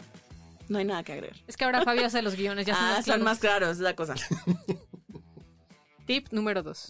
No 0.69 0.79
hay 0.79 0.85
nada 0.85 1.05
que 1.05 1.13
agregar. 1.13 1.37
Es 1.47 1.57
que 1.57 1.65
ahora 1.65 1.83
Fabio 1.83 2.07
hace 2.07 2.23
los 2.23 2.35
guiones, 2.35 2.67
ya 2.67 2.75
son 2.75 2.85
ah, 2.85 2.91
más 2.97 3.05
son 3.05 3.23
más 3.23 3.39
claros, 3.39 3.71
es 3.73 3.79
la 3.79 3.95
cosa. 3.95 4.15
Tip 6.07 6.29
número 6.31 6.63
2. 6.63 6.89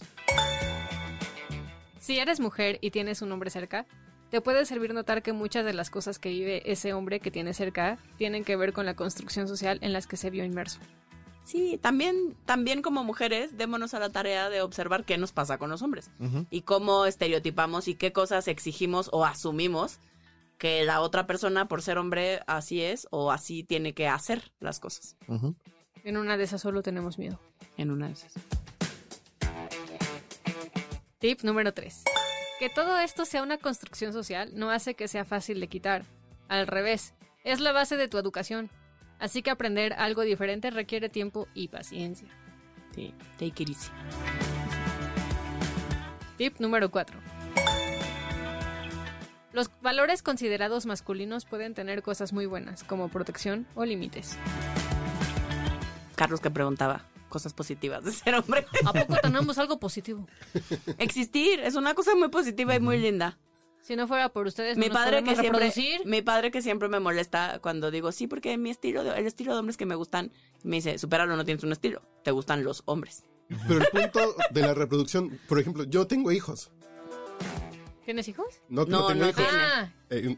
Si 1.99 2.19
eres 2.19 2.39
mujer 2.39 2.77
y 2.81 2.91
tienes 2.91 3.21
un 3.21 3.31
hombre 3.31 3.49
cerca, 3.49 3.87
te 4.29 4.41
puede 4.41 4.65
servir 4.65 4.93
notar 4.93 5.23
que 5.23 5.33
muchas 5.33 5.65
de 5.65 5.73
las 5.73 5.89
cosas 5.89 6.19
que 6.19 6.29
vive 6.29 6.71
ese 6.71 6.93
hombre 6.93 7.19
que 7.19 7.31
tienes 7.31 7.57
cerca 7.57 7.97
tienen 8.17 8.43
que 8.43 8.55
ver 8.55 8.73
con 8.73 8.85
la 8.85 8.95
construcción 8.95 9.47
social 9.47 9.79
en 9.81 9.91
las 9.91 10.05
que 10.05 10.17
se 10.17 10.29
vio 10.29 10.45
inmerso. 10.45 10.79
Sí, 11.43 11.79
también, 11.81 12.35
también 12.45 12.81
como 12.81 13.03
mujeres, 13.03 13.57
démonos 13.57 13.93
a 13.93 13.99
la 13.99 14.09
tarea 14.09 14.49
de 14.49 14.61
observar 14.61 15.05
qué 15.05 15.17
nos 15.17 15.31
pasa 15.31 15.57
con 15.57 15.69
los 15.69 15.81
hombres 15.81 16.11
y 16.51 16.61
cómo 16.61 17.05
estereotipamos 17.05 17.87
y 17.87 17.95
qué 17.95 18.11
cosas 18.11 18.47
exigimos 18.47 19.09
o 19.13 19.25
asumimos 19.25 19.99
que 20.57 20.83
la 20.83 21.01
otra 21.01 21.25
persona, 21.25 21.67
por 21.67 21.81
ser 21.81 21.97
hombre, 21.97 22.41
así 22.47 22.81
es 22.81 23.07
o 23.11 23.31
así 23.31 23.63
tiene 23.63 23.93
que 23.93 24.07
hacer 24.07 24.51
las 24.59 24.79
cosas. 24.79 25.15
En 26.03 26.17
una 26.17 26.35
de 26.37 26.43
esas 26.43 26.61
solo 26.61 26.81
tenemos 26.81 27.17
miedo. 27.17 27.39
En 27.77 27.91
una 27.91 28.07
de 28.07 28.13
esas. 28.13 28.33
Tip 31.19 31.41
número 31.41 31.73
3. 31.73 32.03
Que 32.59 32.69
todo 32.69 32.99
esto 32.99 33.25
sea 33.25 33.41
una 33.41 33.57
construcción 33.57 34.13
social 34.13 34.51
no 34.53 34.69
hace 34.69 34.93
que 34.93 35.07
sea 35.07 35.25
fácil 35.25 35.59
de 35.59 35.67
quitar. 35.67 36.05
Al 36.47 36.67
revés, 36.67 37.15
es 37.43 37.59
la 37.59 37.71
base 37.71 37.97
de 37.97 38.07
tu 38.07 38.19
educación. 38.19 38.69
Así 39.17 39.41
que 39.41 39.49
aprender 39.49 39.93
algo 39.93 40.21
diferente 40.21 40.69
requiere 40.69 41.09
tiempo 41.09 41.47
y 41.55 41.69
paciencia. 41.69 42.27
Sí, 42.93 43.15
take 43.39 43.63
it 43.63 43.69
easy. 43.69 43.89
Tip 46.37 46.59
número 46.59 46.91
4. 46.91 47.19
Los 49.53 49.71
valores 49.81 50.21
considerados 50.21 50.85
masculinos 50.85 51.45
pueden 51.45 51.73
tener 51.73 52.03
cosas 52.03 52.31
muy 52.31 52.45
buenas, 52.45 52.83
como 52.83 53.09
protección 53.09 53.65
o 53.73 53.85
límites. 53.85 54.37
Carlos 56.15 56.41
que 56.41 56.51
preguntaba 56.51 57.05
cosas 57.37 57.53
positivas 57.53 58.03
de 58.03 58.11
ser 58.11 58.33
hombre. 58.35 58.65
¿A 58.85 58.93
poco 58.93 59.15
tenemos 59.21 59.57
algo 59.57 59.79
positivo? 59.79 60.27
Existir 60.97 61.59
es 61.59 61.75
una 61.75 61.93
cosa 61.93 62.15
muy 62.15 62.29
positiva 62.29 62.75
y 62.75 62.79
muy 62.79 62.97
linda. 62.99 63.37
Si 63.81 63.95
no 63.95 64.07
fuera 64.07 64.29
por 64.29 64.47
ustedes, 64.47 64.75
no 64.75 64.81
Mi 64.81 64.87
nos 64.89 64.97
padre 64.97 65.23
que 65.23 65.35
siempre, 65.35 65.67
reproducir. 65.67 66.05
mi 66.05 66.21
padre 66.21 66.51
que 66.51 66.61
siempre 66.61 66.89
me 66.89 66.99
molesta 66.99 67.59
cuando 67.61 67.89
digo 67.91 68.11
sí 68.11 68.27
porque 68.27 68.57
mi 68.57 68.69
estilo, 68.69 69.03
de- 69.03 69.17
el 69.17 69.25
estilo 69.27 69.53
de 69.53 69.59
hombres 69.59 69.77
que 69.77 69.85
me 69.85 69.95
gustan, 69.95 70.31
me 70.63 70.77
dice 70.77 70.97
supéralo, 70.97 71.37
no 71.37 71.45
tienes 71.45 71.63
un 71.63 71.71
estilo, 71.71 72.01
te 72.23 72.31
gustan 72.31 72.63
los 72.65 72.81
hombres. 72.85 73.23
Pero 73.67 73.79
el 73.79 73.87
punto 73.87 74.35
de 74.51 74.61
la 74.61 74.73
reproducción, 74.73 75.39
por 75.47 75.59
ejemplo, 75.59 75.85
yo 75.85 76.05
tengo 76.05 76.33
hijos. 76.33 76.69
¿Tienes 78.03 78.27
hijos? 78.27 78.47
No, 78.69 78.85
que 78.85 78.91
No, 78.91 79.01
no 79.01 79.07
tengo 79.07 79.23
no 79.23 79.29
hijos. 79.29 79.43
tiene. 79.47 79.63
Ah, 79.63 79.91
Eh, 80.09 80.37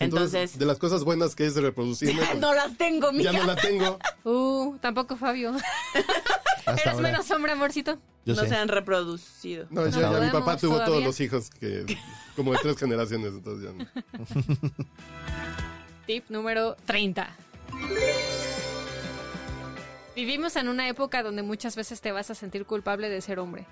entonces, 0.00 0.34
Entonces- 0.34 0.58
de 0.58 0.66
las 0.66 0.78
cosas 0.78 1.04
buenas 1.04 1.34
que 1.36 1.46
es 1.46 1.54
reproducirme, 1.56 2.20
pues, 2.24 2.38
no 2.40 2.52
las 2.52 2.76
tengo, 2.76 3.12
mija. 3.12 3.30
ya 3.32 3.38
no 3.38 3.46
la 3.46 3.56
tengo. 3.56 3.98
uh, 4.24 4.76
tampoco 4.78 5.16
Fabio. 5.16 5.52
Hasta 6.66 6.72
¿Eres 6.72 6.86
ahora. 6.86 7.10
menos 7.10 7.30
hombre, 7.30 7.52
amorcito? 7.52 7.98
Yo 8.24 8.34
no 8.34 8.42
sé. 8.42 8.48
se 8.48 8.56
han 8.56 8.68
reproducido. 8.68 9.66
No, 9.70 9.86
ya, 9.86 10.00
ya 10.00 10.20
mi 10.20 10.30
papá 10.30 10.56
tuvo 10.56 10.82
todos 10.82 11.04
los 11.04 11.20
hijos 11.20 11.50
que 11.50 11.84
como 12.34 12.52
de 12.52 12.58
tres 12.62 12.78
generaciones, 12.78 13.32
entonces 13.34 13.70
ya 13.70 13.84
no. 13.84 13.86
Tip 16.06 16.24
número 16.30 16.74
30. 16.86 17.28
Vivimos 20.16 20.56
en 20.56 20.68
una 20.68 20.88
época 20.88 21.22
donde 21.22 21.42
muchas 21.42 21.76
veces 21.76 22.00
te 22.00 22.12
vas 22.12 22.30
a 22.30 22.34
sentir 22.34 22.66
culpable 22.66 23.08
de 23.08 23.20
ser 23.20 23.38
hombre. 23.38 23.66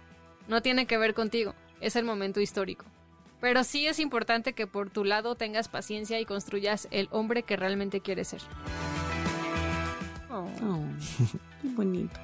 No 0.49 0.61
tiene 0.61 0.87
que 0.87 0.99
ver 0.99 1.15
contigo, 1.15 1.55
es 1.81 1.97
el 1.97 2.05
momento 2.05 2.41
histórico. 2.41 2.85
Pero 3.43 3.65
sí 3.65 3.89
es 3.89 3.99
importante 3.99 4.53
que 4.53 4.69
por 4.69 4.89
tu 4.91 5.05
lado 5.05 5.35
tengas 5.35 5.67
paciencia 5.67 6.21
y 6.21 6.25
construyas 6.25 6.87
el 6.93 7.09
hombre 7.11 7.43
que 7.43 7.57
realmente 7.57 8.01
quieres 8.01 8.29
ser. 8.29 8.41
Oh. 10.31 10.49
Oh, 10.63 10.85
qué 11.61 11.69
bonito. 11.71 12.21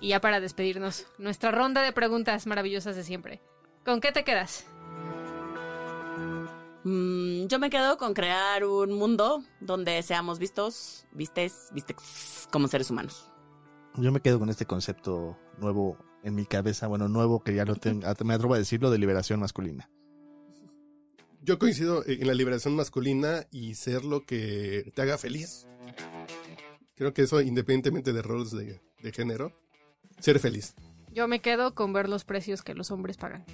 Y 0.00 0.10
ya 0.10 0.20
para 0.20 0.38
despedirnos, 0.38 1.06
nuestra 1.18 1.50
ronda 1.50 1.82
de 1.82 1.92
preguntas 1.92 2.46
maravillosas 2.46 2.94
de 2.94 3.02
siempre. 3.02 3.42
¿Con 3.84 4.00
qué 4.00 4.12
te 4.12 4.22
quedas? 4.22 4.66
Mm, 6.84 7.46
yo 7.48 7.58
me 7.58 7.68
quedo 7.68 7.98
con 7.98 8.14
crear 8.14 8.64
un 8.64 8.92
mundo 8.92 9.42
donde 9.58 10.00
seamos 10.04 10.38
vistos, 10.38 11.06
vistes, 11.10 11.70
vistes 11.72 12.48
como 12.52 12.68
seres 12.68 12.88
humanos. 12.88 13.28
Yo 13.96 14.12
me 14.12 14.20
quedo 14.20 14.38
con 14.38 14.48
este 14.48 14.64
concepto 14.64 15.36
nuevo 15.58 15.98
en 16.22 16.34
mi 16.34 16.46
cabeza, 16.46 16.86
bueno, 16.86 17.08
nuevo 17.08 17.42
que 17.42 17.54
ya 17.54 17.64
lo 17.64 17.76
tengo, 17.76 18.06
me 18.24 18.34
atrevo 18.34 18.54
a 18.54 18.58
decirlo, 18.58 18.90
de 18.90 18.98
liberación 18.98 19.40
masculina. 19.40 19.88
Yo 21.42 21.58
coincido 21.58 22.04
en 22.06 22.26
la 22.26 22.34
liberación 22.34 22.76
masculina 22.76 23.46
y 23.50 23.74
ser 23.74 24.04
lo 24.04 24.24
que 24.24 24.92
te 24.94 25.02
haga 25.02 25.18
feliz. 25.18 25.66
Creo 26.94 27.12
que 27.12 27.22
eso, 27.22 27.40
independientemente 27.40 28.12
de 28.12 28.22
roles 28.22 28.52
de, 28.52 28.80
de 29.02 29.12
género, 29.12 29.52
ser 30.20 30.38
feliz. 30.38 30.74
Yo 31.12 31.26
me 31.26 31.40
quedo 31.40 31.74
con 31.74 31.92
ver 31.92 32.08
los 32.08 32.24
precios 32.24 32.62
que 32.62 32.74
los 32.74 32.92
hombres 32.92 33.16
pagan. 33.16 33.44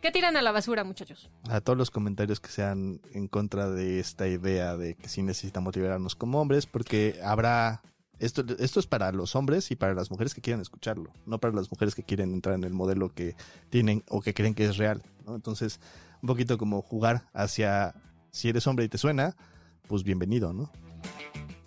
¿Qué 0.00 0.12
tiran 0.12 0.36
a 0.36 0.42
la 0.42 0.52
basura, 0.52 0.84
muchachos? 0.84 1.28
A 1.48 1.60
todos 1.60 1.76
los 1.76 1.90
comentarios 1.90 2.38
que 2.38 2.50
sean 2.50 3.00
en 3.14 3.26
contra 3.26 3.68
de 3.68 3.98
esta 3.98 4.28
idea 4.28 4.76
de 4.76 4.94
que 4.94 5.08
sí 5.08 5.22
necesitamos 5.22 5.74
liberarnos 5.74 6.14
como 6.14 6.40
hombres, 6.40 6.66
porque 6.66 7.18
habrá... 7.24 7.82
Esto, 8.18 8.44
esto 8.58 8.80
es 8.80 8.86
para 8.86 9.12
los 9.12 9.36
hombres 9.36 9.70
y 9.70 9.76
para 9.76 9.94
las 9.94 10.10
mujeres 10.10 10.34
que 10.34 10.40
quieran 10.40 10.60
escucharlo, 10.60 11.12
no 11.26 11.38
para 11.38 11.54
las 11.54 11.70
mujeres 11.70 11.94
que 11.94 12.02
quieren 12.02 12.32
entrar 12.32 12.56
en 12.56 12.64
el 12.64 12.72
modelo 12.72 13.10
que 13.14 13.36
tienen 13.70 14.02
o 14.08 14.20
que 14.20 14.34
creen 14.34 14.54
que 14.54 14.64
es 14.64 14.76
real. 14.76 15.02
¿no? 15.24 15.34
Entonces, 15.34 15.80
un 16.22 16.26
poquito 16.26 16.58
como 16.58 16.82
jugar 16.82 17.28
hacia, 17.32 17.94
si 18.30 18.48
eres 18.48 18.66
hombre 18.66 18.84
y 18.84 18.88
te 18.88 18.98
suena, 18.98 19.36
pues 19.86 20.02
bienvenido, 20.02 20.52
¿no? 20.52 20.70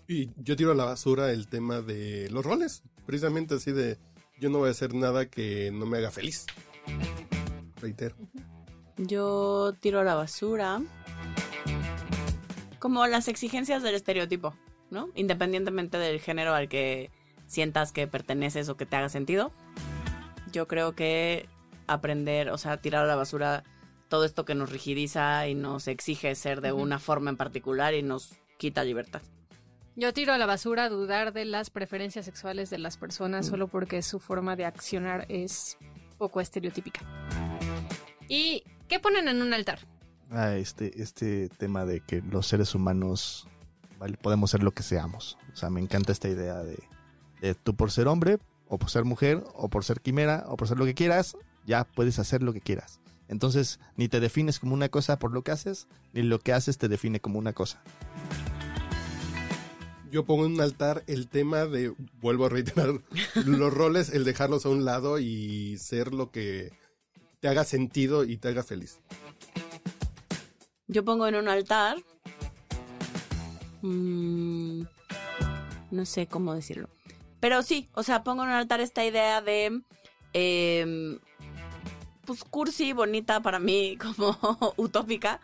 Y 0.07 0.29
yo 0.35 0.57
tiro 0.57 0.71
a 0.71 0.75
la 0.75 0.85
basura 0.85 1.31
el 1.31 1.47
tema 1.47 1.81
de 1.81 2.29
los 2.31 2.45
roles. 2.45 2.83
Precisamente 3.05 3.55
así 3.55 3.71
de, 3.71 3.97
yo 4.39 4.49
no 4.49 4.59
voy 4.59 4.67
a 4.67 4.71
hacer 4.71 4.93
nada 4.93 5.27
que 5.27 5.71
no 5.71 5.85
me 5.85 5.99
haga 5.99 6.11
feliz. 6.11 6.45
Reitero. 7.77 8.15
Yo 8.97 9.73
tiro 9.79 10.01
a 10.01 10.03
la 10.03 10.15
basura 10.15 10.81
como 12.79 13.05
las 13.07 13.27
exigencias 13.27 13.83
del 13.83 13.95
estereotipo, 13.95 14.55
¿no? 14.91 15.09
Independientemente 15.15 15.97
del 15.97 16.19
género 16.19 16.53
al 16.53 16.69
que 16.69 17.09
sientas 17.47 17.91
que 17.91 18.07
perteneces 18.07 18.69
o 18.69 18.77
que 18.77 18.85
te 18.85 18.95
haga 18.95 19.09
sentido. 19.09 19.51
Yo 20.51 20.67
creo 20.67 20.93
que 20.93 21.49
aprender, 21.87 22.49
o 22.49 22.57
sea, 22.57 22.77
tirar 22.77 23.05
a 23.05 23.07
la 23.07 23.15
basura 23.15 23.63
todo 24.09 24.25
esto 24.25 24.45
que 24.45 24.55
nos 24.55 24.71
rigidiza 24.71 25.47
y 25.47 25.55
nos 25.55 25.87
exige 25.87 26.35
ser 26.35 26.61
de 26.61 26.73
una 26.73 26.99
forma 26.99 27.29
en 27.29 27.37
particular 27.37 27.93
y 27.93 28.03
nos 28.03 28.33
quita 28.57 28.83
libertad. 28.83 29.21
Yo 29.95 30.13
tiro 30.13 30.33
a 30.33 30.37
la 30.37 30.45
basura 30.45 30.89
dudar 30.89 31.33
de 31.33 31.45
las 31.45 31.69
preferencias 31.69 32.25
sexuales 32.25 32.69
de 32.69 32.77
las 32.77 32.97
personas 32.97 33.45
solo 33.45 33.67
porque 33.67 34.01
su 34.01 34.19
forma 34.19 34.55
de 34.55 34.65
accionar 34.65 35.25
es 35.29 35.77
poco 36.17 36.39
estereotípica. 36.39 37.01
¿Y 38.27 38.63
qué 38.87 38.99
ponen 38.99 39.27
en 39.27 39.41
un 39.41 39.53
altar? 39.53 39.79
Ah, 40.29 40.55
este, 40.55 41.01
este 41.01 41.49
tema 41.49 41.85
de 41.85 41.99
que 41.99 42.21
los 42.21 42.47
seres 42.47 42.73
humanos 42.73 43.47
¿vale? 44.01 44.17
podemos 44.17 44.49
ser 44.49 44.63
lo 44.63 44.71
que 44.71 44.81
seamos. 44.81 45.37
O 45.53 45.55
sea, 45.55 45.69
me 45.69 45.79
encanta 45.79 46.11
esta 46.11 46.27
idea 46.27 46.63
de, 46.63 46.79
de 47.39 47.53
tú 47.53 47.75
por 47.75 47.91
ser 47.91 48.07
hombre, 48.07 48.39
o 48.67 48.79
por 48.79 48.89
ser 48.89 49.05
mujer, 49.05 49.43
o 49.53 49.69
por 49.69 49.85
ser 49.85 50.01
quimera, 50.01 50.43
o 50.47 50.57
por 50.57 50.67
ser 50.67 50.79
lo 50.79 50.85
que 50.85 50.95
quieras, 50.95 51.37
ya 51.67 51.83
puedes 51.83 52.17
hacer 52.17 52.41
lo 52.41 52.51
que 52.51 52.61
quieras. 52.61 52.99
Entonces, 53.27 53.79
ni 53.95 54.09
te 54.09 54.19
defines 54.19 54.59
como 54.59 54.73
una 54.73 54.89
cosa 54.89 55.19
por 55.19 55.31
lo 55.31 55.43
que 55.43 55.51
haces, 55.51 55.87
ni 56.13 56.23
lo 56.23 56.39
que 56.39 56.51
haces 56.51 56.79
te 56.79 56.87
define 56.87 57.19
como 57.19 57.37
una 57.37 57.53
cosa. 57.53 57.81
Yo 60.09 60.25
pongo 60.25 60.45
en 60.45 60.53
un 60.53 60.61
altar 60.61 61.03
el 61.05 61.29
tema 61.29 61.65
de, 61.65 61.93
vuelvo 62.19 62.47
a 62.47 62.49
reiterar, 62.49 62.89
los 63.45 63.73
roles, 63.73 64.09
el 64.09 64.25
dejarlos 64.25 64.65
a 64.65 64.69
un 64.69 64.83
lado 64.83 65.19
y 65.19 65.77
ser 65.77 66.13
lo 66.13 66.31
que 66.31 66.71
te 67.39 67.47
haga 67.47 67.65
sentido 67.65 68.23
y 68.23 68.37
te 68.37 68.47
haga 68.47 68.63
feliz. 68.63 68.99
Yo 70.87 71.05
pongo 71.05 71.27
en 71.27 71.35
un 71.35 71.47
altar. 71.47 71.97
Mm, 73.82 74.84
no 75.91 76.05
sé 76.05 76.27
cómo 76.27 76.53
decirlo. 76.53 76.89
Pero 77.39 77.63
sí, 77.63 77.89
o 77.93 78.03
sea, 78.03 78.23
pongo 78.23 78.43
en 78.43 78.49
un 78.49 78.55
altar 78.55 78.82
esta 78.82 79.05
idea 79.05 79.41
de. 79.41 79.82
em, 80.34 81.19
pues 82.25 82.43
cursi, 82.43 82.93
bonita 82.93 83.41
para 83.41 83.59
mí, 83.59 83.97
como 84.01 84.38
utópica. 84.77 85.41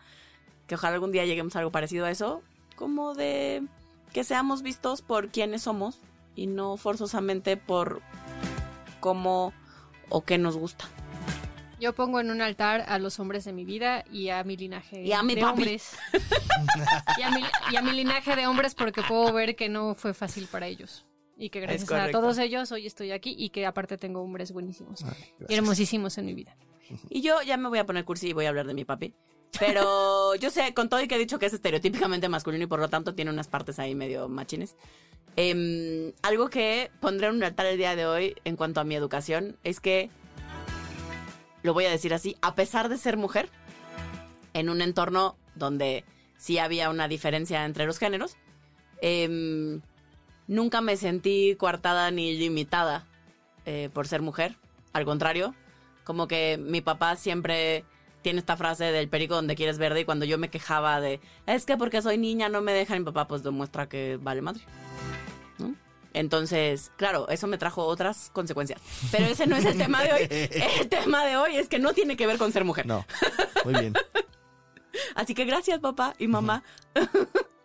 Que 0.66 0.74
ojalá 0.74 0.94
algún 0.94 1.12
día 1.12 1.24
lleguemos 1.24 1.56
a 1.56 1.60
algo 1.60 1.72
parecido 1.72 2.04
a 2.04 2.10
eso. 2.10 2.42
Como 2.76 3.14
de 3.14 3.62
que 4.12 4.24
seamos 4.24 4.62
vistos 4.62 5.02
por 5.02 5.28
quienes 5.28 5.62
somos 5.62 5.98
y 6.34 6.46
no 6.46 6.76
forzosamente 6.76 7.56
por 7.56 8.00
cómo 9.00 9.52
o 10.08 10.22
qué 10.24 10.38
nos 10.38 10.56
gusta. 10.56 10.86
Yo 11.80 11.94
pongo 11.94 12.18
en 12.20 12.30
un 12.30 12.40
altar 12.42 12.84
a 12.88 12.98
los 12.98 13.20
hombres 13.20 13.44
de 13.44 13.52
mi 13.52 13.64
vida 13.64 14.04
y 14.10 14.30
a 14.30 14.42
mi 14.44 14.56
linaje 14.56 15.02
Y 15.02 15.12
a 15.12 15.22
mi 15.22 15.34
de 15.34 15.40
papi. 15.42 15.52
hombres. 15.60 15.96
y, 17.18 17.22
a 17.22 17.30
mi, 17.30 17.42
y 17.72 17.76
a 17.76 17.82
mi 17.82 17.92
linaje 17.92 18.34
de 18.34 18.46
hombres 18.46 18.74
porque 18.74 19.02
puedo 19.02 19.32
ver 19.32 19.54
que 19.56 19.68
no 19.68 19.94
fue 19.94 20.14
fácil 20.14 20.46
para 20.50 20.66
ellos. 20.66 21.04
Y 21.36 21.50
que 21.50 21.60
gracias 21.60 21.90
a 21.92 22.10
todos 22.10 22.38
ellos 22.38 22.72
hoy 22.72 22.86
estoy 22.86 23.12
aquí 23.12 23.34
y 23.38 23.50
que 23.50 23.64
aparte 23.64 23.96
tengo 23.96 24.20
hombres 24.20 24.50
buenísimos 24.50 25.04
Ay, 25.04 25.12
y 25.48 25.54
hermosísimos 25.54 26.18
en 26.18 26.26
mi 26.26 26.34
vida. 26.34 26.56
Y 27.10 27.20
yo 27.20 27.42
ya 27.42 27.56
me 27.56 27.68
voy 27.68 27.78
a 27.78 27.86
poner 27.86 28.04
cursi 28.04 28.28
y 28.30 28.32
voy 28.32 28.46
a 28.46 28.48
hablar 28.48 28.66
de 28.66 28.74
mi 28.74 28.84
papi. 28.84 29.14
Pero 29.60 30.34
yo 30.40 30.50
sé, 30.50 30.74
con 30.74 30.88
todo 30.88 31.00
y 31.00 31.06
que 31.06 31.14
he 31.14 31.18
dicho 31.18 31.38
que 31.38 31.46
es 31.46 31.52
estereotípicamente 31.52 32.28
masculino 32.28 32.64
y 32.64 32.66
por 32.66 32.80
lo 32.80 32.88
tanto 32.88 33.14
tiene 33.14 33.30
unas 33.30 33.46
partes 33.46 33.78
ahí 33.78 33.94
medio 33.94 34.28
machines. 34.28 34.74
em, 35.36 36.12
algo 36.22 36.48
que 36.50 36.90
pondré 37.00 37.28
en 37.28 37.36
un 37.36 37.44
altar 37.44 37.66
el 37.66 37.78
día 37.78 37.94
de 37.94 38.06
hoy 38.06 38.34
en 38.44 38.56
cuanto 38.56 38.80
a 38.80 38.84
mi 38.84 38.96
educación 38.96 39.56
es 39.62 39.78
que, 39.78 40.10
lo 41.68 41.74
voy 41.74 41.84
a 41.84 41.90
decir 41.90 42.14
así, 42.14 42.34
a 42.40 42.54
pesar 42.54 42.88
de 42.88 42.96
ser 42.96 43.18
mujer, 43.18 43.50
en 44.54 44.70
un 44.70 44.80
entorno 44.80 45.36
donde 45.54 46.02
sí 46.38 46.56
había 46.56 46.88
una 46.88 47.08
diferencia 47.08 47.66
entre 47.66 47.84
los 47.84 47.98
géneros, 47.98 48.38
em, 49.02 49.82
nunca 50.46 50.80
me 50.80 50.96
sentí 50.96 51.56
coartada 51.56 52.10
ni 52.10 52.38
limitada 52.38 53.04
eh, 53.66 53.90
por 53.92 54.08
ser 54.08 54.22
mujer. 54.22 54.56
Al 54.94 55.04
contrario, 55.04 55.54
como 56.04 56.26
que 56.26 56.56
mi 56.56 56.80
papá 56.80 57.16
siempre 57.16 57.84
tiene 58.22 58.38
esta 58.38 58.56
frase 58.56 58.84
del 58.84 59.10
perico 59.10 59.34
donde 59.34 59.54
quieres 59.54 59.76
verde 59.76 60.00
y 60.00 60.04
cuando 60.06 60.24
yo 60.24 60.38
me 60.38 60.48
quejaba 60.48 61.02
de 61.02 61.20
es 61.44 61.66
que 61.66 61.76
porque 61.76 62.00
soy 62.00 62.16
niña 62.16 62.48
no 62.48 62.62
me 62.62 62.72
dejan 62.72 63.00
mi 63.00 63.04
papá 63.04 63.28
pues 63.28 63.42
demuestra 63.42 63.90
que 63.90 64.18
vale 64.18 64.40
madre. 64.40 64.62
Entonces, 66.14 66.90
claro, 66.96 67.28
eso 67.28 67.46
me 67.46 67.58
trajo 67.58 67.84
otras 67.84 68.30
consecuencias. 68.32 68.80
Pero 69.10 69.26
ese 69.26 69.46
no 69.46 69.56
es 69.56 69.64
el 69.64 69.76
tema 69.76 70.02
de 70.02 70.12
hoy. 70.12 70.28
El 70.80 70.88
tema 70.88 71.24
de 71.24 71.36
hoy 71.36 71.56
es 71.56 71.68
que 71.68 71.78
no 71.78 71.92
tiene 71.92 72.16
que 72.16 72.26
ver 72.26 72.38
con 72.38 72.52
ser 72.52 72.64
mujer. 72.64 72.86
No. 72.86 73.04
Muy 73.64 73.74
bien. 73.74 73.94
Así 75.14 75.34
que 75.34 75.44
gracias 75.44 75.78
papá 75.80 76.14
y 76.18 76.26
mamá. 76.26 76.62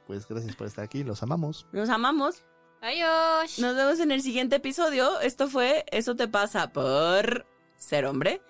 Pues 0.08 0.28
gracias 0.28 0.56
por 0.56 0.68
estar 0.68 0.84
aquí. 0.84 1.04
Los 1.04 1.24
amamos. 1.24 1.68
Nos 1.72 1.90
amamos. 1.90 2.44
Adiós. 2.82 3.60
Nos 3.60 3.76
vemos 3.76 4.00
en 4.00 4.12
el 4.12 4.22
siguiente 4.22 4.58
episodio. 4.58 5.20
Esto 5.22 5.48
fue 5.48 5.86
Eso 5.92 6.16
te 6.16 6.28
pasa 6.28 6.72
por 6.72 7.46
ser 7.78 8.06
hombre. 8.06 8.42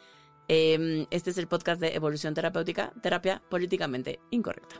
Eh, 0.47 1.05
Este 1.11 1.29
es 1.29 1.37
el 1.37 1.47
podcast 1.47 1.79
de 1.79 1.95
Evolución 1.95 2.33
Terapéutica, 2.33 2.91
terapia 3.01 3.41
políticamente 3.49 4.19
incorrecta. 4.31 4.75